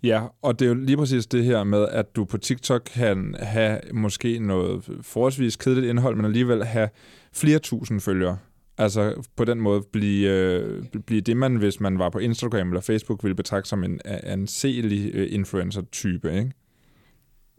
Ja, 0.02 0.22
og 0.42 0.58
det 0.58 0.64
er 0.64 0.68
jo 0.68 0.74
lige 0.74 0.96
præcis 0.96 1.26
det 1.26 1.44
her 1.44 1.64
med, 1.64 1.88
at 1.88 2.16
du 2.16 2.24
på 2.24 2.38
TikTok 2.38 2.82
kan 2.94 3.34
have 3.38 3.80
måske 3.92 4.38
noget 4.38 4.84
forholdsvis 5.02 5.56
kedeligt 5.56 5.86
indhold, 5.86 6.16
men 6.16 6.24
alligevel 6.24 6.64
have 6.64 6.88
flere 7.32 7.58
tusind 7.58 8.00
følgere. 8.00 8.38
Altså 8.78 9.26
på 9.36 9.44
den 9.44 9.60
måde 9.60 9.82
blive, 9.92 10.30
øh, 10.30 10.84
blive 11.06 11.20
det, 11.20 11.36
man 11.36 11.56
hvis 11.56 11.80
man 11.80 11.98
var 11.98 12.10
på 12.10 12.18
Instagram 12.18 12.68
eller 12.68 12.80
Facebook, 12.80 13.22
ville 13.22 13.34
betragte 13.34 13.68
som 13.68 13.84
en 13.84 14.00
anselig 14.04 15.10
øh, 15.14 15.28
influencer-type, 15.30 16.32
ikke? 16.38 16.52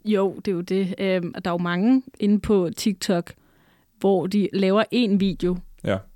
Jo, 0.06 0.36
det 0.46 0.48
er 0.48 0.56
jo 0.56 0.62
det. 0.62 0.96
Øhm, 1.00 1.34
der 1.34 1.52
er 1.52 1.54
jo 1.54 1.58
mange 1.58 2.04
inde 2.20 2.40
på 2.40 2.70
TikTok, 2.78 3.34
hvor 4.00 4.28
de 4.28 4.50
laver 4.54 4.84
en 4.92 5.20
video. 5.20 5.58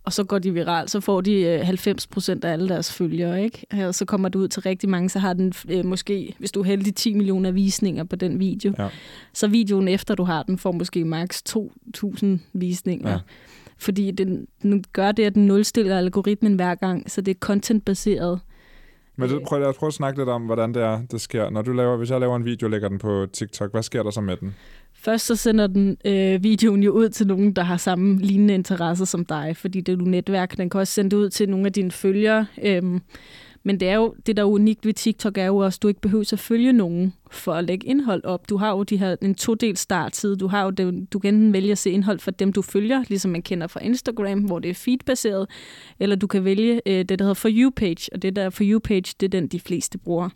Og 0.07 0.13
så 0.13 0.23
går 0.23 0.39
de 0.39 0.53
viral. 0.53 0.89
Så 0.89 0.99
får 0.99 1.21
de 1.21 1.59
90 1.63 2.05
øh, 2.05 2.09
procent 2.09 2.45
af 2.45 2.51
alle 2.51 2.69
deres 2.69 2.93
følgere, 2.93 3.43
ikke? 3.43 3.87
Og 3.87 3.95
så 3.95 4.05
kommer 4.05 4.29
du 4.29 4.39
ud 4.39 4.47
til 4.47 4.61
rigtig 4.61 4.89
mange, 4.89 5.09
så 5.09 5.19
har 5.19 5.33
den 5.33 5.53
øh, 5.69 5.85
måske, 5.85 6.35
hvis 6.39 6.51
du 6.51 6.59
er 6.59 6.63
heldig, 6.63 6.95
10 6.95 7.13
millioner 7.13 7.51
visninger 7.51 8.03
på 8.03 8.15
den 8.15 8.39
video. 8.39 8.73
Ja. 8.79 8.87
Så 9.33 9.47
videoen 9.47 9.87
efter 9.87 10.15
du 10.15 10.23
har 10.23 10.43
den, 10.43 10.57
får 10.57 10.71
måske 10.71 11.05
maks 11.05 11.43
2.000 11.49 12.25
visninger. 12.53 13.11
Ja 13.11 13.17
fordi 13.77 14.11
den, 14.11 14.47
den 14.61 14.83
gør 14.93 15.11
det, 15.11 15.23
at 15.23 15.35
den 15.35 15.47
nulstiller 15.47 15.97
algoritmen 15.97 16.55
hver 16.55 16.75
gang, 16.75 17.11
så 17.11 17.21
det 17.21 17.31
er 17.31 17.39
contentbaseret. 17.39 18.39
Men 19.15 19.29
det, 19.29 19.41
prøv, 19.43 19.59
lad 19.59 19.67
os 19.67 19.77
prøve 19.77 19.87
at 19.87 19.93
snakke 19.93 20.19
lidt 20.19 20.29
om, 20.29 20.41
hvordan 20.41 20.73
det 20.73 20.83
er, 20.83 21.01
det 21.11 21.21
sker. 21.21 21.49
Når 21.49 21.61
du 21.61 21.71
laver, 21.71 21.97
hvis 21.97 22.11
jeg 22.11 22.19
laver 22.19 22.35
en 22.35 22.45
video 22.45 22.67
og 22.67 22.71
lægger 22.71 22.89
den 22.89 22.97
på 22.97 23.27
TikTok, 23.33 23.71
hvad 23.71 23.83
sker 23.83 24.03
der 24.03 24.11
så 24.11 24.21
med 24.21 24.37
den? 24.37 24.55
Først 24.99 25.25
så 25.25 25.35
sender 25.35 25.67
den 25.67 25.97
øh, 26.05 26.43
videoen 26.43 26.83
jo 26.83 26.91
ud 26.91 27.09
til 27.09 27.27
nogen, 27.27 27.53
der 27.53 27.63
har 27.63 27.77
samme 27.77 28.19
lignende 28.19 28.53
interesser 28.53 29.05
som 29.05 29.25
dig, 29.25 29.57
fordi 29.57 29.81
det 29.81 29.93
er 29.93 29.97
jo 29.97 30.03
netværk. 30.03 30.57
Den 30.57 30.69
kan 30.69 30.79
også 30.79 30.93
sende 30.93 31.11
det 31.11 31.17
ud 31.17 31.29
til 31.29 31.49
nogle 31.49 31.65
af 31.65 31.73
dine 31.73 31.91
følgere. 31.91 32.45
Øhm, 32.63 33.01
men 33.63 33.79
det, 33.79 33.89
er 33.89 33.95
jo, 33.95 34.15
det, 34.25 34.37
der 34.37 34.43
er 34.43 34.47
unikt 34.47 34.85
ved 34.85 34.93
TikTok, 34.93 35.37
er 35.37 35.45
jo 35.45 35.57
også, 35.57 35.77
at 35.77 35.83
du 35.83 35.87
ikke 35.87 36.01
behøver 36.01 36.29
at 36.33 36.39
følge 36.39 36.73
nogen 36.73 37.13
for 37.31 37.53
at 37.53 37.63
lægge 37.63 37.87
indhold 37.87 38.23
op. 38.23 38.49
Du 38.49 38.57
har 38.57 38.71
jo 38.71 38.83
de 38.83 38.97
her, 38.97 39.15
en 39.21 39.35
todel 39.35 39.77
starttid. 39.77 40.35
Du, 40.35 40.47
har 40.47 40.63
jo 40.63 40.69
det, 40.69 41.13
du 41.13 41.19
kan 41.19 41.33
enten 41.33 41.53
vælge 41.53 41.71
at 41.71 41.77
se 41.77 41.89
indhold 41.89 42.19
for 42.19 42.31
dem, 42.31 42.53
du 42.53 42.61
følger, 42.61 43.03
ligesom 43.07 43.31
man 43.31 43.41
kender 43.41 43.67
fra 43.67 43.79
Instagram, 43.83 44.39
hvor 44.39 44.59
det 44.59 44.69
er 44.69 44.73
feedbaseret, 44.73 45.49
eller 45.99 46.15
du 46.15 46.27
kan 46.27 46.45
vælge 46.45 46.81
øh, 46.85 47.05
det, 47.05 47.09
der 47.19 47.25
hedder 47.25 47.33
For 47.33 47.49
You-page, 47.51 48.09
og 48.13 48.21
det 48.21 48.35
der 48.35 48.49
For 48.49 48.63
You-page, 48.63 49.15
det 49.19 49.23
er 49.23 49.29
den, 49.29 49.47
de 49.47 49.59
fleste 49.59 49.97
bruger. 49.97 50.29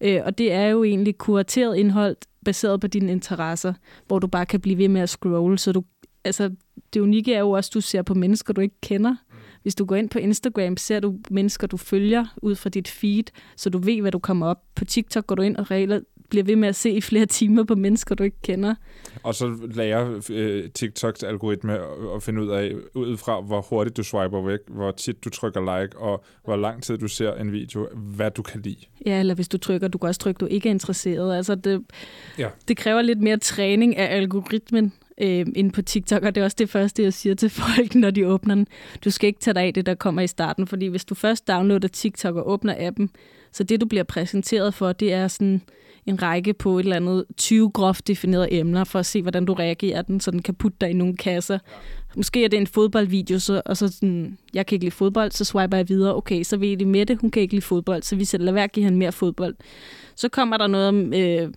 Øh, 0.00 0.20
og 0.24 0.38
det 0.38 0.52
er 0.52 0.66
jo 0.66 0.84
egentlig 0.84 1.18
kurateret 1.18 1.76
indhold, 1.76 2.16
baseret 2.48 2.80
på 2.80 2.86
dine 2.86 3.12
interesser, 3.12 3.72
hvor 4.06 4.18
du 4.18 4.26
bare 4.26 4.46
kan 4.46 4.60
blive 4.60 4.78
ved 4.78 4.88
med 4.88 5.00
at 5.00 5.08
scrolle, 5.08 5.58
så 5.58 5.72
du 5.72 5.82
altså, 6.24 6.50
det 6.94 7.00
unikke 7.00 7.34
er 7.34 7.38
jo 7.38 7.50
også, 7.50 7.68
at 7.68 7.74
du 7.74 7.80
ser 7.80 8.02
på 8.02 8.14
mennesker, 8.14 8.52
du 8.52 8.60
ikke 8.60 8.80
kender. 8.82 9.16
Hvis 9.62 9.74
du 9.74 9.84
går 9.84 9.96
ind 9.96 10.10
på 10.10 10.18
Instagram, 10.18 10.76
ser 10.76 11.00
du 11.00 11.18
mennesker, 11.30 11.66
du 11.66 11.76
følger 11.76 12.26
ud 12.42 12.54
fra 12.54 12.70
dit 12.70 12.88
feed, 12.88 13.24
så 13.56 13.70
du 13.70 13.78
ved, 13.78 14.00
hvad 14.00 14.12
du 14.12 14.18
kommer 14.18 14.46
op. 14.46 14.62
På 14.74 14.84
TikTok 14.84 15.26
går 15.26 15.34
du 15.34 15.42
ind 15.42 15.56
og 15.56 15.70
regler, 15.70 16.00
bliver 16.30 16.44
ved 16.44 16.56
med 16.56 16.68
at 16.68 16.76
se 16.76 16.90
i 16.90 17.00
flere 17.00 17.26
timer 17.26 17.64
på 17.64 17.74
mennesker, 17.74 18.14
du 18.14 18.22
ikke 18.22 18.42
kender. 18.42 18.74
Og 19.22 19.34
så 19.34 19.56
lærer 19.74 20.20
øh, 20.30 20.70
TikToks 20.70 21.22
algoritme 21.22 21.78
at 22.16 22.22
finde 22.22 22.42
ud 22.42 22.48
af, 22.48 22.72
ud 22.94 23.16
fra 23.16 23.40
hvor 23.40 23.60
hurtigt 23.60 23.96
du 23.96 24.02
swiper 24.02 24.42
væk, 24.42 24.58
hvor 24.68 24.90
tit 24.90 25.24
du 25.24 25.30
trykker 25.30 25.80
like, 25.80 25.98
og 25.98 26.24
hvor 26.44 26.56
lang 26.56 26.82
tid 26.82 26.98
du 26.98 27.08
ser 27.08 27.34
en 27.34 27.52
video, 27.52 27.88
hvad 27.94 28.30
du 28.30 28.42
kan 28.42 28.60
lide. 28.60 28.86
Ja, 29.06 29.20
eller 29.20 29.34
hvis 29.34 29.48
du 29.48 29.58
trykker, 29.58 29.88
du 29.88 29.98
kan 29.98 30.08
også 30.08 30.20
trykke, 30.20 30.38
du 30.38 30.46
ikke 30.46 30.68
er 30.68 30.70
interesseret. 30.70 31.36
Altså 31.36 31.54
det, 31.54 31.84
ja. 32.38 32.48
det 32.68 32.76
kræver 32.76 33.02
lidt 33.02 33.20
mere 33.20 33.36
træning 33.36 33.96
af 33.96 34.16
algoritmen, 34.16 34.92
øh, 35.20 35.46
inde 35.56 35.70
på 35.70 35.82
TikTok, 35.82 36.22
og 36.22 36.34
det 36.34 36.40
er 36.40 36.44
også 36.44 36.56
det 36.58 36.70
første, 36.70 37.02
jeg 37.02 37.12
siger 37.12 37.34
til 37.34 37.50
folk, 37.50 37.94
når 37.94 38.10
de 38.10 38.26
åbner 38.26 38.54
den. 38.54 38.66
Du 39.04 39.10
skal 39.10 39.26
ikke 39.26 39.40
tage 39.40 39.54
dig 39.54 39.62
af 39.62 39.74
det, 39.74 39.86
der 39.86 39.94
kommer 39.94 40.22
i 40.22 40.26
starten, 40.26 40.66
fordi 40.66 40.86
hvis 40.86 41.04
du 41.04 41.14
først 41.14 41.48
downloader 41.48 41.88
TikTok 41.88 42.36
og 42.36 42.50
åbner 42.50 42.74
appen, 42.78 43.10
så 43.52 43.64
det, 43.64 43.80
du 43.80 43.86
bliver 43.86 44.04
præsenteret 44.04 44.74
for, 44.74 44.92
det 44.92 45.12
er 45.12 45.28
sådan 45.28 45.62
en 46.08 46.22
række 46.22 46.54
på 46.54 46.78
et 46.78 46.82
eller 46.82 46.96
andet 46.96 47.24
20 47.36 47.70
groft 47.70 48.08
definerede 48.08 48.52
emner, 48.52 48.84
for 48.84 48.98
at 48.98 49.06
se, 49.06 49.22
hvordan 49.22 49.44
du 49.44 49.52
reagerer 49.52 50.02
den, 50.02 50.20
så 50.20 50.30
den 50.30 50.42
kan 50.42 50.54
putte 50.54 50.76
dig 50.80 50.90
i 50.90 50.92
nogle 50.92 51.16
kasser. 51.16 51.58
Måske 52.16 52.44
er 52.44 52.48
det 52.48 52.56
en 52.56 52.66
fodboldvideo, 52.66 53.38
så, 53.38 53.62
og 53.64 53.76
så 53.76 53.88
sådan, 53.88 54.38
jeg 54.54 54.66
kan 54.66 54.76
ikke 54.76 54.84
lide 54.84 54.94
fodbold, 54.94 55.30
så 55.30 55.44
swiper 55.44 55.76
jeg 55.76 55.88
videre. 55.88 56.16
Okay, 56.16 56.42
så 56.42 56.56
ved 56.56 56.80
I 56.80 56.84
med 56.84 57.06
det, 57.06 57.18
hun 57.20 57.30
kan 57.30 57.42
ikke 57.42 57.54
lide 57.54 57.64
fodbold, 57.64 58.02
så 58.02 58.16
vi 58.16 58.24
sætter 58.24 58.44
lad 58.44 58.52
være 58.52 58.64
at 58.64 58.72
give 58.72 58.84
hende 58.84 58.98
mere 58.98 59.12
fodbold. 59.12 59.54
Så 60.16 60.28
kommer 60.28 60.56
der 60.56 60.66
noget 60.66 60.88
om... 60.88 61.14
Øh, 61.14 61.52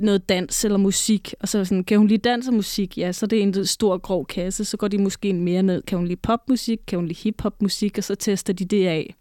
noget 0.00 0.28
dans 0.28 0.64
eller 0.64 0.78
musik, 0.78 1.34
og 1.40 1.48
så 1.48 1.64
sådan, 1.64 1.84
kan 1.84 1.98
hun 1.98 2.06
lide 2.06 2.18
dans 2.18 2.48
og 2.48 2.54
musik? 2.54 2.98
Ja, 2.98 3.12
så 3.12 3.26
er 3.26 3.28
det 3.28 3.42
en 3.42 3.66
stor 3.66 3.98
grov 3.98 4.26
kasse, 4.26 4.64
så 4.64 4.76
går 4.76 4.88
de 4.88 4.98
måske 4.98 5.32
mere 5.32 5.62
ned. 5.62 5.82
Kan 5.82 5.98
hun 5.98 6.06
lide 6.06 6.20
popmusik? 6.22 6.78
Kan 6.86 6.98
hun 6.98 7.08
lide 7.08 7.18
hiphopmusik? 7.22 7.98
Og 7.98 8.04
så 8.04 8.14
tester 8.14 8.52
de 8.52 8.64
det 8.64 8.86
af. 8.86 9.14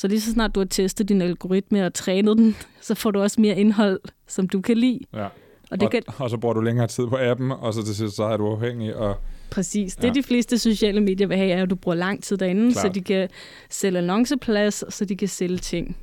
Så 0.00 0.08
lige 0.08 0.20
så 0.20 0.32
snart 0.32 0.54
du 0.54 0.60
har 0.60 0.64
testet 0.64 1.08
din 1.08 1.22
algoritme 1.22 1.86
og 1.86 1.94
trænet 1.94 2.38
den, 2.38 2.56
så 2.80 2.94
får 2.94 3.10
du 3.10 3.20
også 3.20 3.40
mere 3.40 3.58
indhold, 3.58 4.00
som 4.26 4.48
du 4.48 4.60
kan 4.60 4.76
lide. 4.76 5.00
Ja. 5.14 5.26
Og, 5.70 5.80
det 5.80 5.82
og, 5.82 5.90
kan... 5.90 6.02
og 6.18 6.30
så 6.30 6.36
bruger 6.36 6.54
du 6.54 6.60
længere 6.60 6.86
tid 6.86 7.06
på 7.06 7.16
appen, 7.20 7.50
og 7.50 7.74
så 7.74 7.84
til 7.84 7.96
sidst 7.96 8.16
så 8.16 8.24
er 8.24 8.36
du 8.36 8.46
afhængig. 8.46 8.96
Og... 8.96 9.16
Præcis. 9.50 9.96
Det 9.96 10.08
ja. 10.08 10.12
de 10.12 10.22
fleste 10.22 10.58
sociale 10.58 11.00
medier 11.00 11.26
vil 11.26 11.36
have, 11.36 11.50
er, 11.50 11.62
at 11.62 11.70
du 11.70 11.74
bruger 11.74 11.96
lang 11.96 12.22
tid 12.22 12.36
derinde, 12.36 12.72
Klart. 12.72 12.86
så 12.86 12.92
de 12.92 13.00
kan 13.00 13.28
sælge 13.70 13.98
annonceplads, 13.98 14.94
så 14.94 15.04
de 15.04 15.16
kan 15.16 15.28
sælge 15.28 15.58
ting. 15.58 15.96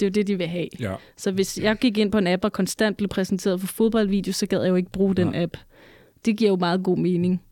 Det 0.00 0.06
er 0.06 0.10
jo 0.10 0.12
det, 0.12 0.26
de 0.26 0.38
vil 0.38 0.46
have. 0.46 0.68
Ja. 0.80 0.94
Så 1.16 1.30
hvis 1.30 1.58
jeg 1.58 1.76
gik 1.76 1.98
ind 1.98 2.12
på 2.12 2.18
en 2.18 2.26
app 2.26 2.44
og 2.44 2.52
konstant 2.52 2.96
blev 2.96 3.08
præsenteret 3.08 3.60
for 3.60 3.66
fodboldvideo, 3.66 4.32
så 4.32 4.46
gad 4.46 4.62
jeg 4.62 4.70
jo 4.70 4.74
ikke 4.74 4.90
bruge 4.90 5.14
den 5.14 5.34
ja. 5.34 5.42
app. 5.42 5.56
Det 6.24 6.36
giver 6.36 6.50
jo 6.50 6.56
meget 6.56 6.82
god 6.82 6.98
mening. 6.98 7.42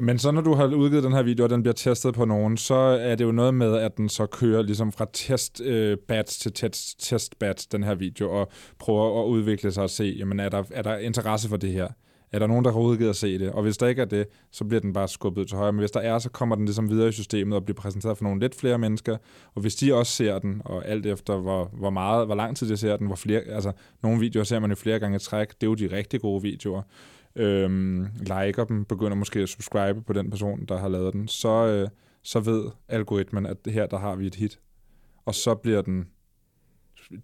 Men 0.00 0.18
så 0.18 0.30
når 0.30 0.40
du 0.40 0.54
har 0.54 0.66
udgivet 0.66 1.04
den 1.04 1.12
her 1.12 1.22
video, 1.22 1.44
og 1.44 1.50
den 1.50 1.62
bliver 1.62 1.74
testet 1.74 2.14
på 2.14 2.24
nogen, 2.24 2.56
så 2.56 2.74
er 2.74 3.14
det 3.14 3.24
jo 3.24 3.32
noget 3.32 3.54
med, 3.54 3.76
at 3.76 3.96
den 3.96 4.08
så 4.08 4.26
kører 4.26 4.62
ligesom 4.62 4.92
fra 4.92 5.06
test 5.12 5.60
øh, 5.60 5.96
batch 6.08 6.40
til 6.40 6.52
test, 6.52 7.08
test 7.08 7.38
batch, 7.38 7.68
den 7.72 7.82
her 7.82 7.94
video, 7.94 8.30
og 8.30 8.48
prøver 8.78 9.22
at 9.22 9.26
udvikle 9.26 9.72
sig 9.72 9.82
og 9.82 9.90
se, 9.90 10.16
jamen 10.18 10.40
er 10.40 10.48
der, 10.48 10.64
er 10.70 10.82
der 10.82 10.96
interesse 10.96 11.48
for 11.48 11.56
det 11.56 11.72
her? 11.72 11.88
Er 12.32 12.38
der 12.38 12.46
nogen, 12.46 12.64
der 12.64 12.72
har 12.72 12.80
udgivet 12.80 13.10
at 13.10 13.16
se 13.16 13.38
det? 13.38 13.52
Og 13.52 13.62
hvis 13.62 13.76
der 13.76 13.86
ikke 13.86 14.02
er 14.02 14.06
det, 14.06 14.26
så 14.52 14.64
bliver 14.64 14.80
den 14.80 14.92
bare 14.92 15.08
skubbet 15.08 15.48
til 15.48 15.56
højre. 15.56 15.72
Men 15.72 15.78
hvis 15.78 15.90
der 15.90 16.00
er, 16.00 16.18
så 16.18 16.30
kommer 16.30 16.56
den 16.56 16.64
ligesom 16.64 16.90
videre 16.90 17.08
i 17.08 17.12
systemet 17.12 17.56
og 17.56 17.64
bliver 17.64 17.76
præsenteret 17.76 18.18
for 18.18 18.24
nogle 18.24 18.40
lidt 18.40 18.54
flere 18.54 18.78
mennesker. 18.78 19.16
Og 19.54 19.60
hvis 19.60 19.74
de 19.74 19.94
også 19.94 20.12
ser 20.12 20.38
den, 20.38 20.62
og 20.64 20.88
alt 20.88 21.06
efter 21.06 21.36
hvor, 21.36 21.70
hvor 21.72 21.90
meget, 21.90 22.26
hvor 22.26 22.34
lang 22.34 22.56
tid 22.56 22.68
de 22.68 22.76
ser 22.76 22.96
den, 22.96 23.06
hvor 23.06 23.16
flere, 23.16 23.40
altså 23.40 23.72
nogle 24.02 24.20
videoer 24.20 24.44
ser 24.44 24.58
man 24.58 24.70
jo 24.70 24.76
flere 24.76 24.98
gange 24.98 25.16
i 25.16 25.18
træk, 25.18 25.48
det 25.48 25.62
er 25.62 25.66
jo 25.66 25.74
de 25.74 25.96
rigtig 25.96 26.20
gode 26.20 26.42
videoer. 26.42 26.82
Øhm, 27.36 28.06
liker 28.20 28.64
dem, 28.64 28.84
begynder 28.84 29.14
måske 29.14 29.40
at 29.40 29.48
subscribe 29.48 30.02
på 30.02 30.12
den 30.12 30.30
person, 30.30 30.64
der 30.64 30.78
har 30.78 30.88
lavet 30.88 31.12
den, 31.12 31.28
så, 31.28 31.66
øh, 31.66 31.88
så 32.22 32.40
ved 32.40 32.70
algoritmen, 32.88 33.46
at 33.46 33.56
her 33.66 33.86
der 33.86 33.98
har 33.98 34.14
vi 34.14 34.26
et 34.26 34.34
hit. 34.34 34.60
Og 35.24 35.34
så 35.34 35.54
bliver 35.54 35.82
den 35.82 36.08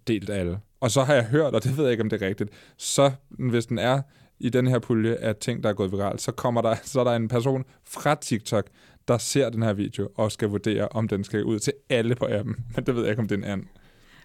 delt 0.07 0.29
af 0.29 0.39
alle. 0.39 0.59
Og 0.79 0.91
så 0.91 1.03
har 1.03 1.13
jeg 1.13 1.25
hørt, 1.25 1.55
og 1.55 1.63
det 1.63 1.77
ved 1.77 1.83
jeg 1.83 1.91
ikke, 1.91 2.03
om 2.03 2.09
det 2.09 2.21
er 2.21 2.27
rigtigt, 2.27 2.49
så 2.77 3.11
hvis 3.29 3.65
den 3.65 3.77
er 3.77 4.01
i 4.39 4.49
den 4.49 4.67
her 4.67 4.79
pulje 4.79 5.15
af 5.15 5.35
ting, 5.35 5.63
der 5.63 5.69
er 5.69 5.73
gået 5.73 5.91
viralt, 5.91 6.21
så 6.21 6.31
kommer 6.31 6.61
der, 6.61 6.75
så 6.83 6.99
er 6.99 7.03
der 7.03 7.11
en 7.11 7.27
person 7.27 7.65
fra 7.83 8.15
TikTok, 8.15 8.69
der 9.07 9.17
ser 9.17 9.49
den 9.49 9.63
her 9.63 9.73
video 9.73 10.09
og 10.15 10.31
skal 10.31 10.49
vurdere, 10.49 10.87
om 10.87 11.07
den 11.07 11.23
skal 11.23 11.43
ud 11.43 11.59
til 11.59 11.73
alle 11.89 12.15
på 12.15 12.27
appen. 12.29 12.55
Men 12.75 12.85
det 12.85 12.95
ved 12.95 13.01
jeg 13.01 13.09
ikke, 13.09 13.21
om 13.21 13.27
det 13.27 13.35
er 13.35 13.39
en 13.39 13.51
anden. 13.51 13.67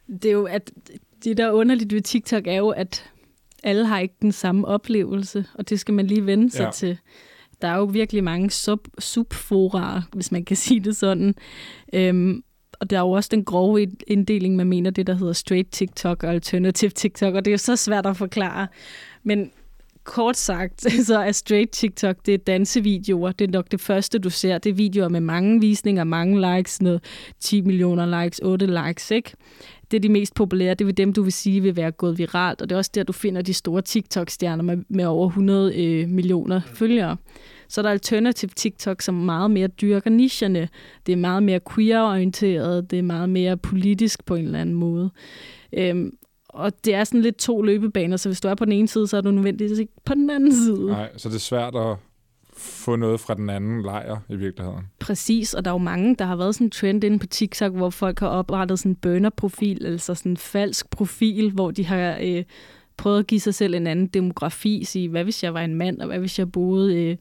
Det 0.08 0.24
er 0.24 0.32
jo, 0.32 0.44
at 0.44 0.72
det 1.24 1.36
der 1.36 1.46
er 1.46 1.52
underligt 1.52 1.92
ved 1.92 2.00
TikTok 2.00 2.46
er 2.46 2.56
jo, 2.56 2.68
at 2.68 3.11
alle 3.62 3.86
har 3.86 3.98
ikke 3.98 4.14
den 4.22 4.32
samme 4.32 4.66
oplevelse, 4.66 5.44
og 5.54 5.68
det 5.68 5.80
skal 5.80 5.94
man 5.94 6.06
lige 6.06 6.26
vende 6.26 6.50
sig 6.50 6.64
ja. 6.64 6.70
til. 6.70 6.98
Der 7.62 7.68
er 7.68 7.76
jo 7.76 7.84
virkelig 7.84 8.24
mange 8.24 8.50
sub, 8.50 8.88
subforarer, 8.98 10.02
hvis 10.12 10.32
man 10.32 10.44
kan 10.44 10.56
sige 10.56 10.80
det 10.80 10.96
sådan. 10.96 11.34
Øhm, 11.92 12.42
og 12.80 12.90
der 12.90 12.96
er 12.96 13.00
jo 13.00 13.10
også 13.10 13.28
den 13.32 13.44
grove 13.44 13.86
inddeling, 14.06 14.56
man 14.56 14.66
mener, 14.66 14.90
det 14.90 15.06
der 15.06 15.14
hedder 15.14 15.32
straight 15.32 15.70
TikTok 15.72 16.22
og 16.22 16.30
alternative 16.30 16.90
TikTok, 16.90 17.34
og 17.34 17.44
det 17.44 17.50
er 17.50 17.52
jo 17.52 17.58
så 17.58 17.76
svært 17.76 18.06
at 18.06 18.16
forklare. 18.16 18.68
Men 19.22 19.50
kort 20.04 20.36
sagt, 20.36 20.92
så 21.06 21.18
er 21.18 21.32
straight 21.32 21.70
TikTok, 21.70 22.16
det 22.26 22.34
er 22.34 22.38
dansevideoer. 22.38 23.32
Det 23.32 23.48
er 23.48 23.52
nok 23.52 23.70
det 23.70 23.80
første, 23.80 24.18
du 24.18 24.30
ser. 24.30 24.58
Det 24.58 24.70
er 24.70 24.74
videoer 24.74 25.08
med 25.08 25.20
mange 25.20 25.60
visninger, 25.60 26.04
mange 26.04 26.56
likes, 26.56 26.82
noget 26.82 27.04
10 27.40 27.60
millioner 27.60 28.22
likes, 28.22 28.38
8 28.38 28.66
likes, 28.66 29.10
ikke? 29.10 29.32
Det 29.92 29.98
er 29.98 30.00
de 30.00 30.08
mest 30.08 30.34
populære. 30.34 30.74
Det 30.74 30.88
er 30.88 30.92
dem, 30.92 31.12
du 31.12 31.22
vil 31.22 31.32
sige 31.32 31.60
vil 31.60 31.76
være 31.76 31.90
gået 31.90 32.18
viralt. 32.18 32.62
Og 32.62 32.68
det 32.68 32.74
er 32.74 32.78
også 32.78 32.90
der, 32.94 33.02
du 33.02 33.12
finder 33.12 33.42
de 33.42 33.54
store 33.54 33.82
TikTok-stjerner 33.82 34.62
med, 34.62 34.76
med 34.88 35.04
over 35.04 35.26
100 35.26 35.84
øh, 35.84 36.08
millioner 36.08 36.60
følgere. 36.66 37.16
Så 37.68 37.80
er 37.80 37.82
der 37.82 37.90
alternative 37.90 38.50
TikTok, 38.56 39.02
som 39.02 39.14
meget 39.14 39.50
mere 39.50 39.66
dyrker 39.68 40.10
nicherne. 40.10 40.68
Det 41.06 41.12
er 41.12 41.16
meget 41.16 41.42
mere 41.42 41.60
queer-orienteret. 41.74 42.90
Det 42.90 42.98
er 42.98 43.02
meget 43.02 43.28
mere 43.28 43.56
politisk 43.56 44.24
på 44.24 44.34
en 44.34 44.44
eller 44.44 44.60
anden 44.60 44.74
måde. 44.74 45.10
Øhm, 45.72 46.12
og 46.48 46.84
det 46.84 46.94
er 46.94 47.04
sådan 47.04 47.22
lidt 47.22 47.36
to 47.36 47.62
løbebaner, 47.62 48.16
så 48.16 48.28
hvis 48.28 48.40
du 48.40 48.48
er 48.48 48.54
på 48.54 48.64
den 48.64 48.72
ene 48.72 48.88
side, 48.88 49.06
så 49.06 49.16
er 49.16 49.20
du 49.20 49.30
nødvendigvis 49.30 49.78
ikke 49.78 49.92
på 50.04 50.14
den 50.14 50.30
anden 50.30 50.54
side. 50.54 50.86
Nej, 50.86 51.10
så 51.16 51.28
det 51.28 51.34
er 51.34 51.40
svært 51.40 51.74
at 51.74 51.96
få 52.62 52.96
noget 52.96 53.20
fra 53.20 53.34
den 53.34 53.50
anden 53.50 53.82
lejr 53.82 54.16
i 54.28 54.36
virkeligheden. 54.36 54.86
Præcis, 54.98 55.54
og 55.54 55.64
der 55.64 55.70
er 55.70 55.74
jo 55.74 55.78
mange, 55.78 56.16
der 56.16 56.24
har 56.24 56.36
været 56.36 56.54
sådan 56.54 56.66
en 56.66 56.70
trend 56.70 57.04
inde 57.04 57.18
på 57.18 57.26
TikTok, 57.26 57.72
hvor 57.72 57.90
folk 57.90 58.20
har 58.20 58.28
oprettet 58.28 58.78
sådan 58.78 58.92
en 58.92 58.96
burner-profil, 58.96 59.86
altså 59.86 60.14
sådan 60.14 60.32
en 60.32 60.36
falsk 60.36 60.90
profil, 60.90 61.50
hvor 61.50 61.70
de 61.70 61.86
har 61.86 62.18
øh, 62.22 62.44
prøvet 62.96 63.18
at 63.18 63.26
give 63.26 63.40
sig 63.40 63.54
selv 63.54 63.74
en 63.74 63.86
anden 63.86 64.06
demografi, 64.06 64.84
sige, 64.84 65.08
hvad 65.08 65.24
hvis 65.24 65.44
jeg 65.44 65.54
var 65.54 65.60
en 65.60 65.74
mand, 65.74 66.00
og 66.00 66.06
hvad 66.06 66.18
hvis 66.18 66.38
jeg 66.38 66.52
boede 66.52 66.96
øh, 66.96 67.16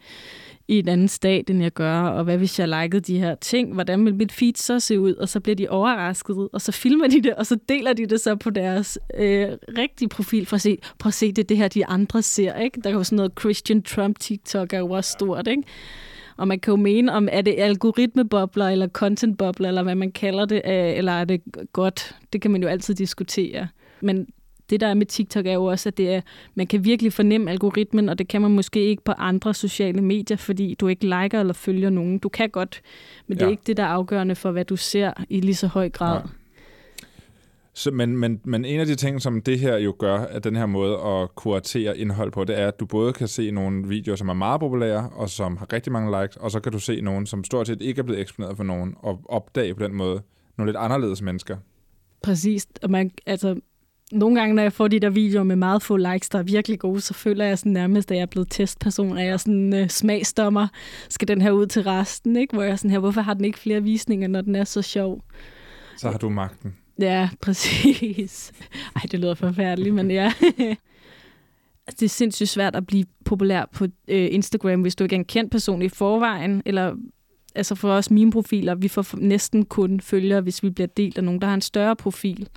i 0.68 0.80
en 0.80 0.88
anden 0.88 1.08
stat, 1.08 1.50
end 1.50 1.62
jeg 1.62 1.72
gør, 1.72 2.02
og 2.02 2.24
hvad 2.24 2.38
hvis 2.38 2.60
jeg 2.60 2.68
likede 2.68 3.02
de 3.02 3.20
her 3.20 3.36
ting, 3.36 3.74
hvordan 3.74 4.06
vil 4.06 4.16
mit 4.16 4.32
feed 4.32 4.54
så 4.56 4.80
se 4.80 5.00
ud? 5.00 5.14
Og 5.14 5.30
så 5.30 5.40
bliver 5.40 5.56
de 5.56 5.70
overrasket, 5.70 6.50
og 6.54 6.62
så 6.62 6.72
filmer 6.72 7.08
de 7.08 7.22
det, 7.22 7.36
og 7.36 7.46
så 7.46 7.58
deler 7.70 7.94
de 7.94 8.06
det 8.06 8.22
så 8.22 8.36
på 8.36 8.50
deres 8.50 9.00
øh, 9.18 9.48
rigtige 9.78 10.10
profil, 10.10 10.46
for 10.46 10.56
at 10.56 10.62
se, 10.62 10.78
prøv 11.00 11.08
at 11.08 11.14
se, 11.14 11.32
det 11.32 11.50
det 11.50 11.58
her, 11.58 11.68
de 11.68 11.86
andre 11.86 12.22
ser, 12.22 12.56
ikke? 12.56 12.82
Der 12.82 12.90
er 12.90 12.94
jo 12.94 13.04
sådan 13.04 13.16
noget 13.16 13.32
Christian 13.40 13.84
Trump 13.84 14.20
TikTok 14.20 14.74
er 14.74 14.80
jo 14.80 14.92
også 14.92 15.12
stort, 15.12 15.48
ikke? 15.48 15.64
Og 16.38 16.48
man 16.48 16.60
kan 16.60 16.72
jo 16.72 16.76
mene, 16.76 17.14
om 17.14 17.30
er 17.32 17.42
det 17.42 17.56
algoritmebobler, 17.58 18.70
eller 18.70 18.88
contentbobler, 18.88 19.68
eller 19.68 19.84
hvad 19.84 19.96
man 19.96 20.12
kalder 20.12 20.46
det, 20.46 20.62
øh, 20.66 20.98
eller 20.98 21.12
er 21.12 21.26
det 21.26 21.42
godt? 21.74 22.16
Det 22.34 22.42
kan 22.42 22.52
man 22.52 22.62
jo 22.62 22.68
altid 22.68 22.96
diskutere. 22.96 23.68
Men 24.02 24.28
det, 24.72 24.80
der 24.80 24.88
er 24.88 24.94
med 24.94 25.06
TikTok, 25.06 25.46
er 25.46 25.54
jo 25.54 25.66
også, 25.66 25.90
at 25.90 25.98
det 25.98 26.14
er, 26.14 26.22
man 26.56 26.68
kan 26.68 26.86
virkelig 26.86 27.14
fornemme 27.14 27.52
algoritmen, 27.52 28.10
og 28.10 28.20
det 28.20 28.28
kan 28.28 28.42
man 28.42 28.52
måske 28.52 28.80
ikke 28.80 29.04
på 29.04 29.12
andre 29.12 29.54
sociale 29.54 30.02
medier, 30.02 30.38
fordi 30.38 30.74
du 30.74 30.88
ikke 30.88 31.04
liker 31.04 31.40
eller 31.40 31.54
følger 31.54 31.90
nogen. 31.90 32.20
Du 32.20 32.30
kan 32.30 32.50
godt, 32.50 32.82
men 33.28 33.38
det 33.38 33.42
ja. 33.42 33.48
er 33.48 33.52
ikke 33.52 33.64
det, 33.68 33.78
der 33.78 33.84
er 33.84 33.88
afgørende 33.88 34.36
for, 34.36 34.52
hvad 34.52 34.66
du 34.66 34.76
ser 34.76 35.14
i 35.30 35.40
lige 35.40 35.56
så 35.56 35.68
høj 35.68 35.90
grad. 35.90 36.16
Ja. 36.16 36.30
Så, 37.74 37.92
men, 37.92 38.18
men, 38.18 38.42
men 38.44 38.66
en 38.66 38.80
af 38.80 38.86
de 38.86 38.96
ting, 38.96 39.22
som 39.22 39.42
det 39.42 39.60
her 39.60 39.78
jo 39.78 39.96
gør, 40.00 40.18
at 40.18 40.44
den 40.44 40.56
her 40.56 40.66
måde 40.66 40.98
at 40.98 41.36
kuratere 41.36 41.98
indhold 41.98 42.32
på, 42.32 42.44
det 42.44 42.60
er, 42.60 42.68
at 42.68 42.80
du 42.80 42.86
både 42.86 43.14
kan 43.14 43.28
se 43.28 43.52
nogle 43.52 43.88
videoer, 43.88 44.16
som 44.16 44.30
er 44.30 44.34
meget 44.34 44.60
populære, 44.60 45.10
og 45.10 45.30
som 45.30 45.58
har 45.58 45.74
rigtig 45.74 45.92
mange 45.92 46.22
likes, 46.22 46.38
og 46.38 46.52
så 46.52 46.60
kan 46.60 46.72
du 46.72 46.80
se 46.80 47.02
nogle, 47.02 47.28
som 47.28 47.44
stort 47.44 47.68
set 47.68 47.82
ikke 47.82 48.00
er 48.00 48.04
blevet 48.04 48.22
eksponeret 48.22 48.58
for 48.58 48.64
nogen, 48.64 48.96
og 49.00 49.22
opdage 49.26 49.76
på 49.76 49.84
den 49.84 49.94
måde 49.94 50.22
nogle 50.58 50.72
lidt 50.72 50.78
anderledes 50.78 51.22
mennesker. 51.22 51.58
Præcis, 52.24 52.68
og 52.82 52.92
man, 52.92 53.12
altså, 53.26 53.56
nogle 54.12 54.40
gange, 54.40 54.56
når 54.56 54.64
jeg 54.64 54.74
får 54.74 54.88
de 54.88 55.00
der 55.00 55.10
videoer 55.10 55.44
med 55.44 55.56
meget 55.56 55.84
få 55.84 55.98
likes, 55.98 56.30
der 56.30 56.40
er 56.40 56.44
virkelig 56.44 56.80
gode, 56.80 57.02
så 57.02 57.14
føler 57.14 57.46
jeg 57.46 57.60
sådan 57.60 57.72
nærmest, 57.72 58.12
at 58.12 58.18
jeg 58.18 58.22
er 58.22 58.28
blevet 58.28 58.48
testperson, 58.50 59.18
at 59.18 59.26
jeg 59.26 59.34
er 59.34 59.38
sådan 59.38 59.74
uh, 59.74 59.88
smagsdommer. 59.88 60.68
Skal 61.10 61.28
den 61.28 61.42
her 61.42 61.52
ud 61.52 61.66
til 61.66 61.84
resten, 61.84 62.36
ikke? 62.36 62.54
Hvor 62.54 62.64
jeg 62.64 62.80
sådan 62.80 62.92
her, 62.92 63.00
hvorfor 63.00 63.22
har 63.22 63.34
den 63.34 63.46
ikke 63.46 63.60
flere 63.60 63.84
visninger, 63.84 64.28
når 64.28 64.42
den 64.42 64.56
er 64.56 64.64
så 64.64 64.82
sjov? 64.82 65.22
Så 65.98 66.10
har 66.10 66.18
du 66.18 66.30
magten. 66.30 66.76
Ja, 67.00 67.30
præcis. 67.42 68.52
Ej, 68.96 69.02
det 69.12 69.20
lyder 69.20 69.36
forfærdeligt, 69.36 69.96
men 69.96 70.12
ja. 70.12 70.34
Det 72.00 72.04
er 72.06 72.10
sindssygt 72.10 72.50
svært 72.50 72.76
at 72.76 72.88
blive 72.88 73.06
populær 73.26 73.66
på 73.74 73.86
øh, 74.08 74.28
Instagram, 74.32 74.82
hvis 74.82 74.96
du 74.96 75.04
ikke 75.04 75.16
er 75.16 75.20
en 75.20 75.26
kendt 75.26 75.52
person 75.52 75.82
i 75.82 75.90
forvejen, 75.90 76.62
eller 76.66 76.96
altså 77.56 77.76
for 77.76 77.92
os 77.92 78.12
mine 78.12 78.32
profiler, 78.32 78.76
vi 78.76 78.88
får 78.88 79.18
næsten 79.18 79.66
kun 79.66 80.00
følgere, 80.00 80.42
hvis 80.42 80.64
vi 80.64 80.70
bliver 80.70 80.88
delt 80.88 81.18
af 81.18 81.24
nogen, 81.24 81.42
der 81.42 81.48
har 81.48 81.54
en 81.54 81.62
større 81.62 81.96
profil. 81.96 82.48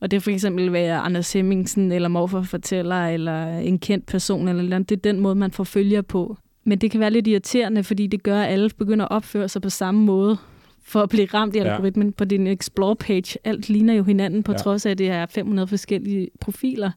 Og 0.00 0.10
det 0.10 0.22
for 0.22 0.30
eksempel 0.30 0.72
være 0.72 0.98
Anders 0.98 1.32
Hemmingsen, 1.32 1.92
eller 1.92 2.08
morfar 2.08 2.42
fortæller, 2.42 3.06
eller 3.06 3.58
en 3.58 3.78
kendt 3.78 4.06
person, 4.06 4.48
eller 4.48 4.62
noget. 4.62 4.88
Det 4.88 4.96
er 4.96 5.00
den 5.00 5.20
måde, 5.20 5.34
man 5.34 5.50
får 5.50 5.64
følger 5.64 6.02
på. 6.02 6.36
Men 6.64 6.78
det 6.78 6.90
kan 6.90 7.00
være 7.00 7.10
lidt 7.10 7.26
irriterende, 7.26 7.84
fordi 7.84 8.06
det 8.06 8.22
gør, 8.22 8.40
at 8.40 8.52
alle 8.52 8.70
begynder 8.78 9.04
at 9.04 9.10
opføre 9.10 9.48
sig 9.48 9.62
på 9.62 9.70
samme 9.70 10.04
måde 10.04 10.38
for 10.82 11.00
at 11.02 11.08
blive 11.08 11.26
ramt 11.26 11.56
i 11.56 11.58
algoritmen 11.58 12.06
ja. 12.06 12.12
på 12.16 12.24
din 12.24 12.46
Explore-page. 12.46 13.36
Alt 13.44 13.68
ligner 13.68 13.94
jo 13.94 14.02
hinanden, 14.02 14.42
på 14.42 14.52
ja. 14.52 14.58
trods 14.58 14.86
af, 14.86 14.90
at 14.90 14.98
det 14.98 15.08
er 15.08 15.26
500 15.26 15.68
forskellige 15.68 16.28
profiler. 16.40 16.90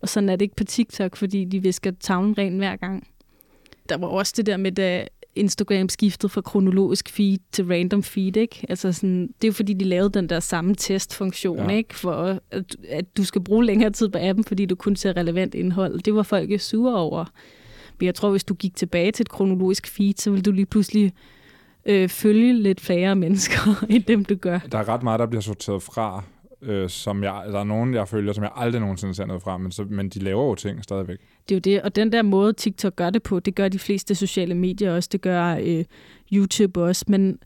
Og 0.00 0.08
sådan 0.08 0.28
er 0.28 0.36
det 0.36 0.42
ikke 0.42 0.56
på 0.56 0.64
TikTok, 0.64 1.16
fordi 1.16 1.44
de 1.44 1.62
visker 1.62 1.90
tavlen 2.00 2.38
ren 2.38 2.58
hver 2.58 2.76
gang. 2.76 3.06
Der 3.88 3.98
var 3.98 4.06
også 4.06 4.34
det 4.36 4.46
der 4.46 4.56
med, 4.56 4.72
da 4.72 5.06
Instagram 5.36 5.88
skiftet 5.88 6.30
fra 6.30 6.40
kronologisk 6.40 7.08
feed 7.08 7.38
til 7.52 7.66
random 7.66 8.02
feed, 8.02 8.36
ikke? 8.36 8.66
Altså 8.68 8.92
sådan, 8.92 9.26
det 9.26 9.44
er 9.44 9.48
jo 9.48 9.52
fordi, 9.52 9.72
de 9.72 9.84
lavede 9.84 10.10
den 10.10 10.28
der 10.28 10.40
samme 10.40 10.74
testfunktion, 10.74 11.70
ja. 11.70 11.76
ikke? 11.76 11.94
For 11.94 12.12
at, 12.50 12.76
at 12.88 13.16
du 13.16 13.24
skal 13.24 13.40
bruge 13.40 13.64
længere 13.64 13.90
tid 13.90 14.08
på 14.08 14.18
appen, 14.20 14.44
fordi 14.44 14.66
du 14.66 14.74
kun 14.74 14.96
ser 14.96 15.16
relevant 15.16 15.54
indhold. 15.54 16.00
Det 16.00 16.14
var 16.14 16.22
folk 16.22 16.60
sure 16.60 16.96
over. 16.96 17.24
Men 17.98 18.06
jeg 18.06 18.14
tror, 18.14 18.30
hvis 18.30 18.44
du 18.44 18.54
gik 18.54 18.76
tilbage 18.76 19.12
til 19.12 19.22
et 19.24 19.28
kronologisk 19.28 19.86
feed, 19.86 20.14
så 20.16 20.30
ville 20.30 20.42
du 20.42 20.52
lige 20.52 20.66
pludselig 20.66 21.12
øh, 21.86 22.08
følge 22.08 22.52
lidt 22.52 22.80
færre 22.80 23.16
mennesker, 23.16 23.60
end 23.90 24.02
dem 24.02 24.24
du 24.24 24.34
gør. 24.34 24.58
Der 24.72 24.78
er 24.78 24.88
ret 24.88 25.02
meget, 25.02 25.20
der 25.20 25.26
bliver 25.26 25.42
sorteret 25.42 25.82
fra, 25.82 26.24
øh, 26.62 26.88
som 26.88 27.24
jeg, 27.24 27.42
der 27.46 27.60
er 27.60 27.64
nogen, 27.64 27.94
jeg 27.94 28.08
følger, 28.08 28.32
som 28.32 28.44
jeg 28.44 28.52
aldrig 28.56 28.80
nogensinde 28.80 29.14
ser 29.14 29.26
noget 29.26 29.42
fra, 29.42 29.58
men, 29.58 29.72
så, 29.72 29.84
men 29.90 30.08
de 30.08 30.18
laver 30.18 30.44
jo 30.44 30.54
ting 30.54 30.84
stadigvæk. 30.84 31.18
Det 31.48 31.54
er 31.54 31.56
jo 31.56 31.60
det, 31.60 31.82
og 31.82 31.96
den 31.96 32.12
der 32.12 32.22
måde, 32.22 32.52
TikTok 32.52 32.96
gør 32.96 33.10
det 33.10 33.22
på, 33.22 33.40
det 33.40 33.54
gør 33.54 33.68
de 33.68 33.78
fleste 33.78 34.14
sociale 34.14 34.54
medier 34.54 34.94
også, 34.94 35.08
det 35.12 35.20
gør 35.20 35.56
øh, 35.62 35.84
YouTube 36.32 36.82
også, 36.82 37.04
men 37.08 37.38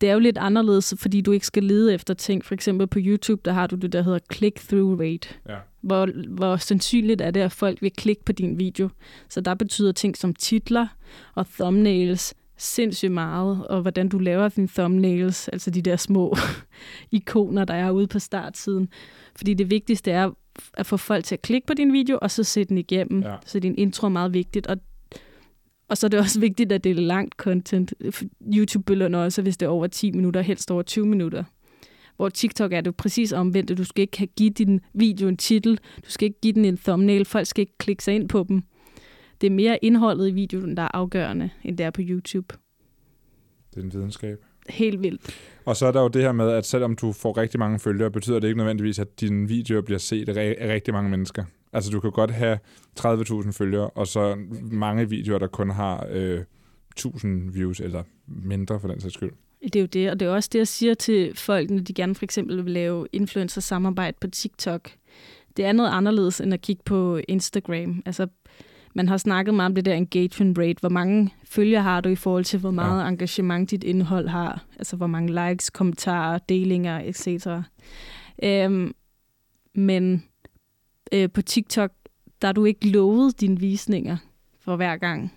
det 0.00 0.08
er 0.08 0.12
jo 0.12 0.18
lidt 0.18 0.38
anderledes, 0.38 0.94
fordi 0.98 1.20
du 1.20 1.32
ikke 1.32 1.46
skal 1.46 1.64
lede 1.64 1.94
efter 1.94 2.14
ting. 2.14 2.44
For 2.44 2.54
eksempel 2.54 2.86
på 2.86 2.98
YouTube, 3.02 3.40
der 3.44 3.52
har 3.52 3.66
du 3.66 3.76
det, 3.76 3.92
der 3.92 4.02
hedder 4.02 4.18
click-through 4.32 5.00
rate. 5.00 5.28
Ja. 5.48 5.56
Hvor, 5.80 6.28
hvor 6.28 6.56
sandsynligt 6.56 7.20
er 7.20 7.30
det, 7.30 7.40
at 7.40 7.52
folk 7.52 7.82
vil 7.82 7.90
klikke 7.90 8.24
på 8.24 8.32
din 8.32 8.58
video. 8.58 8.88
Så 9.28 9.40
der 9.40 9.54
betyder 9.54 9.92
ting 9.92 10.16
som 10.16 10.34
titler 10.34 10.86
og 11.34 11.46
thumbnails 11.46 12.34
sindssygt 12.56 13.12
meget, 13.12 13.66
og 13.66 13.82
hvordan 13.82 14.08
du 14.08 14.18
laver 14.18 14.48
dine 14.48 14.68
thumbnails, 14.68 15.48
altså 15.48 15.70
de 15.70 15.82
der 15.82 15.96
små 15.96 16.36
ikoner, 17.10 17.64
der 17.64 17.74
er 17.74 17.90
ude 17.90 18.06
på 18.06 18.18
startsiden. 18.18 18.88
Fordi 19.36 19.54
det 19.54 19.70
vigtigste 19.70 20.10
er 20.10 20.30
at 20.74 20.86
få 20.86 20.96
folk 20.96 21.24
til 21.24 21.34
at 21.34 21.42
klikke 21.42 21.66
på 21.66 21.74
din 21.74 21.92
video, 21.92 22.18
og 22.22 22.30
så 22.30 22.42
sætte 22.44 22.68
den 22.68 22.78
igennem. 22.78 23.22
Ja. 23.22 23.36
Så 23.46 23.60
din 23.60 23.74
intro 23.78 24.06
er 24.06 24.10
meget 24.10 24.34
vigtigt, 24.34 24.66
og 24.66 24.76
og 25.88 25.98
så 25.98 26.06
er 26.06 26.08
det 26.08 26.20
også 26.20 26.40
vigtigt, 26.40 26.72
at 26.72 26.84
det 26.84 26.90
er 26.90 27.00
langt 27.00 27.34
content. 27.34 27.94
YouTube 28.54 28.84
belønner 28.84 29.18
også, 29.18 29.42
hvis 29.42 29.56
det 29.56 29.66
er 29.66 29.70
over 29.70 29.86
10 29.86 30.10
minutter, 30.10 30.40
helst 30.40 30.70
over 30.70 30.82
20 30.82 31.06
minutter. 31.06 31.44
Hvor 32.16 32.28
TikTok 32.28 32.72
er 32.72 32.80
det 32.80 32.96
præcis 32.96 33.32
omvendt. 33.32 33.78
Du 33.78 33.84
skal 33.84 34.02
ikke 34.02 34.26
give 34.36 34.50
din 34.50 34.80
video 34.94 35.28
en 35.28 35.36
titel, 35.36 35.78
du 36.04 36.10
skal 36.10 36.26
ikke 36.26 36.40
give 36.40 36.52
den 36.52 36.64
en 36.64 36.76
thumbnail, 36.76 37.24
folk 37.24 37.46
skal 37.46 37.62
ikke 37.62 37.78
klikke 37.78 38.04
sig 38.04 38.14
ind 38.14 38.28
på 38.28 38.44
dem 38.48 38.62
det 39.40 39.46
er 39.46 39.54
mere 39.54 39.84
indholdet 39.84 40.28
i 40.28 40.32
videoen, 40.32 40.76
der 40.76 40.82
er 40.82 40.88
afgørende, 40.94 41.50
end 41.62 41.78
det 41.78 41.86
er 41.86 41.90
på 41.90 42.00
YouTube. 42.04 42.56
Det 43.70 43.80
er 43.80 43.84
en 43.84 43.92
videnskab. 43.92 44.44
Helt 44.68 45.02
vildt. 45.02 45.36
Og 45.64 45.76
så 45.76 45.86
er 45.86 45.92
der 45.92 46.00
jo 46.02 46.08
det 46.08 46.22
her 46.22 46.32
med, 46.32 46.50
at 46.50 46.66
selvom 46.66 46.96
du 46.96 47.12
får 47.12 47.36
rigtig 47.36 47.60
mange 47.60 47.78
følgere, 47.78 48.10
betyder 48.10 48.38
det 48.38 48.48
ikke 48.48 48.58
nødvendigvis, 48.58 48.98
at 48.98 49.20
dine 49.20 49.48
videoer 49.48 49.80
bliver 49.80 49.98
set 49.98 50.28
af 50.28 50.68
rigtig 50.74 50.94
mange 50.94 51.10
mennesker. 51.10 51.44
Altså 51.72 51.90
du 51.90 52.00
kan 52.00 52.10
godt 52.10 52.30
have 52.30 52.58
30.000 53.00 53.52
følgere, 53.52 53.90
og 53.90 54.06
så 54.06 54.36
mange 54.62 55.08
videoer, 55.08 55.38
der 55.38 55.46
kun 55.46 55.70
har 55.70 56.06
øh, 56.10 56.40
1000 56.90 57.52
views, 57.52 57.80
eller 57.80 58.02
mindre 58.26 58.80
for 58.80 58.88
den 58.88 59.00
sags 59.00 59.14
skyld. 59.14 59.32
Det 59.62 59.76
er 59.76 59.80
jo 59.80 59.86
det, 59.86 60.10
og 60.10 60.20
det 60.20 60.28
er 60.28 60.32
også 60.32 60.50
det, 60.52 60.58
jeg 60.58 60.68
siger 60.68 60.94
til 60.94 61.36
folk, 61.36 61.70
når 61.70 61.82
de 61.82 61.94
gerne 61.94 62.14
for 62.14 62.24
eksempel 62.24 62.64
vil 62.64 62.72
lave 62.72 63.06
influencer-samarbejde 63.12 64.16
på 64.20 64.26
TikTok. 64.26 64.90
Det 65.56 65.64
er 65.64 65.72
noget 65.72 65.90
anderledes, 65.90 66.40
end 66.40 66.54
at 66.54 66.60
kigge 66.60 66.82
på 66.84 67.20
Instagram. 67.28 68.02
Altså 68.06 68.26
man 68.94 69.08
har 69.08 69.16
snakket 69.16 69.54
meget 69.54 69.66
om 69.66 69.74
det 69.74 69.84
der 69.84 69.94
engagement 69.94 70.58
rate. 70.58 70.80
Hvor 70.80 70.88
mange 70.88 71.34
følger 71.44 71.80
har 71.80 72.00
du 72.00 72.08
i 72.08 72.14
forhold 72.14 72.44
til, 72.44 72.60
hvor 72.60 72.70
meget 72.70 73.02
ja. 73.02 73.08
engagement 73.08 73.70
dit 73.70 73.84
indhold 73.84 74.28
har? 74.28 74.64
Altså, 74.78 74.96
hvor 74.96 75.06
mange 75.06 75.48
likes, 75.48 75.70
kommentarer, 75.70 76.38
delinger, 76.38 77.00
etc. 77.04 77.46
Øhm, 78.42 78.94
men 79.74 80.24
øh, 81.12 81.30
på 81.30 81.42
TikTok, 81.42 81.90
der 82.42 82.48
er 82.48 82.52
du 82.52 82.64
ikke 82.64 82.88
lovet 82.88 83.40
dine 83.40 83.60
visninger 83.60 84.16
for 84.60 84.76
hver 84.76 84.96
gang. 84.96 85.32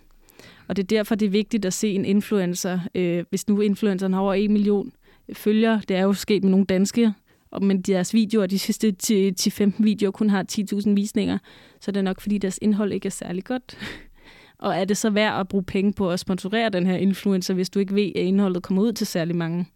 Og 0.68 0.76
det 0.76 0.82
er 0.82 0.86
derfor, 0.86 1.14
det 1.14 1.26
er 1.26 1.30
vigtigt 1.30 1.64
at 1.64 1.72
se 1.72 1.92
en 1.92 2.04
influencer. 2.04 2.80
Øh, 2.94 3.24
hvis 3.30 3.48
nu 3.48 3.60
influenceren 3.60 4.12
har 4.12 4.20
over 4.20 4.34
1 4.34 4.50
million 4.50 4.92
følgere, 5.32 5.82
det 5.88 5.96
er 5.96 6.02
jo 6.02 6.12
sket 6.12 6.42
med 6.42 6.50
nogle 6.50 6.66
danske, 6.66 7.12
men 7.62 7.82
deres 7.82 8.14
videoer, 8.14 8.46
de 8.46 8.58
sidste 8.58 8.94
10-15 9.02 9.72
videoer 9.78 10.10
kun 10.10 10.30
har 10.30 10.44
10.000 10.52 10.94
visninger, 10.94 11.38
så 11.80 11.90
det 11.90 12.04
nok, 12.04 12.20
fordi 12.20 12.38
deres 12.38 12.58
indhold 12.62 12.92
ikke 12.92 13.06
er 13.06 13.10
særlig 13.10 13.44
godt. 13.44 13.78
Og 14.58 14.76
er 14.76 14.84
det 14.84 14.96
så 14.96 15.10
værd 15.10 15.40
at 15.40 15.48
bruge 15.48 15.64
penge 15.64 15.92
på 15.92 16.10
at 16.10 16.20
sponsorere 16.20 16.68
den 16.68 16.86
her 16.86 16.96
influencer, 16.96 17.54
hvis 17.54 17.70
du 17.70 17.78
ikke 17.78 17.94
ved, 17.94 18.12
at 18.16 18.22
indholdet 18.22 18.62
kommer 18.62 18.82
ud 18.82 18.92
til 18.92 19.06
særlig 19.06 19.36
mange? 19.36 19.66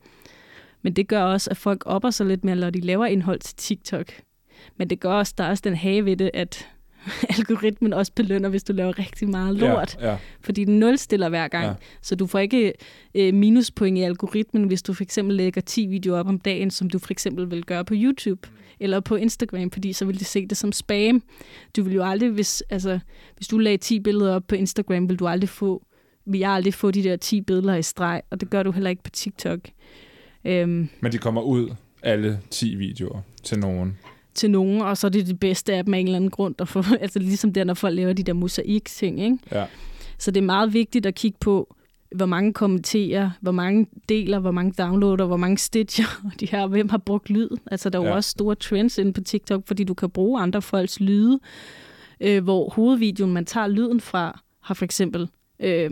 Men 0.82 0.92
det 0.92 1.08
gør 1.08 1.22
også, 1.22 1.50
at 1.50 1.56
folk 1.56 1.82
opper 1.86 2.10
sig 2.10 2.26
lidt 2.26 2.44
mere, 2.44 2.56
når 2.56 2.70
de 2.70 2.80
laver 2.80 3.06
indhold 3.06 3.40
til 3.40 3.56
TikTok. 3.56 4.12
Men 4.76 4.90
det 4.90 5.00
gør 5.00 5.12
også, 5.12 5.34
der 5.38 5.44
er 5.44 5.50
også 5.50 5.62
den 5.64 5.76
have 5.76 6.04
ved 6.04 6.16
det, 6.16 6.30
at 6.34 6.68
algoritmen 7.38 7.92
også 7.92 8.12
belønner, 8.14 8.48
hvis 8.48 8.64
du 8.64 8.72
laver 8.72 8.98
rigtig 8.98 9.28
meget 9.28 9.56
lort. 9.56 9.96
Ja, 10.00 10.10
ja. 10.10 10.16
Fordi 10.40 10.64
den 10.64 10.78
nulstiller 10.78 11.28
hver 11.28 11.48
gang. 11.48 11.66
Ja. 11.66 11.74
Så 12.02 12.14
du 12.16 12.26
får 12.26 12.38
ikke 12.38 12.72
øh, 13.14 13.34
minuspoint 13.34 13.98
i 13.98 14.02
algoritmen, 14.02 14.64
hvis 14.64 14.82
du 14.82 14.92
for 14.92 15.02
eksempel 15.02 15.36
lægger 15.36 15.60
10 15.60 15.86
videoer 15.86 16.18
op 16.18 16.28
om 16.28 16.38
dagen, 16.38 16.70
som 16.70 16.90
du 16.90 16.98
for 16.98 17.10
eksempel 17.10 17.50
vil 17.50 17.64
gøre 17.64 17.84
på 17.84 17.94
YouTube 17.96 18.48
eller 18.80 19.00
på 19.00 19.16
Instagram, 19.16 19.70
fordi 19.70 19.92
så 19.92 20.04
vil 20.04 20.20
de 20.20 20.24
se 20.24 20.46
det 20.46 20.56
som 20.56 20.72
spam. 20.72 21.22
Du 21.76 21.82
vil 21.82 21.94
jo 21.94 22.02
aldrig, 22.04 22.30
hvis, 22.30 22.62
altså, 22.70 22.98
hvis 23.36 23.48
du 23.48 23.58
lagde 23.58 23.78
10 23.78 24.00
billeder 24.00 24.34
op 24.34 24.46
på 24.48 24.54
Instagram, 24.54 25.08
vil 25.08 25.18
du 25.18 25.26
aldrig 25.26 25.48
få, 25.48 25.82
vil 26.26 26.40
jeg 26.40 26.50
aldrig 26.50 26.74
få 26.74 26.90
de 26.90 27.02
der 27.02 27.16
10 27.16 27.40
billeder 27.40 27.74
i 27.74 27.82
streg, 27.82 28.22
og 28.30 28.40
det 28.40 28.50
gør 28.50 28.62
du 28.62 28.70
heller 28.70 28.90
ikke 28.90 29.02
på 29.02 29.10
TikTok. 29.10 29.60
Øhm, 30.44 30.88
Men 31.00 31.12
de 31.12 31.18
kommer 31.18 31.42
ud, 31.42 31.74
alle 32.02 32.40
10 32.50 32.74
videoer, 32.74 33.20
til 33.42 33.58
nogen 33.58 33.98
til 34.34 34.50
nogen, 34.50 34.80
og 34.80 34.96
så 34.96 35.06
er 35.06 35.10
det 35.10 35.26
det 35.26 35.40
bedste 35.40 35.74
af 35.74 35.84
dem 35.84 35.94
af 35.94 35.98
en 35.98 36.06
eller 36.06 36.16
anden 36.16 36.30
grund. 36.30 36.54
At 36.60 36.68
få, 36.68 36.82
altså 37.00 37.18
ligesom 37.18 37.52
der, 37.52 37.64
når 37.64 37.74
folk 37.74 37.96
laver 37.96 38.12
de 38.12 38.22
der 38.22 38.32
mosaik-ting. 38.32 39.20
Ikke? 39.20 39.38
Ja. 39.52 39.64
Så 40.18 40.30
det 40.30 40.40
er 40.40 40.44
meget 40.44 40.72
vigtigt 40.72 41.06
at 41.06 41.14
kigge 41.14 41.38
på, 41.40 41.76
hvor 42.14 42.26
mange 42.26 42.52
kommenterer, 42.52 43.30
hvor 43.40 43.52
mange 43.52 43.86
deler, 44.08 44.38
hvor 44.38 44.50
mange 44.50 44.72
downloader, 44.78 45.24
hvor 45.24 45.36
mange 45.36 45.58
stitcher, 45.58 46.06
de 46.40 46.46
her, 46.46 46.66
hvem 46.66 46.88
har 46.88 46.98
brugt 46.98 47.30
lyd. 47.30 47.48
Altså, 47.70 47.90
der 47.90 47.98
er 47.98 48.02
ja. 48.02 48.08
jo 48.08 48.14
også 48.14 48.30
store 48.30 48.54
trends 48.54 48.98
inde 48.98 49.12
på 49.12 49.20
TikTok, 49.20 49.62
fordi 49.66 49.84
du 49.84 49.94
kan 49.94 50.10
bruge 50.10 50.40
andre 50.40 50.62
folks 50.62 51.00
lyde, 51.00 51.40
øh, 52.20 52.44
hvor 52.44 52.70
hovedvideoen, 52.70 53.32
man 53.32 53.44
tager 53.44 53.66
lyden 53.66 54.00
fra, 54.00 54.40
har 54.60 54.74
for 54.74 54.84
eksempel 54.84 55.28
øh, 55.60 55.90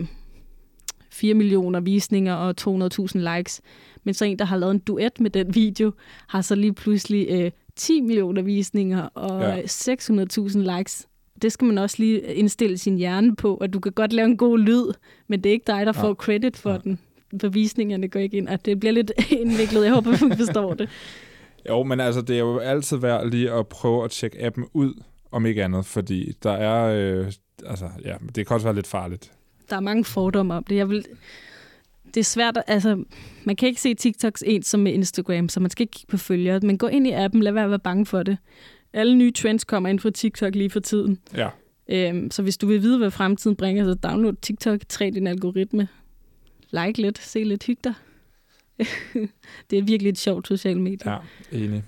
4 1.11 1.33
millioner 1.33 1.79
visninger 1.79 2.33
og 2.33 2.55
200.000 2.61 3.35
likes. 3.35 3.61
Men 4.03 4.13
så 4.13 4.25
en, 4.25 4.39
der 4.39 4.45
har 4.45 4.57
lavet 4.57 4.71
en 4.71 4.79
duet 4.79 5.19
med 5.19 5.29
den 5.29 5.55
video, 5.55 5.91
har 6.27 6.41
så 6.41 6.55
lige 6.55 6.73
pludselig 6.73 7.27
øh, 7.29 7.51
10 7.75 8.01
millioner 8.01 8.41
visninger 8.41 9.03
og 9.03 9.41
ja. 9.41 9.61
600.000 9.61 10.77
likes. 10.77 11.07
Det 11.41 11.51
skal 11.51 11.65
man 11.65 11.77
også 11.77 11.95
lige 11.99 12.33
indstille 12.33 12.77
sin 12.77 12.97
hjerne 12.97 13.35
på, 13.35 13.55
at 13.55 13.73
du 13.73 13.79
kan 13.79 13.91
godt 13.91 14.13
lave 14.13 14.25
en 14.25 14.37
god 14.37 14.59
lyd, 14.59 14.93
men 15.27 15.43
det 15.43 15.49
er 15.49 15.53
ikke 15.53 15.67
dig, 15.67 15.85
der 15.85 15.93
ja. 15.95 16.03
får 16.03 16.13
credit 16.13 16.57
for 16.57 16.71
ja. 16.71 16.77
den. 16.77 16.99
For 17.41 17.49
visningerne 17.49 18.07
går 18.07 18.19
ikke 18.19 18.37
ind, 18.37 18.49
at 18.49 18.65
det 18.65 18.79
bliver 18.79 18.93
lidt 18.93 19.11
indviklet. 19.41 19.83
Jeg 19.85 19.93
håber, 19.93 20.27
man 20.27 20.37
forstår 20.37 20.73
det. 20.73 20.89
Jo, 21.69 21.83
men 21.83 21.99
altså, 21.99 22.21
det 22.21 22.35
er 22.35 22.39
jo 22.39 22.57
altid 22.57 22.97
værd 22.97 23.29
lige 23.29 23.51
at 23.51 23.67
prøve 23.67 24.03
at 24.03 24.11
tjekke 24.11 24.45
appen 24.45 24.65
ud, 24.73 24.93
om 25.31 25.45
ikke 25.45 25.63
andet, 25.63 25.85
fordi 25.85 26.33
der 26.43 26.51
er, 26.51 26.95
øh, 26.95 27.31
altså, 27.65 27.85
ja, 28.05 28.15
det 28.35 28.47
kan 28.47 28.53
også 28.53 28.67
være 28.67 28.75
lidt 28.75 28.87
farligt. 28.87 29.31
Der 29.69 29.75
er 29.75 29.79
mange 29.79 30.03
fordomme 30.03 30.53
om 30.53 30.63
det. 30.63 30.75
Jeg 30.75 30.89
vil, 30.89 31.05
det 32.13 32.19
er 32.19 32.23
svært, 32.23 32.57
altså, 32.67 33.03
man 33.43 33.55
kan 33.55 33.67
ikke 33.67 33.81
se 33.81 33.93
TikToks 33.93 34.43
ens 34.45 34.67
som 34.67 34.79
med 34.79 34.93
Instagram, 34.93 35.49
så 35.49 35.59
man 35.59 35.69
skal 35.69 35.83
ikke 35.83 35.91
kigge 35.91 36.11
på 36.11 36.17
følgere, 36.17 36.59
men 36.59 36.77
gå 36.77 36.87
ind 36.87 37.07
i 37.07 37.11
appen, 37.11 37.43
lad 37.43 37.51
være 37.51 37.63
at 37.63 37.69
være 37.69 37.79
bange 37.79 38.05
for 38.05 38.23
det. 38.23 38.37
Alle 38.93 39.15
nye 39.15 39.31
trends 39.31 39.63
kommer 39.63 39.89
ind 39.89 39.99
fra 39.99 40.09
TikTok 40.09 40.55
lige 40.55 40.69
for 40.69 40.79
tiden. 40.79 41.19
Ja. 41.35 41.49
Øhm, 41.89 42.31
så 42.31 42.43
hvis 42.43 42.57
du 42.57 42.67
vil 42.67 42.81
vide, 42.81 42.97
hvad 42.97 43.11
fremtiden 43.11 43.55
bringer, 43.55 43.85
så 43.85 43.93
download 43.93 44.33
TikTok, 44.41 44.79
træ 44.89 45.11
din 45.13 45.27
algoritme, 45.27 45.87
like 46.71 47.01
lidt, 47.01 47.17
se 47.17 47.43
lidt, 47.43 47.63
hyg 47.63 47.77
dig. 47.83 47.93
det 49.69 49.77
er 49.77 49.83
virkelig 49.83 50.09
et 50.09 50.17
sjovt 50.17 50.47
socialt 50.47 50.81
medie. 50.81 51.11
Ja, 51.11 51.17
enig. 51.51 51.83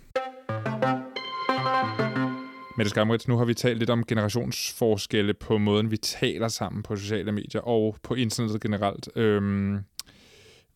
Mette 2.77 2.89
Skamrits, 2.89 3.27
nu 3.27 3.37
har 3.37 3.45
vi 3.45 3.53
talt 3.53 3.79
lidt 3.79 3.89
om 3.89 4.05
generationsforskelle 4.05 5.33
på 5.33 5.57
måden, 5.57 5.91
vi 5.91 5.97
taler 5.97 6.47
sammen 6.47 6.83
på 6.83 6.95
sociale 6.95 7.31
medier 7.31 7.61
og 7.61 7.97
på 8.03 8.13
internettet 8.13 8.61
generelt. 8.61 9.09
Øhm, 9.15 9.79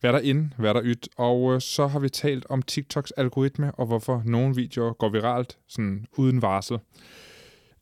hvad 0.00 0.12
der 0.12 0.18
ind, 0.18 0.50
hvad 0.58 0.74
der 0.74 0.80
ydt. 0.84 1.08
Og 1.16 1.54
øh, 1.54 1.60
så 1.60 1.86
har 1.86 1.98
vi 1.98 2.08
talt 2.08 2.46
om 2.48 2.62
TikToks 2.62 3.10
algoritme, 3.10 3.72
og 3.72 3.86
hvorfor 3.86 4.22
nogle 4.26 4.54
videoer 4.54 4.92
går 4.92 5.08
viralt, 5.08 5.58
sådan 5.68 6.06
uden 6.16 6.42
varsel. 6.42 6.78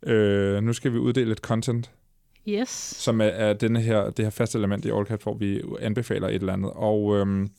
Øh, 0.06 0.62
nu 0.62 0.72
skal 0.72 0.92
vi 0.92 0.98
uddele 0.98 1.32
et 1.32 1.38
content, 1.38 1.90
yes. 2.48 2.68
som 2.98 3.20
er, 3.20 3.24
er 3.24 3.52
denne 3.52 3.80
her, 3.80 4.10
det 4.10 4.24
her 4.24 4.30
faste 4.30 4.58
element 4.58 4.84
i 4.84 4.90
Allcat, 4.90 5.22
hvor 5.22 5.34
vi 5.34 5.62
anbefaler 5.80 6.28
et 6.28 6.34
eller 6.34 6.52
andet. 6.52 6.70
Og 6.74 7.16
øhm, 7.16 7.50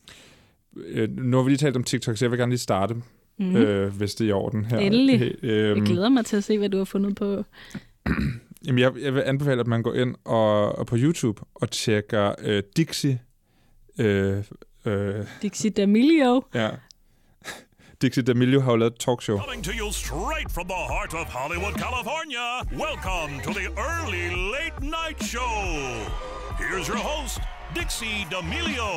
øh, 0.75 1.09
nu 1.17 1.37
har 1.37 1.43
vi 1.43 1.49
lige 1.49 1.57
talt 1.57 1.75
om 1.75 1.83
TikTok, 1.83 2.17
så 2.17 2.25
jeg 2.25 2.31
vil 2.31 2.39
gerne 2.39 2.51
lige 2.51 2.59
starte, 2.59 2.93
mm-hmm. 2.93 3.55
øh, 3.55 3.95
hvis 3.95 4.15
det 4.15 4.25
er 4.25 4.29
i 4.29 4.31
orden 4.31 4.65
her. 4.65 4.77
Endelig. 4.77 5.19
Hey, 5.19 5.35
øh, 5.43 5.77
jeg 5.77 5.85
glæder 5.85 6.09
mig 6.09 6.25
til 6.25 6.37
at 6.37 6.43
se, 6.43 6.57
hvad 6.57 6.69
du 6.69 6.77
har 6.77 6.85
fundet 6.85 7.15
på. 7.15 7.43
Jamen, 8.65 8.79
jeg, 8.79 8.93
jeg 9.01 9.13
vil 9.13 9.23
anbefale, 9.25 9.59
at 9.59 9.67
man 9.67 9.83
går 9.83 9.93
ind 9.93 10.15
og, 10.25 10.77
og 10.77 10.87
på 10.87 10.95
YouTube 10.99 11.41
og 11.55 11.71
tjekker 11.71 12.35
øh, 12.43 12.63
Dixie 12.77 13.19
Øh, 13.99 14.43
øh, 14.85 15.25
Dixie 15.41 15.71
D'Amelio. 15.79 16.41
Ja. 16.53 16.69
Dixie 18.01 18.23
D'Amelio 18.23 18.59
har 18.59 18.71
jo 18.71 18.75
lavet 18.77 18.93
et 18.93 18.99
talkshow. 18.99 19.37
Coming 19.37 19.63
to 19.63 19.71
you 19.71 19.91
straight 19.91 20.51
from 20.51 20.65
the 20.67 20.81
heart 20.93 21.13
of 21.13 21.25
Hollywood, 21.39 21.73
California. 21.85 22.47
Welcome 22.87 23.31
to 23.45 23.51
the 23.59 23.67
early 23.89 24.25
late 24.55 24.77
night 24.81 25.19
show. 25.33 25.55
Here's 26.59 26.87
your 26.87 27.01
host, 27.11 27.39
Dixie 27.75 28.25
D'Amelio. 28.31 28.91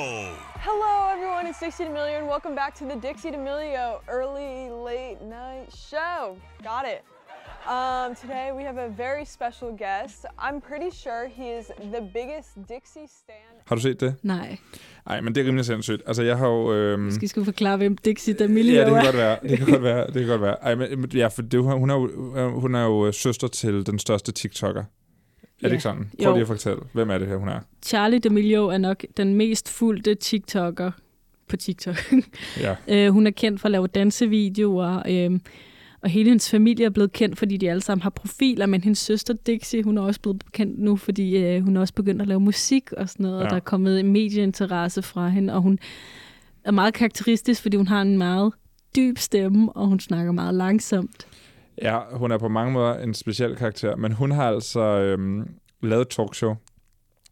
Hello, 0.69 0.93
everyone. 1.15 1.47
It's 1.51 1.61
Dixie 1.61 1.85
D'Amelio, 1.85 2.19
and 2.19 2.27
welcome 2.29 2.55
back 2.55 2.75
to 2.81 2.85
the 2.85 2.97
Dixie 3.07 3.31
D'Amelio 3.31 3.87
early 4.09 4.71
late 4.89 5.19
night 5.23 5.69
show. 5.91 6.37
Got 6.63 6.85
it. 6.95 7.03
Um, 7.69 8.15
today 8.15 8.53
we 8.57 8.63
have 8.65 8.79
a 8.79 8.89
very 8.89 9.25
special 9.25 9.71
guest. 9.73 10.25
I'm 10.39 10.61
pretty 10.61 10.91
sure 10.91 11.29
he 11.29 11.51
is 11.59 11.67
the 11.93 12.01
biggest 12.01 12.49
Dixie 12.69 13.07
stan. 13.07 13.37
Har 13.67 13.77
du 13.77 13.83
set 13.83 14.01
det? 14.01 14.15
Nej. 14.23 14.61
Nej, 15.07 15.21
men 15.21 15.35
det 15.35 15.41
er 15.41 15.47
rimelig 15.47 15.65
sindssygt. 15.65 16.03
Altså, 16.07 16.23
jeg 16.23 16.39
har 16.39 16.49
jo... 16.49 16.75
Øhm... 16.75 17.11
Skal 17.11 17.29
skulle 17.29 17.45
forklare, 17.45 17.77
hvem 17.77 17.97
Dixie 17.97 18.35
D'Amelio 18.35 18.71
er? 18.71 18.73
Ja, 18.73 18.85
det 18.85 18.95
kan 18.95 19.05
godt 19.05 19.17
være. 19.17 19.39
Det 19.43 19.59
kan 19.59 19.67
godt 19.67 19.83
være. 19.93 20.07
Det 20.07 20.15
kan 20.15 20.27
godt 20.27 20.41
være. 20.41 20.57
Ej, 20.63 20.75
men, 20.75 21.11
ja, 21.15 21.27
for 21.27 21.43
det, 21.43 21.61
hun, 21.61 21.91
er 21.91 21.95
jo, 21.95 22.61
hun 22.61 22.75
er 22.75 22.85
jo 22.85 23.13
søster 23.13 23.49
til 23.49 23.87
den 23.87 23.99
største 23.99 24.33
TikToker. 24.33 24.81
Er 24.81 24.85
ja. 25.63 25.69
det 25.69 25.73
ikke 25.73 25.83
sådan? 25.83 26.11
Prøv 26.23 26.29
jo. 26.29 26.35
lige 26.35 26.41
at 26.43 26.47
fortælle, 26.47 26.81
hvem 26.93 27.11
er 27.11 27.19
det 27.19 27.29
her, 27.29 27.37
hun 27.37 27.49
er? 27.49 27.61
Charlie 27.83 28.21
D'Amelio 28.27 28.73
er 28.73 28.79
nok 28.79 29.05
den 29.17 29.35
mest 29.35 29.69
fulgte 29.69 30.15
TikToker 30.15 30.91
på 31.49 31.57
TikTok. 31.57 31.97
ja. 32.61 32.77
øh, 33.07 33.13
hun 33.13 33.27
er 33.27 33.31
kendt 33.31 33.61
for 33.61 33.67
at 33.67 33.73
lave 33.73 33.87
dansevideoer, 33.87 35.03
øh, 35.09 35.41
og 36.03 36.11
hele 36.11 36.29
hendes 36.29 36.51
familie 36.51 36.87
er 36.87 36.91
blevet 36.91 37.13
kendt, 37.13 37.39
fordi 37.39 37.57
de 37.57 37.71
alle 37.71 37.83
sammen 37.83 38.03
har 38.03 38.11
profiler, 38.11 38.67
men 38.67 38.85
hendes 38.85 38.99
søster 38.99 39.35
Dixie, 39.47 39.83
hun 39.83 39.99
er 39.99 40.03
også 40.03 40.21
blevet 40.21 40.53
kendt 40.53 40.79
nu, 40.79 40.97
fordi 40.97 41.37
øh, 41.37 41.65
hun 41.65 41.77
er 41.77 41.81
også 41.81 41.95
begyndt 41.95 42.23
at 42.23 42.29
lave 42.29 42.41
musik 42.41 42.93
og 42.93 43.09
sådan 43.09 43.25
noget, 43.25 43.39
ja. 43.39 43.45
og 43.45 43.51
der 43.51 43.57
er 43.57 43.61
kommet 43.61 44.01
en 44.01 44.13
medieinteresse 44.13 45.03
fra 45.03 45.29
hende, 45.29 45.55
og 45.55 45.63
hun 45.63 45.79
er 46.65 46.71
meget 46.71 46.95
karakteristisk, 46.95 47.63
fordi 47.63 47.77
hun 47.77 47.87
har 47.87 48.03
en 48.03 48.19
meget 48.19 48.53
dyb 48.97 49.19
stemme, 49.19 49.73
og 49.73 49.87
hun 49.87 50.01
snakker 50.01 50.33
meget 50.33 50.55
langsomt. 50.55 51.27
Ja, 51.83 51.99
hun 52.13 52.31
er 52.31 52.39
på 52.39 52.49
mange 52.49 52.73
måder 52.73 52.95
en 52.95 53.15
speciel 53.15 53.57
karakter, 53.57 53.97
men 53.97 54.13
hun 54.13 54.31
har 54.31 54.49
altså 54.49 54.81
øhm, 54.81 55.49
lavet 55.83 56.03
et 56.03 56.09
talkshow, 56.09 56.55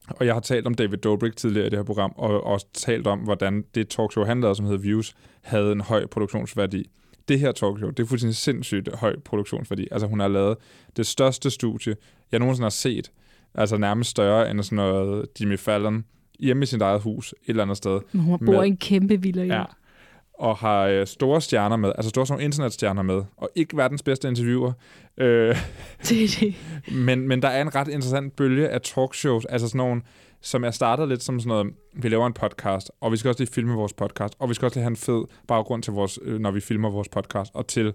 og 0.09 0.27
jeg 0.27 0.35
har 0.35 0.41
talt 0.41 0.67
om 0.67 0.75
David 0.75 0.99
Dobrik 0.99 1.37
tidligere 1.37 1.67
i 1.67 1.71
det 1.71 1.79
her 1.79 1.85
program, 1.85 2.13
og 2.17 2.45
også 2.45 2.67
talt 2.75 3.07
om, 3.07 3.19
hvordan 3.19 3.65
det 3.75 3.89
talkshow, 3.89 4.25
han 4.25 4.41
lavede, 4.41 4.57
som 4.57 4.67
hedder 4.67 4.81
Views, 4.81 5.15
havde 5.43 5.73
en 5.73 5.81
høj 5.81 6.07
produktionsværdi 6.07 6.91
det 7.29 7.41
her 7.41 7.53
talkshow, 7.53 7.91
det 7.91 8.03
er 8.03 8.07
fuldstændig 8.07 8.37
sindssygt 8.37 8.97
høj 8.97 9.17
produktionsværdi. 9.25 9.89
Altså 9.91 10.07
hun 10.07 10.21
har 10.21 10.29
lavet 10.29 10.57
det 10.97 11.07
største 11.07 11.51
studie, 11.51 11.97
jeg 12.33 12.41
nogensinde 12.41 12.65
har 12.65 12.71
set, 12.71 13.11
altså 13.55 13.77
nærmest 13.77 14.11
større 14.11 14.51
end 14.51 14.63
sådan 14.63 14.77
noget 14.77 15.27
Jimmy 15.41 15.59
Fallon, 15.59 16.05
hjemme 16.41 16.63
i 16.63 16.67
sit 16.67 16.83
eget 16.83 17.01
hus, 17.01 17.33
et 17.33 17.39
eller 17.49 17.63
andet 17.63 17.77
sted. 17.77 18.01
Men 18.13 18.23
hun 18.23 18.39
bor 18.47 18.63
i 18.63 18.67
en 18.67 18.77
kæmpe 18.77 19.23
villa, 19.23 19.45
ja. 19.45 19.65
Og 20.35 20.57
har 20.57 20.87
øh, 20.87 21.07
store 21.07 21.41
stjerner 21.41 21.77
med, 21.77 21.93
altså 21.95 22.09
store 22.09 22.27
sådan 22.27 22.45
internetstjerner 22.45 23.03
med, 23.03 23.23
og 23.37 23.51
ikke 23.55 23.77
verdens 23.77 24.03
bedste 24.03 24.29
interviewer. 24.29 24.73
Øh, 25.17 25.57
det 26.09 26.25
er 26.25 26.37
det. 26.41 26.55
men, 27.07 27.29
men 27.29 27.43
der 27.43 27.49
er 27.49 27.63
en 27.63 27.75
ret 27.75 27.89
interessant 27.89 28.37
bølge 28.37 28.69
af 28.69 28.81
talkshows, 28.81 29.45
altså 29.45 29.69
sådan 29.69 29.79
nogle, 29.79 30.03
som 30.41 30.65
er 30.65 30.71
startet 30.71 31.09
lidt 31.09 31.23
som 31.23 31.41
sådan 31.41 31.49
noget, 31.49 31.75
vi 31.97 32.09
laver 32.09 32.27
en 32.27 32.33
podcast, 32.33 32.91
og 33.01 33.13
vi 33.13 33.17
skal 33.17 33.29
også 33.29 33.43
lige 33.43 33.53
filme 33.53 33.75
vores 33.75 33.93
podcast, 33.93 34.35
og 34.39 34.49
vi 34.49 34.55
skal 34.55 34.67
også 34.67 34.79
lige 34.79 34.83
have 34.83 34.91
en 34.91 34.97
fed 34.97 35.25
baggrund 35.49 35.83
til 35.83 35.93
vores, 35.93 36.19
øh, 36.23 36.41
når 36.41 36.51
vi 36.51 36.61
filmer 36.61 36.91
vores 36.91 37.09
podcast, 37.09 37.51
og 37.55 37.67
til, 37.67 37.95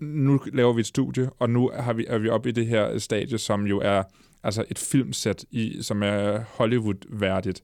nu 0.00 0.40
laver 0.52 0.72
vi 0.72 0.80
et 0.80 0.86
studie, 0.86 1.30
og 1.38 1.50
nu 1.50 1.70
har 1.74 1.92
vi, 1.92 2.06
er 2.08 2.18
vi 2.18 2.28
oppe 2.28 2.48
i 2.48 2.52
det 2.52 2.66
her 2.66 2.90
øh, 2.90 3.00
stadie, 3.00 3.38
som 3.38 3.66
jo 3.66 3.78
er 3.78 4.02
altså 4.42 4.64
et 4.70 4.78
filmsæt, 4.78 5.44
i, 5.50 5.82
som 5.82 6.02
er 6.02 6.40
Hollywood-værdigt, 6.56 7.62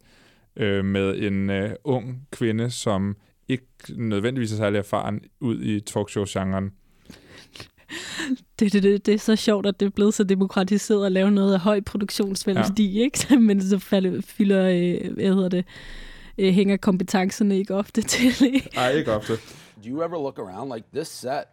øh, 0.56 0.84
med 0.84 1.18
en 1.18 1.50
øh, 1.50 1.70
ung 1.84 2.28
kvinde, 2.32 2.70
som 2.70 3.16
ikke 3.48 3.66
nødvendigvis 3.96 4.52
er 4.52 4.56
særlig 4.56 4.78
erfaren 4.78 5.20
ud 5.40 5.62
i 5.62 5.80
talkshow-genren, 5.80 6.70
det, 8.58 8.72
det, 8.72 8.82
det, 8.82 9.06
det 9.06 9.14
er 9.14 9.18
så 9.18 9.36
sjovt, 9.36 9.66
at 9.66 9.80
det 9.80 9.86
er 9.86 9.90
blevet 9.90 10.14
så 10.14 10.24
demokratiseret 10.24 11.06
at 11.06 11.12
lave 11.12 11.30
noget 11.30 11.54
af 11.54 11.60
høj 11.60 11.80
produktionsværdi, 11.80 12.86
ja. 12.86 13.02
ikke? 13.02 13.36
Men 13.46 13.62
så 13.62 13.78
falder, 13.78 14.22
fylder, 14.22 14.68
øh, 14.68 15.12
hvad 15.14 15.24
hedder 15.24 15.48
det, 15.48 15.64
øh, 16.38 16.52
hænger 16.52 16.76
kompetencerne 16.76 17.58
ikke 17.58 17.74
ofte 17.74 18.02
til. 18.12 18.62
Nej, 18.74 18.90
ikke 18.90 19.12
ofte. 19.12 19.32
Do 19.84 19.88
you 19.88 20.02
ever 20.02 20.18
look 20.18 20.38
around 20.38 20.72
like 20.74 20.86
this 20.94 21.08
set 21.08 21.44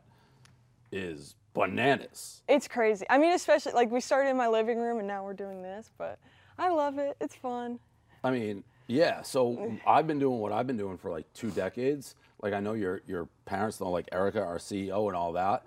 is 0.91 1.35
bananas? 1.53 2.43
It's 2.51 2.67
crazy. 2.67 3.03
I 3.09 3.17
mean, 3.17 3.33
especially 3.33 3.73
like 3.79 3.93
we 3.93 4.01
started 4.01 4.31
in 4.31 4.37
my 4.37 4.47
living 4.47 4.79
room 4.79 4.97
and 4.99 5.07
now 5.07 5.23
we're 5.23 5.43
doing 5.45 5.63
this, 5.63 5.91
but 5.97 6.17
I 6.57 6.69
love 6.69 6.97
it. 6.97 7.13
It's 7.21 7.35
fun. 7.35 7.79
I 8.23 8.31
mean, 8.31 8.63
yeah. 8.87 9.21
So 9.21 9.77
I've 9.87 10.07
been 10.07 10.19
doing 10.19 10.39
what 10.39 10.51
I've 10.51 10.67
been 10.67 10.77
doing 10.77 10.97
for 10.97 11.11
like 11.11 11.25
two 11.33 11.51
decades. 11.51 12.15
Like 12.41 12.53
I 12.53 12.59
know 12.59 12.73
your 12.73 13.01
your 13.07 13.27
parents 13.45 13.79
know, 13.79 13.91
like 13.91 14.09
Erica, 14.11 14.41
our 14.41 14.57
CEO, 14.57 15.07
and 15.07 15.15
all 15.15 15.33
that. 15.33 15.63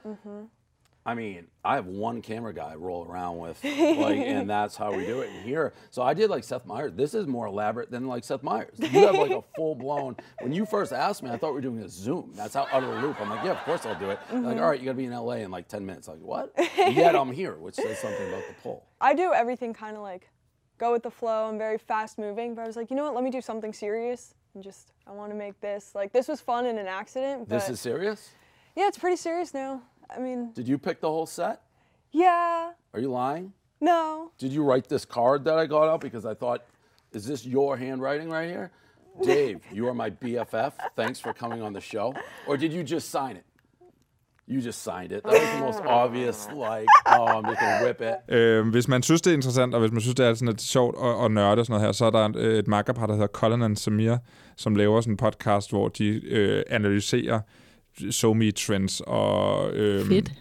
I 1.09 1.15
mean, 1.15 1.47
I 1.65 1.77
have 1.77 1.87
one 1.87 2.21
camera 2.21 2.53
guy 2.53 2.73
I 2.73 2.75
roll 2.75 3.07
around 3.07 3.39
with, 3.39 3.65
like, 3.65 4.19
and 4.19 4.49
that's 4.57 4.77
how 4.77 4.93
we 4.93 5.07
do 5.07 5.23
it. 5.23 5.31
And 5.31 5.43
here, 5.43 5.73
so 5.91 6.03
I 6.03 6.13
did 6.13 6.29
like 6.29 6.45
Seth 6.45 6.67
Meyers. 6.67 6.93
This 6.93 7.15
is 7.15 7.27
more 7.27 7.47
elaborate 7.47 7.91
than 7.91 8.07
like 8.07 8.25
Seth 8.25 8.43
Meyers. 8.43 8.75
You 8.77 9.07
have 9.07 9.15
like 9.15 9.31
a 9.31 9.41
full 9.57 9.75
blown. 9.75 10.17
When 10.43 10.53
you 10.53 10.67
first 10.67 10.93
asked 10.93 11.23
me, 11.23 11.31
I 11.31 11.39
thought 11.39 11.49
we 11.49 11.55
were 11.55 11.61
doing 11.63 11.79
a 11.79 11.89
Zoom. 11.89 12.33
That's 12.35 12.53
how 12.53 12.67
out 12.71 12.85
of 12.85 12.91
the 12.91 13.01
loop. 13.01 13.19
I'm 13.23 13.31
like, 13.31 13.43
yeah, 13.43 13.53
of 13.53 13.65
course 13.65 13.87
I'll 13.87 13.99
do 13.99 14.11
it. 14.11 14.19
They're 14.31 14.39
Like, 14.41 14.51
mm-hmm. 14.57 14.63
all 14.63 14.69
right, 14.69 14.79
you 14.79 14.85
got 14.85 14.93
to 14.93 14.99
be 14.99 15.07
in 15.07 15.13
LA 15.13 15.37
in 15.37 15.51
like 15.51 15.67
10 15.67 15.87
minutes. 15.87 16.09
Like, 16.09 16.21
what? 16.21 16.53
Yet 16.77 17.17
I'm 17.17 17.33
here, 17.33 17.55
which 17.55 17.77
says 17.77 17.99
something 18.01 18.29
about 18.29 18.47
the 18.47 18.55
pull. 18.63 18.85
I 19.01 19.15
do 19.15 19.33
everything 19.33 19.73
kind 19.73 19.97
of 19.97 20.03
like 20.03 20.29
go 20.77 20.93
with 20.93 21.05
the 21.05 21.11
flow. 21.11 21.49
I'm 21.49 21.57
very 21.57 21.79
fast 21.79 22.19
moving, 22.19 22.55
but 22.55 22.65
I 22.65 22.67
was 22.67 22.77
like, 22.77 22.91
you 22.91 22.97
know 22.97 23.05
what? 23.05 23.15
Let 23.15 23.25
me 23.25 23.31
do 23.31 23.41
something 23.41 23.73
serious 23.73 24.35
and 24.55 24.63
just 24.63 24.93
I 25.07 25.13
want 25.13 25.31
to 25.31 25.37
make 25.37 25.59
this 25.63 25.93
like 25.95 26.13
this 26.13 26.29
was 26.29 26.43
fun 26.43 26.67
in 26.67 26.77
an 26.77 26.87
accident, 26.87 27.49
but 27.49 27.55
This 27.55 27.71
is 27.71 27.81
serious. 27.81 28.29
yeah, 28.77 28.89
it's 28.89 28.99
pretty 28.99 29.17
serious 29.17 29.55
now. 29.55 29.81
I 30.17 30.21
mean, 30.21 30.53
Did 30.55 30.67
you 30.69 30.79
pick 30.79 31.01
the 31.01 31.09
whole 31.09 31.27
set? 31.27 31.61
yeah, 32.13 32.71
Are 32.95 33.01
you 33.01 33.11
lying? 33.11 33.53
no, 33.81 34.31
Did 34.39 34.53
you 34.53 34.63
write 34.65 34.89
this 34.89 35.05
card 35.05 35.45
that 35.45 35.59
I 35.59 35.67
got 35.67 35.89
out? 35.89 36.01
Because 36.01 36.25
I 36.25 36.35
thought, 36.35 36.61
is 37.13 37.27
this 37.27 37.45
your 37.47 37.77
handwriting 37.77 38.29
right 38.31 38.49
here? 38.49 38.71
Dave, 39.23 39.61
you 39.73 39.89
are 39.89 39.95
my 39.95 40.11
BFF. 40.11 40.73
Thanks 40.97 41.21
for 41.21 41.33
coming 41.33 41.63
on 41.63 41.73
the 41.75 41.81
show. 41.81 42.15
Or 42.47 42.57
did 42.57 42.73
you 42.73 42.83
just 42.85 43.11
sign 43.11 43.37
it? 43.37 43.45
You 44.51 44.61
just 44.63 44.81
signed 44.83 45.13
it. 45.13 45.23
That 45.25 45.33
was 45.33 45.51
the 45.55 45.61
most 45.61 45.81
obvious, 45.85 46.49
like, 46.55 46.87
oh, 47.07 47.27
I'm 47.27 47.45
just 47.51 47.61
gonna 47.61 47.85
whip 47.85 48.01
it. 48.01 48.35
Øh, 48.35 48.69
hvis 48.69 48.89
man 48.89 49.03
synes, 49.03 49.23
det 49.23 49.31
er 49.31 49.35
interessant, 49.35 49.75
og 49.75 49.81
hvis 49.81 49.93
man 49.93 50.01
synes, 50.01 50.15
det 50.15 50.27
er 50.27 50.35
sådan 50.35 50.49
lidt 50.49 50.61
sjovt 50.63 50.97
at, 51.03 51.25
at 51.25 51.31
nørde 51.31 51.61
og 51.61 51.67
sådan 51.67 51.73
noget 51.75 51.87
her, 51.87 51.93
så 51.93 52.05
er 52.05 52.11
der 52.11 52.19
et, 52.29 52.37
et 52.59 52.69
makkerpar, 52.69 53.07
der 53.07 53.13
hedder 53.15 53.27
Colin 53.27 53.63
and 53.63 53.77
Samir, 53.77 54.17
som 54.57 54.75
laver 54.77 55.01
sådan 55.01 55.13
en 55.13 55.17
podcast, 55.17 55.71
hvor 55.71 55.89
de 55.89 56.07
øh, 56.29 56.63
analyserer 56.71 57.41
SoMe 58.11 58.51
trends 58.51 59.03
og 59.07 59.71
øh, 59.73 60.07
Fedt. 60.07 60.33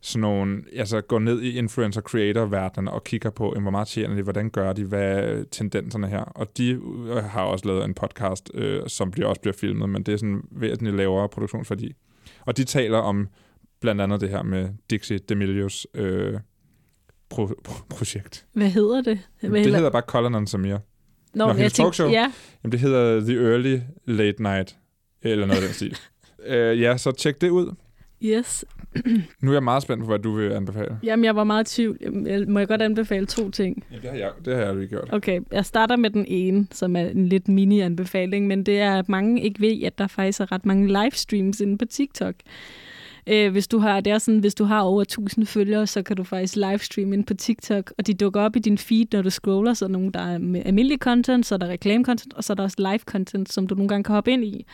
sådan 0.00 0.20
nogle, 0.20 0.62
altså 0.76 1.00
går 1.00 1.18
ned 1.18 1.42
i 1.42 1.58
influencer-creator-verdenen 1.58 2.88
og 2.88 3.04
kigger 3.04 3.30
på, 3.30 3.44
jamen, 3.54 3.62
hvor 3.62 3.70
meget 3.70 3.88
tjener 3.88 4.14
de, 4.14 4.22
hvordan 4.22 4.50
gør 4.50 4.72
de, 4.72 4.84
hvad 4.84 5.02
er 5.18 5.44
tendenserne 5.50 6.08
her. 6.08 6.20
Og 6.20 6.56
de 6.58 6.70
øh, 6.70 7.16
har 7.16 7.42
også 7.42 7.66
lavet 7.68 7.84
en 7.84 7.94
podcast, 7.94 8.50
øh, 8.54 8.82
som 8.86 9.10
bliver, 9.10 9.28
også 9.28 9.40
bliver 9.40 9.54
filmet, 9.54 9.88
men 9.88 10.02
det 10.02 10.12
er 10.12 10.16
sådan 10.18 10.42
væsentligt 10.50 10.96
lavere 10.96 11.28
produktionsværdi. 11.28 11.92
Og 12.40 12.56
de 12.56 12.64
taler 12.64 12.98
om 12.98 13.28
blandt 13.80 14.00
andet 14.00 14.20
det 14.20 14.28
her 14.28 14.42
med 14.42 14.68
Dixie 14.90 15.18
D'Amelios 15.32 15.84
øh, 16.00 16.40
pro, 17.30 17.46
pro, 17.64 17.74
projekt. 17.90 18.46
Hvad 18.52 18.70
hedder 18.70 19.00
det? 19.02 19.18
Hvad 19.40 19.64
Det 19.64 19.74
hedder 19.74 19.90
bare 19.90 20.02
Colin 20.06 20.34
and 20.34 20.46
Samir. 20.46 20.72
Nå, 20.72 20.78
Nå, 21.34 21.46
jeg 21.46 21.56
hendes 21.56 21.72
talkshow? 21.72 22.10
ja, 22.10 22.32
Jamen, 22.64 22.72
det 22.72 22.80
hedder 22.80 23.20
The 23.20 23.34
Early 23.50 23.78
Late 24.06 24.42
Night, 24.42 24.76
eller 25.22 25.46
noget 25.46 25.60
af 25.62 25.66
den 25.66 25.74
stil. 25.74 25.96
Øh, 26.46 26.80
ja, 26.80 26.96
så 26.96 27.12
tjek 27.12 27.40
det 27.40 27.50
ud. 27.50 27.74
yes. 28.22 28.64
Nu 29.40 29.50
er 29.50 29.54
jeg 29.54 29.62
meget 29.62 29.82
spændt 29.82 30.02
på, 30.02 30.06
hvad 30.06 30.18
du 30.18 30.32
vil 30.32 30.52
anbefale. 30.52 30.98
Jamen, 31.02 31.24
jeg 31.24 31.36
var 31.36 31.44
meget 31.44 31.72
i 31.72 31.74
tvivl. 31.74 31.98
Må 32.48 32.58
jeg 32.58 32.68
godt 32.68 32.82
anbefale 32.82 33.26
to 33.26 33.50
ting? 33.50 33.84
Ja, 33.90 33.96
det 33.96 34.10
har 34.10 34.16
jeg, 34.16 34.30
det 34.44 34.56
har 34.56 34.62
jeg 34.62 34.74
lige 34.76 34.86
gjort. 34.88 35.08
Okay, 35.12 35.40
jeg 35.52 35.64
starter 35.64 35.96
med 35.96 36.10
den 36.10 36.24
ene, 36.28 36.66
som 36.70 36.96
er 36.96 37.00
en 37.00 37.28
lidt 37.28 37.48
mini-anbefaling, 37.48 38.46
men 38.46 38.66
det 38.66 38.80
er, 38.80 38.98
at 38.98 39.08
mange 39.08 39.42
ikke 39.42 39.60
ved, 39.60 39.82
at 39.82 39.98
der 39.98 40.06
faktisk 40.06 40.40
er 40.40 40.52
ret 40.52 40.66
mange 40.66 40.86
livestreams 41.02 41.60
inde 41.60 41.78
på 41.78 41.84
TikTok. 41.84 42.34
Øh, 43.26 43.52
hvis 43.52 43.68
du 43.68 43.78
har, 43.78 44.00
det 44.00 44.12
er 44.12 44.18
sådan, 44.18 44.40
hvis 44.40 44.54
du 44.54 44.64
har 44.64 44.80
over 44.80 45.02
1000 45.02 45.46
følgere, 45.46 45.86
så 45.86 46.02
kan 46.02 46.16
du 46.16 46.24
faktisk 46.24 46.56
livestream 46.56 47.12
ind 47.12 47.24
på 47.24 47.34
TikTok, 47.34 47.92
og 47.98 48.06
de 48.06 48.14
dukker 48.14 48.40
op 48.40 48.56
i 48.56 48.58
din 48.58 48.78
feed, 48.78 49.06
når 49.12 49.22
du 49.22 49.30
scroller, 49.30 49.74
så 49.74 49.84
er 49.84 49.88
der 49.88 49.92
nogle, 49.92 50.12
der 50.12 50.20
er 50.20 50.38
med 50.38 50.62
almindelig 50.64 50.98
content, 50.98 51.46
så 51.46 51.54
er 51.54 51.58
der 51.58 51.66
reklame-content, 51.66 52.32
og 52.34 52.44
så 52.44 52.52
er 52.52 52.54
der 52.54 52.62
også 52.62 52.76
live-content, 52.78 53.52
som 53.52 53.66
du 53.66 53.74
nogle 53.74 53.88
gange 53.88 54.04
kan 54.04 54.14
hoppe 54.14 54.30
ind 54.32 54.44
i. 54.44 54.66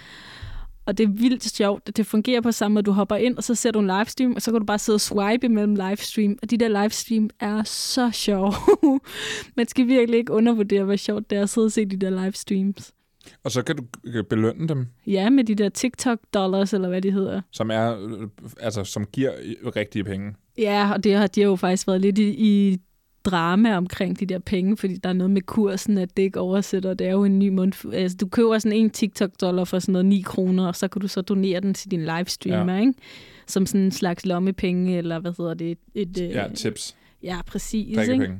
Og 0.89 0.99
det 0.99 1.05
er 1.05 1.09
vildt 1.09 1.45
sjovt. 1.57 1.97
Det 1.97 2.07
fungerer 2.07 2.41
på 2.41 2.53
samme 2.53 2.75
måde. 2.75 2.83
Du 2.83 2.93
hopper 2.93 3.17
ind, 3.17 3.37
og 3.37 3.45
så 3.45 3.55
ser 3.55 3.71
du 3.71 3.79
en 3.79 3.87
livestream, 3.87 4.33
og 4.35 4.43
så 4.43 4.51
kan 4.51 4.61
du 4.61 4.67
bare 4.67 4.79
sidde 4.79 4.97
og 4.97 5.01
swipe 5.01 5.47
imellem 5.47 5.75
livestream. 5.75 6.39
Og 6.43 6.51
de 6.51 6.57
der 6.57 6.83
livestream 6.83 7.31
er 7.41 7.63
så 7.63 8.11
sjove. 8.11 8.53
Man 9.57 9.69
skal 9.69 9.87
virkelig 9.87 10.19
ikke 10.19 10.33
undervurdere, 10.33 10.85
hvor 10.85 10.97
sjovt 10.97 11.31
det 11.31 11.39
er 11.39 11.43
at 11.43 11.51
sidde 11.51 11.65
og 11.65 11.73
se 11.73 11.85
de 11.85 11.97
der 11.97 12.11
livestreams. 12.25 12.93
Og 13.45 13.51
så 13.51 13.63
kan 13.63 13.77
du 13.77 13.85
øh, 14.05 14.25
belønne 14.25 14.69
dem, 14.69 14.87
Ja, 15.07 15.31
med 15.31 15.45
de 15.45 15.55
der 15.55 15.69
TikTok-dollars, 15.69 16.73
eller 16.75 16.89
hvad 16.89 17.03
de 17.03 17.11
hedder. 17.13 17.41
som 17.53 17.71
er, 17.71 17.97
øh, 18.09 18.29
altså, 18.61 18.85
som 18.85 19.07
giver 19.13 19.33
rigtige 19.77 20.05
penge. 20.05 20.35
Ja, 20.59 20.93
og 20.95 21.05
det 21.05 21.15
har, 21.15 21.27
de 21.27 21.41
har 21.41 21.49
jo 21.49 21.57
faktisk 21.57 21.87
været 21.87 22.01
lidt 22.01 22.19
i, 22.19 22.29
i 22.29 22.79
drama 23.25 23.77
omkring 23.77 24.21
de 24.21 24.27
der 24.27 24.39
penge, 24.39 24.77
fordi 24.77 24.97
der 24.97 25.09
er 25.09 25.13
noget 25.13 25.31
med 25.31 25.43
kursen, 25.43 25.99
at 25.99 26.17
det 26.17 26.23
ikke 26.23 26.41
oversætter. 26.41 26.95
Det 26.95 27.07
er 27.07 27.11
jo 27.11 27.25
en 27.25 27.39
ny 27.39 27.49
mund. 27.49 27.95
Altså, 27.95 28.17
du 28.17 28.29
køber 28.29 28.59
sådan 28.59 28.79
en 28.79 28.91
TikTok-dollar 28.91 29.65
for 29.65 29.79
sådan 29.79 29.93
noget 29.93 30.07
9 30.07 30.21
kroner, 30.21 30.67
og 30.67 30.77
så 30.77 30.89
kan 30.89 31.01
du 31.03 31.09
så 31.09 31.21
donere 31.21 31.61
den 31.61 31.75
til 31.75 31.91
din 31.91 32.05
livestreamer, 32.05 32.75
ja. 32.75 32.81
ikke? 32.81 32.95
Som 33.47 33.67
sådan 33.67 33.81
en 33.81 33.91
slags 33.93 34.27
lommepenge, 34.27 34.99
eller 34.99 35.19
hvad 35.19 35.33
hedder 35.39 35.55
det? 35.55 35.79
Et, 35.95 36.21
øh, 36.21 36.31
Ja, 36.31 36.49
tips. 36.55 36.97
ja 37.23 37.41
præcis. 37.47 38.09
Ikke? 38.09 38.39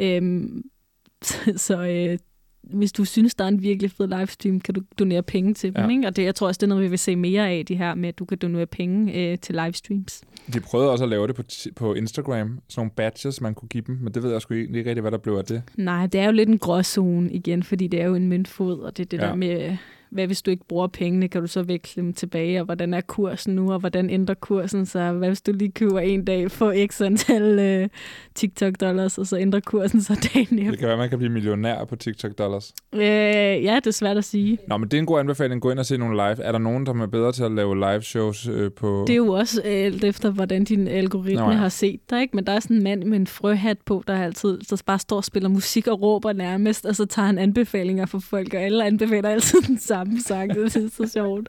Øhm, 0.00 0.62
så 1.24 1.52
så 1.56 1.82
øh, 1.82 2.18
hvis 2.62 2.92
du 2.92 3.04
synes, 3.04 3.34
der 3.34 3.44
er 3.44 3.48
en 3.48 3.62
virkelig 3.62 3.90
fed 3.90 4.06
livestream, 4.18 4.60
kan 4.60 4.74
du 4.74 4.82
donere 4.98 5.22
penge 5.22 5.54
til 5.54 5.72
Ja. 5.76 5.82
dem. 5.82 5.90
Ikke? 5.90 6.06
Og 6.06 6.16
det, 6.16 6.24
jeg 6.24 6.34
tror 6.34 6.46
også, 6.46 6.58
det 6.58 6.62
er 6.62 6.68
noget, 6.68 6.84
vi 6.84 6.88
vil 6.88 6.98
se 6.98 7.16
mere 7.16 7.48
af, 7.50 7.66
det 7.66 7.78
her 7.78 7.94
med, 7.94 8.08
at 8.08 8.18
du 8.18 8.24
kan 8.24 8.38
donere 8.38 8.66
penge 8.66 9.14
øh, 9.32 9.38
til 9.38 9.54
livestreams. 9.54 10.20
De 10.54 10.60
prøvede 10.60 10.90
også 10.90 11.04
at 11.04 11.10
lave 11.10 11.26
det 11.26 11.34
på, 11.36 11.42
på 11.76 11.94
Instagram. 11.94 12.48
Sådan 12.68 12.80
nogle 12.80 12.90
badges, 12.96 13.40
man 13.40 13.54
kunne 13.54 13.68
give 13.68 13.82
dem, 13.86 13.98
men 14.02 14.14
det 14.14 14.22
ved 14.22 14.32
jeg 14.32 14.42
sgu 14.42 14.54
ikke 14.54 14.78
rigtig, 14.78 15.00
hvad 15.00 15.10
der 15.10 15.18
blev 15.18 15.34
af 15.34 15.44
det. 15.44 15.62
Nej, 15.76 16.06
det 16.06 16.20
er 16.20 16.24
jo 16.26 16.32
lidt 16.32 16.48
en 16.48 16.58
gråzone 16.58 17.32
igen, 17.32 17.62
fordi 17.62 17.86
det 17.86 18.00
er 18.00 18.06
jo 18.06 18.14
en 18.14 18.28
møntfod, 18.28 18.80
og 18.80 18.96
det 18.96 19.04
er 19.04 19.08
det 19.08 19.18
ja. 19.18 19.26
der 19.26 19.34
med, 19.34 19.76
hvad 20.10 20.26
hvis 20.26 20.42
du 20.42 20.50
ikke 20.50 20.64
bruger 20.68 20.86
pengene, 20.86 21.28
kan 21.28 21.40
du 21.40 21.46
så 21.46 21.62
veksle 21.62 22.02
dem 22.02 22.12
tilbage, 22.12 22.60
og 22.60 22.64
hvordan 22.64 22.94
er 22.94 23.00
kursen 23.00 23.54
nu, 23.54 23.72
og 23.72 23.78
hvordan 23.78 24.10
ændrer 24.10 24.34
kursen 24.34 24.86
sig? 24.86 25.12
Hvad 25.12 25.28
hvis 25.28 25.40
du 25.42 25.52
lige 25.52 25.70
køber 25.72 25.98
en 26.00 26.24
dag 26.24 26.50
for 26.50 26.74
x 26.86 27.00
antal 27.00 27.58
øh, 27.58 27.88
TikTok-dollars, 28.34 29.18
og 29.18 29.26
så 29.26 29.38
ændrer 29.38 29.60
kursen 29.60 30.00
sig 30.00 30.16
dagen 30.34 30.58
Det 30.58 30.66
efter? 30.66 30.76
kan 30.76 30.88
være, 30.88 30.96
man 30.96 31.08
kan 31.08 31.18
blive 31.18 31.32
millionær 31.32 31.84
på 31.84 31.96
TikTok 31.96 32.38
dollars. 32.38 32.74
Øh, 32.94 33.00
ja, 33.00 33.76
det 33.76 33.86
er 33.86 33.90
svært 33.90 34.16
at 34.16 34.24
sige. 34.24 34.58
Nå, 34.68 34.76
men 34.76 34.88
det 34.88 34.96
er 34.96 35.00
en 35.00 35.06
god 35.06 35.20
anbefaling. 35.20 35.62
Gå 35.62 35.70
ind 35.70 35.78
og 35.78 35.86
se 35.86 35.96
nogle 35.96 36.16
live. 36.16 36.44
Er 36.44 36.52
der 36.52 36.58
nogen, 36.58 36.86
der 36.86 36.94
er 37.02 37.06
bedre 37.06 37.32
til 37.32 37.42
at 37.42 37.52
lave 37.52 37.76
live 37.76 38.02
shows 38.02 38.48
øh, 38.48 38.72
på... 38.72 39.04
Det 39.06 39.12
er 39.12 39.16
jo 39.16 39.32
også 39.32 39.62
øh, 39.64 39.72
alt 39.72 40.04
efter, 40.04 40.30
hvordan 40.30 40.64
din 40.64 40.88
algoritme 40.88 41.46
Nå, 41.46 41.50
ja. 41.50 41.56
har 41.56 41.68
set 41.68 42.00
dig, 42.10 42.20
ikke? 42.22 42.36
Men 42.36 42.46
der 42.46 42.52
er 42.52 42.60
sådan 42.60 42.76
en 42.76 42.82
mand 42.82 43.04
med 43.04 43.18
en 43.18 43.26
frøhat 43.26 43.78
på, 43.86 44.02
der 44.06 44.22
altid 44.22 44.58
der 44.58 44.82
bare 44.86 44.98
står 44.98 45.16
og 45.16 45.24
spiller 45.24 45.48
musik 45.48 45.86
og 45.86 46.02
råber 46.02 46.32
nærmest, 46.32 46.86
og 46.86 46.96
så 46.96 47.06
tager 47.06 47.26
han 47.26 47.38
anbefalinger 47.38 48.06
for 48.06 48.18
folk, 48.18 48.54
og 48.54 48.60
alle 48.60 48.84
anbefaler 48.84 49.28
altid 49.28 49.60
den 49.60 49.78
samme 49.78 49.97
sang. 50.26 50.54
Det 50.54 50.76
er 50.76 50.88
så 50.88 51.10
sjovt. 51.12 51.48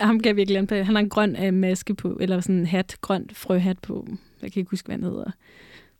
Ham 0.00 0.20
kan 0.20 0.28
jeg 0.28 0.36
virkelig 0.36 0.58
anbefale. 0.58 0.84
Han 0.84 0.94
har 0.94 1.02
en 1.02 1.08
grøn 1.08 1.44
øh, 1.44 1.54
maske 1.54 1.94
på, 1.94 2.16
eller 2.20 2.40
sådan 2.40 2.58
en 2.58 2.66
hat, 2.66 2.96
grøn 3.00 3.30
frøhat 3.32 3.78
på. 3.78 4.08
Jeg 4.42 4.52
kan 4.52 4.60
ikke 4.60 4.70
huske, 4.70 4.86
hvad 4.86 4.96
han 4.96 5.04
hedder. 5.04 5.30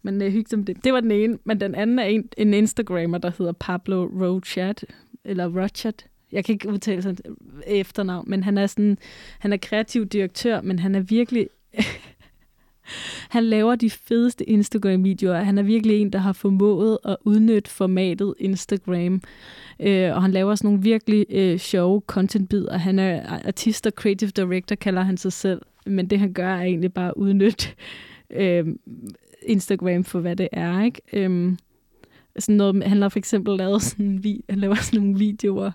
Men 0.03 0.23
øh, 0.23 0.33
hygge 0.33 0.57
med 0.57 0.65
det. 0.65 0.85
Det 0.85 0.93
var 0.93 1.01
den 1.01 1.11
ene. 1.11 1.39
Men 1.45 1.61
den 1.61 1.75
anden 1.75 1.99
er 1.99 2.05
en, 2.05 2.29
en 2.37 2.55
Instagrammer, 2.55 3.19
der 3.19 3.31
hedder 3.39 3.53
Pablo 3.53 4.05
Rochat, 4.05 4.85
eller 5.25 5.63
Rochat. 5.63 6.07
Jeg 6.33 6.45
kan 6.45 6.53
ikke 6.53 6.69
udtale 6.69 7.03
sådan 7.03 7.37
efternavn, 7.67 8.31
men 8.31 8.43
han 8.43 8.59
er 8.59 8.67
sådan, 8.67 8.99
han 9.39 9.53
er 9.53 9.57
kreativ 9.57 10.07
direktør, 10.07 10.61
men 10.61 10.79
han 10.79 10.95
er 10.95 11.01
virkelig, 11.01 11.49
han 13.37 13.45
laver 13.45 13.75
de 13.75 13.91
fedeste 13.91 14.51
Instagram-videoer. 14.51 15.43
Han 15.43 15.59
er 15.59 15.63
virkelig 15.63 16.01
en, 16.01 16.11
der 16.11 16.19
har 16.19 16.33
formået 16.33 16.99
at 17.05 17.17
udnytte 17.25 17.71
formatet 17.71 18.35
Instagram. 18.39 19.23
Øh, 19.81 20.15
og 20.17 20.23
han 20.23 20.33
laver 20.33 20.55
sådan 20.55 20.69
nogle 20.69 20.83
virkelig 20.83 21.27
øh, 21.31 21.59
sjove 21.59 22.03
content-bidder. 22.07 22.79
Han 22.79 22.99
er 22.99 23.41
artist 23.47 23.87
og 23.87 23.93
creative 23.93 24.31
director, 24.31 24.77
kalder 24.77 25.03
han 25.03 25.17
sig 25.17 25.33
selv. 25.33 25.63
Men 25.87 26.11
det, 26.11 26.19
han 26.19 26.33
gør, 26.33 26.49
er 26.49 26.63
egentlig 26.63 26.93
bare 26.93 27.09
at 27.09 27.15
udnytte 27.17 27.69
øh, 28.41 28.67
Instagram 29.43 30.05
for, 30.05 30.21
hvad 30.21 30.37
det 30.37 30.49
er. 30.53 30.83
Ikke? 30.83 31.01
Øh, 31.13 31.57
sådan 32.39 32.57
noget, 32.57 32.85
han 32.85 33.03
har 33.03 33.09
for 33.09 33.19
eksempel 33.19 33.57
lavet 33.57 33.83
sådan 33.83 34.07
en 34.07 34.25
vi, 34.25 34.45
han 34.51 34.59
laver 34.59 34.75
sådan 34.75 35.01
nogle 35.01 35.19
videoer. 35.19 35.71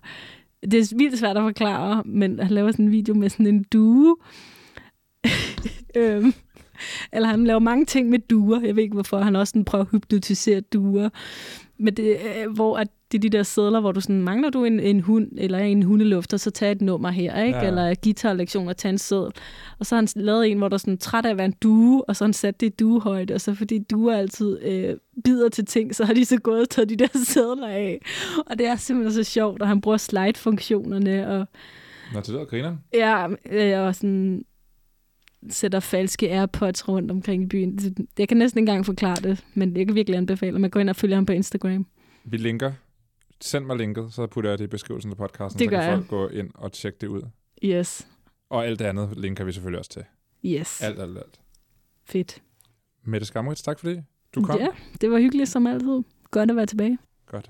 Det 0.62 0.74
er 0.74 0.98
vildt 0.98 1.20
svært 1.20 1.38
at 1.38 1.44
forklare, 1.44 2.04
men 2.06 2.40
han 2.40 2.52
laver 2.52 2.72
sådan 2.72 2.86
en 2.86 2.92
video 2.92 3.16
med 3.16 3.30
sådan 3.30 3.48
en 3.48 3.64
due. 3.64 4.16
øhm, 5.96 6.34
eller 7.14 7.30
han 7.30 7.44
laver 7.44 7.60
mange 7.60 7.86
ting 7.86 8.10
med 8.10 8.20
duer. 8.20 8.62
Jeg 8.62 8.76
ved 8.76 8.84
ikke, 8.84 8.94
hvorfor. 8.94 9.18
Han 9.18 9.36
også 9.36 9.52
sådan 9.52 9.66
prøver 9.66 9.86
at 9.86 9.92
hypnotisere 9.92 10.62
duer. 10.62 11.10
Men 11.82 11.94
det, 11.94 12.10
øh, 12.10 12.52
hvor 12.52 12.78
at 12.78 12.88
Det 13.12 13.18
er 13.18 13.22
de 13.22 13.30
der 13.30 13.44
sædler, 13.44 13.80
hvor 13.80 13.92
du 13.92 14.02
sådan, 14.02 14.22
mangler 14.22 14.50
du 14.50 14.66
en, 14.66 14.80
en 14.80 15.00
hund 15.00 15.28
eller 15.38 15.60
en 15.60 15.84
hundelufter, 15.84 16.38
så 16.38 16.52
tag 16.52 16.72
et 16.72 16.82
nummer 16.82 17.10
her, 17.10 17.44
ikke? 17.44 17.60
Ja. 17.60 17.68
Eller 17.68 17.96
guitarlektion 18.04 18.68
og 18.68 18.78
tag 18.78 18.90
en 18.90 18.98
sædel. 18.98 19.32
Og 19.80 19.86
så 19.86 19.96
har 19.96 20.02
han 20.02 20.24
lavet 20.24 20.52
en, 20.52 20.58
hvor 20.58 20.68
der 20.68 20.74
er 20.74 20.78
sådan 20.78 20.98
træt 20.98 21.26
af 21.26 21.30
at 21.30 21.38
være 21.38 21.46
en 21.46 21.56
due, 21.64 22.10
og 22.10 22.16
så 22.16 22.24
har 22.24 22.28
han 22.28 22.34
sat 22.34 22.62
det 22.62 22.68
i 22.68 22.70
duehøjde, 22.80 23.34
og 23.34 23.42
så 23.42 23.54
fordi 23.56 23.80
duer 23.80 24.18
altid 24.18 24.60
øh, 24.64 24.96
bider 25.24 25.50
til 25.50 25.66
ting, 25.66 25.96
så 25.96 26.06
har 26.06 26.14
de 26.14 26.26
så 26.26 26.38
gået 26.38 26.62
og 26.62 26.70
taget 26.70 26.90
de 26.90 26.96
der 26.96 27.08
sædler 27.34 27.68
af. 27.68 28.02
Og 28.46 28.58
det 28.58 28.68
er 28.68 28.76
simpelthen 28.76 29.24
så 29.24 29.32
sjovt, 29.32 29.62
og 29.62 29.68
han 29.68 29.82
bruger 29.82 29.98
slide-funktionerne, 29.98 31.28
og 31.28 31.48
Nå, 32.14 32.20
det 32.20 32.30
lyder 32.30 32.46
grineren. 32.46 32.80
Ja, 32.94 33.28
øh, 33.52 33.88
og 33.88 33.96
sådan 33.96 34.44
sætter 35.50 35.80
falske 35.80 36.32
AirPods 36.32 36.88
rundt 36.88 37.12
omkring 37.12 37.44
i 37.44 37.46
byen. 37.46 37.78
Det- 37.78 38.08
Jeg 38.20 38.28
kan 38.28 38.38
næsten 38.38 38.60
ikke 38.60 38.70
engang 38.70 38.86
forklare 38.86 39.16
det, 39.16 39.46
men 39.54 39.78
jeg 39.78 39.86
kan 39.88 39.96
virkelig 39.96 40.18
anbefale, 40.18 40.56
at 40.56 40.62
man 40.62 40.70
går 40.70 40.80
ind 40.80 40.90
og 40.90 40.96
følger 40.96 41.16
ham 41.16 41.26
på 41.26 41.34
Instagram. 41.34 41.86
Vi 42.24 42.38
linker. 42.38 42.72
Send 43.42 43.66
mig 43.66 43.78
linket, 43.78 44.14
så 44.14 44.28
putter 44.28 44.50
jeg 44.50 44.60
det 44.60 44.64
i 44.64 44.68
beskrivelsen 44.68 45.12
af 45.12 45.18
podcasten, 45.18 45.60
Det 45.60 45.66
så 45.66 45.70
kan 45.70 45.80
jeg. 45.84 45.94
folk 45.98 46.08
gå 46.08 46.28
ind 46.28 46.50
og 46.56 46.72
tjekke 46.72 46.98
det 47.02 47.08
ud. 47.08 47.22
Yes, 47.64 48.08
Og 48.50 48.66
alt 48.68 48.80
det 48.80 48.86
andet 48.86 49.18
linker 49.18 49.44
vi 49.44 49.52
selvfølgelig 49.52 49.80
også 49.80 49.92
til. 49.92 50.04
yes. 50.46 50.82
Alt, 50.82 51.00
alt, 51.00 51.18
alt. 51.18 51.42
Fedt. 52.06 52.42
Mette 53.06 53.26
Skamrits, 53.28 53.62
tak 53.62 53.80
fordi 53.80 54.00
du 54.36 54.42
kom. 54.44 54.60
Ja, 54.60 54.68
det 55.02 55.12
var 55.12 55.20
hyggeligt 55.20 55.50
som 55.50 55.68
altid. 55.68 56.02
Godt 56.32 56.50
at 56.52 56.56
være 56.56 56.66
tilbage. 56.66 56.98
Godt. 57.26 57.50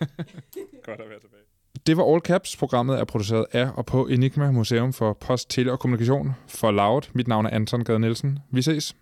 Godt 0.86 1.00
at 1.00 1.08
være 1.10 1.20
tilbage. 1.20 1.42
Det 1.88 1.96
var 1.96 2.14
All 2.14 2.20
Caps. 2.20 2.56
Programmet 2.56 3.00
er 3.00 3.04
produceret 3.04 3.46
af 3.52 3.68
og 3.76 3.86
på 3.86 4.06
Enigma 4.06 4.50
Museum 4.50 4.92
for 4.92 5.12
Post, 5.12 5.50
Tele 5.50 5.72
og 5.72 5.80
Kommunikation 5.80 6.34
for 6.48 6.70
Loud. 6.70 7.02
Mit 7.12 7.28
navn 7.28 7.46
er 7.46 7.50
Anton 7.50 7.84
Gade 7.84 7.98
Nielsen. 7.98 8.38
Vi 8.50 8.62
ses. 8.62 8.96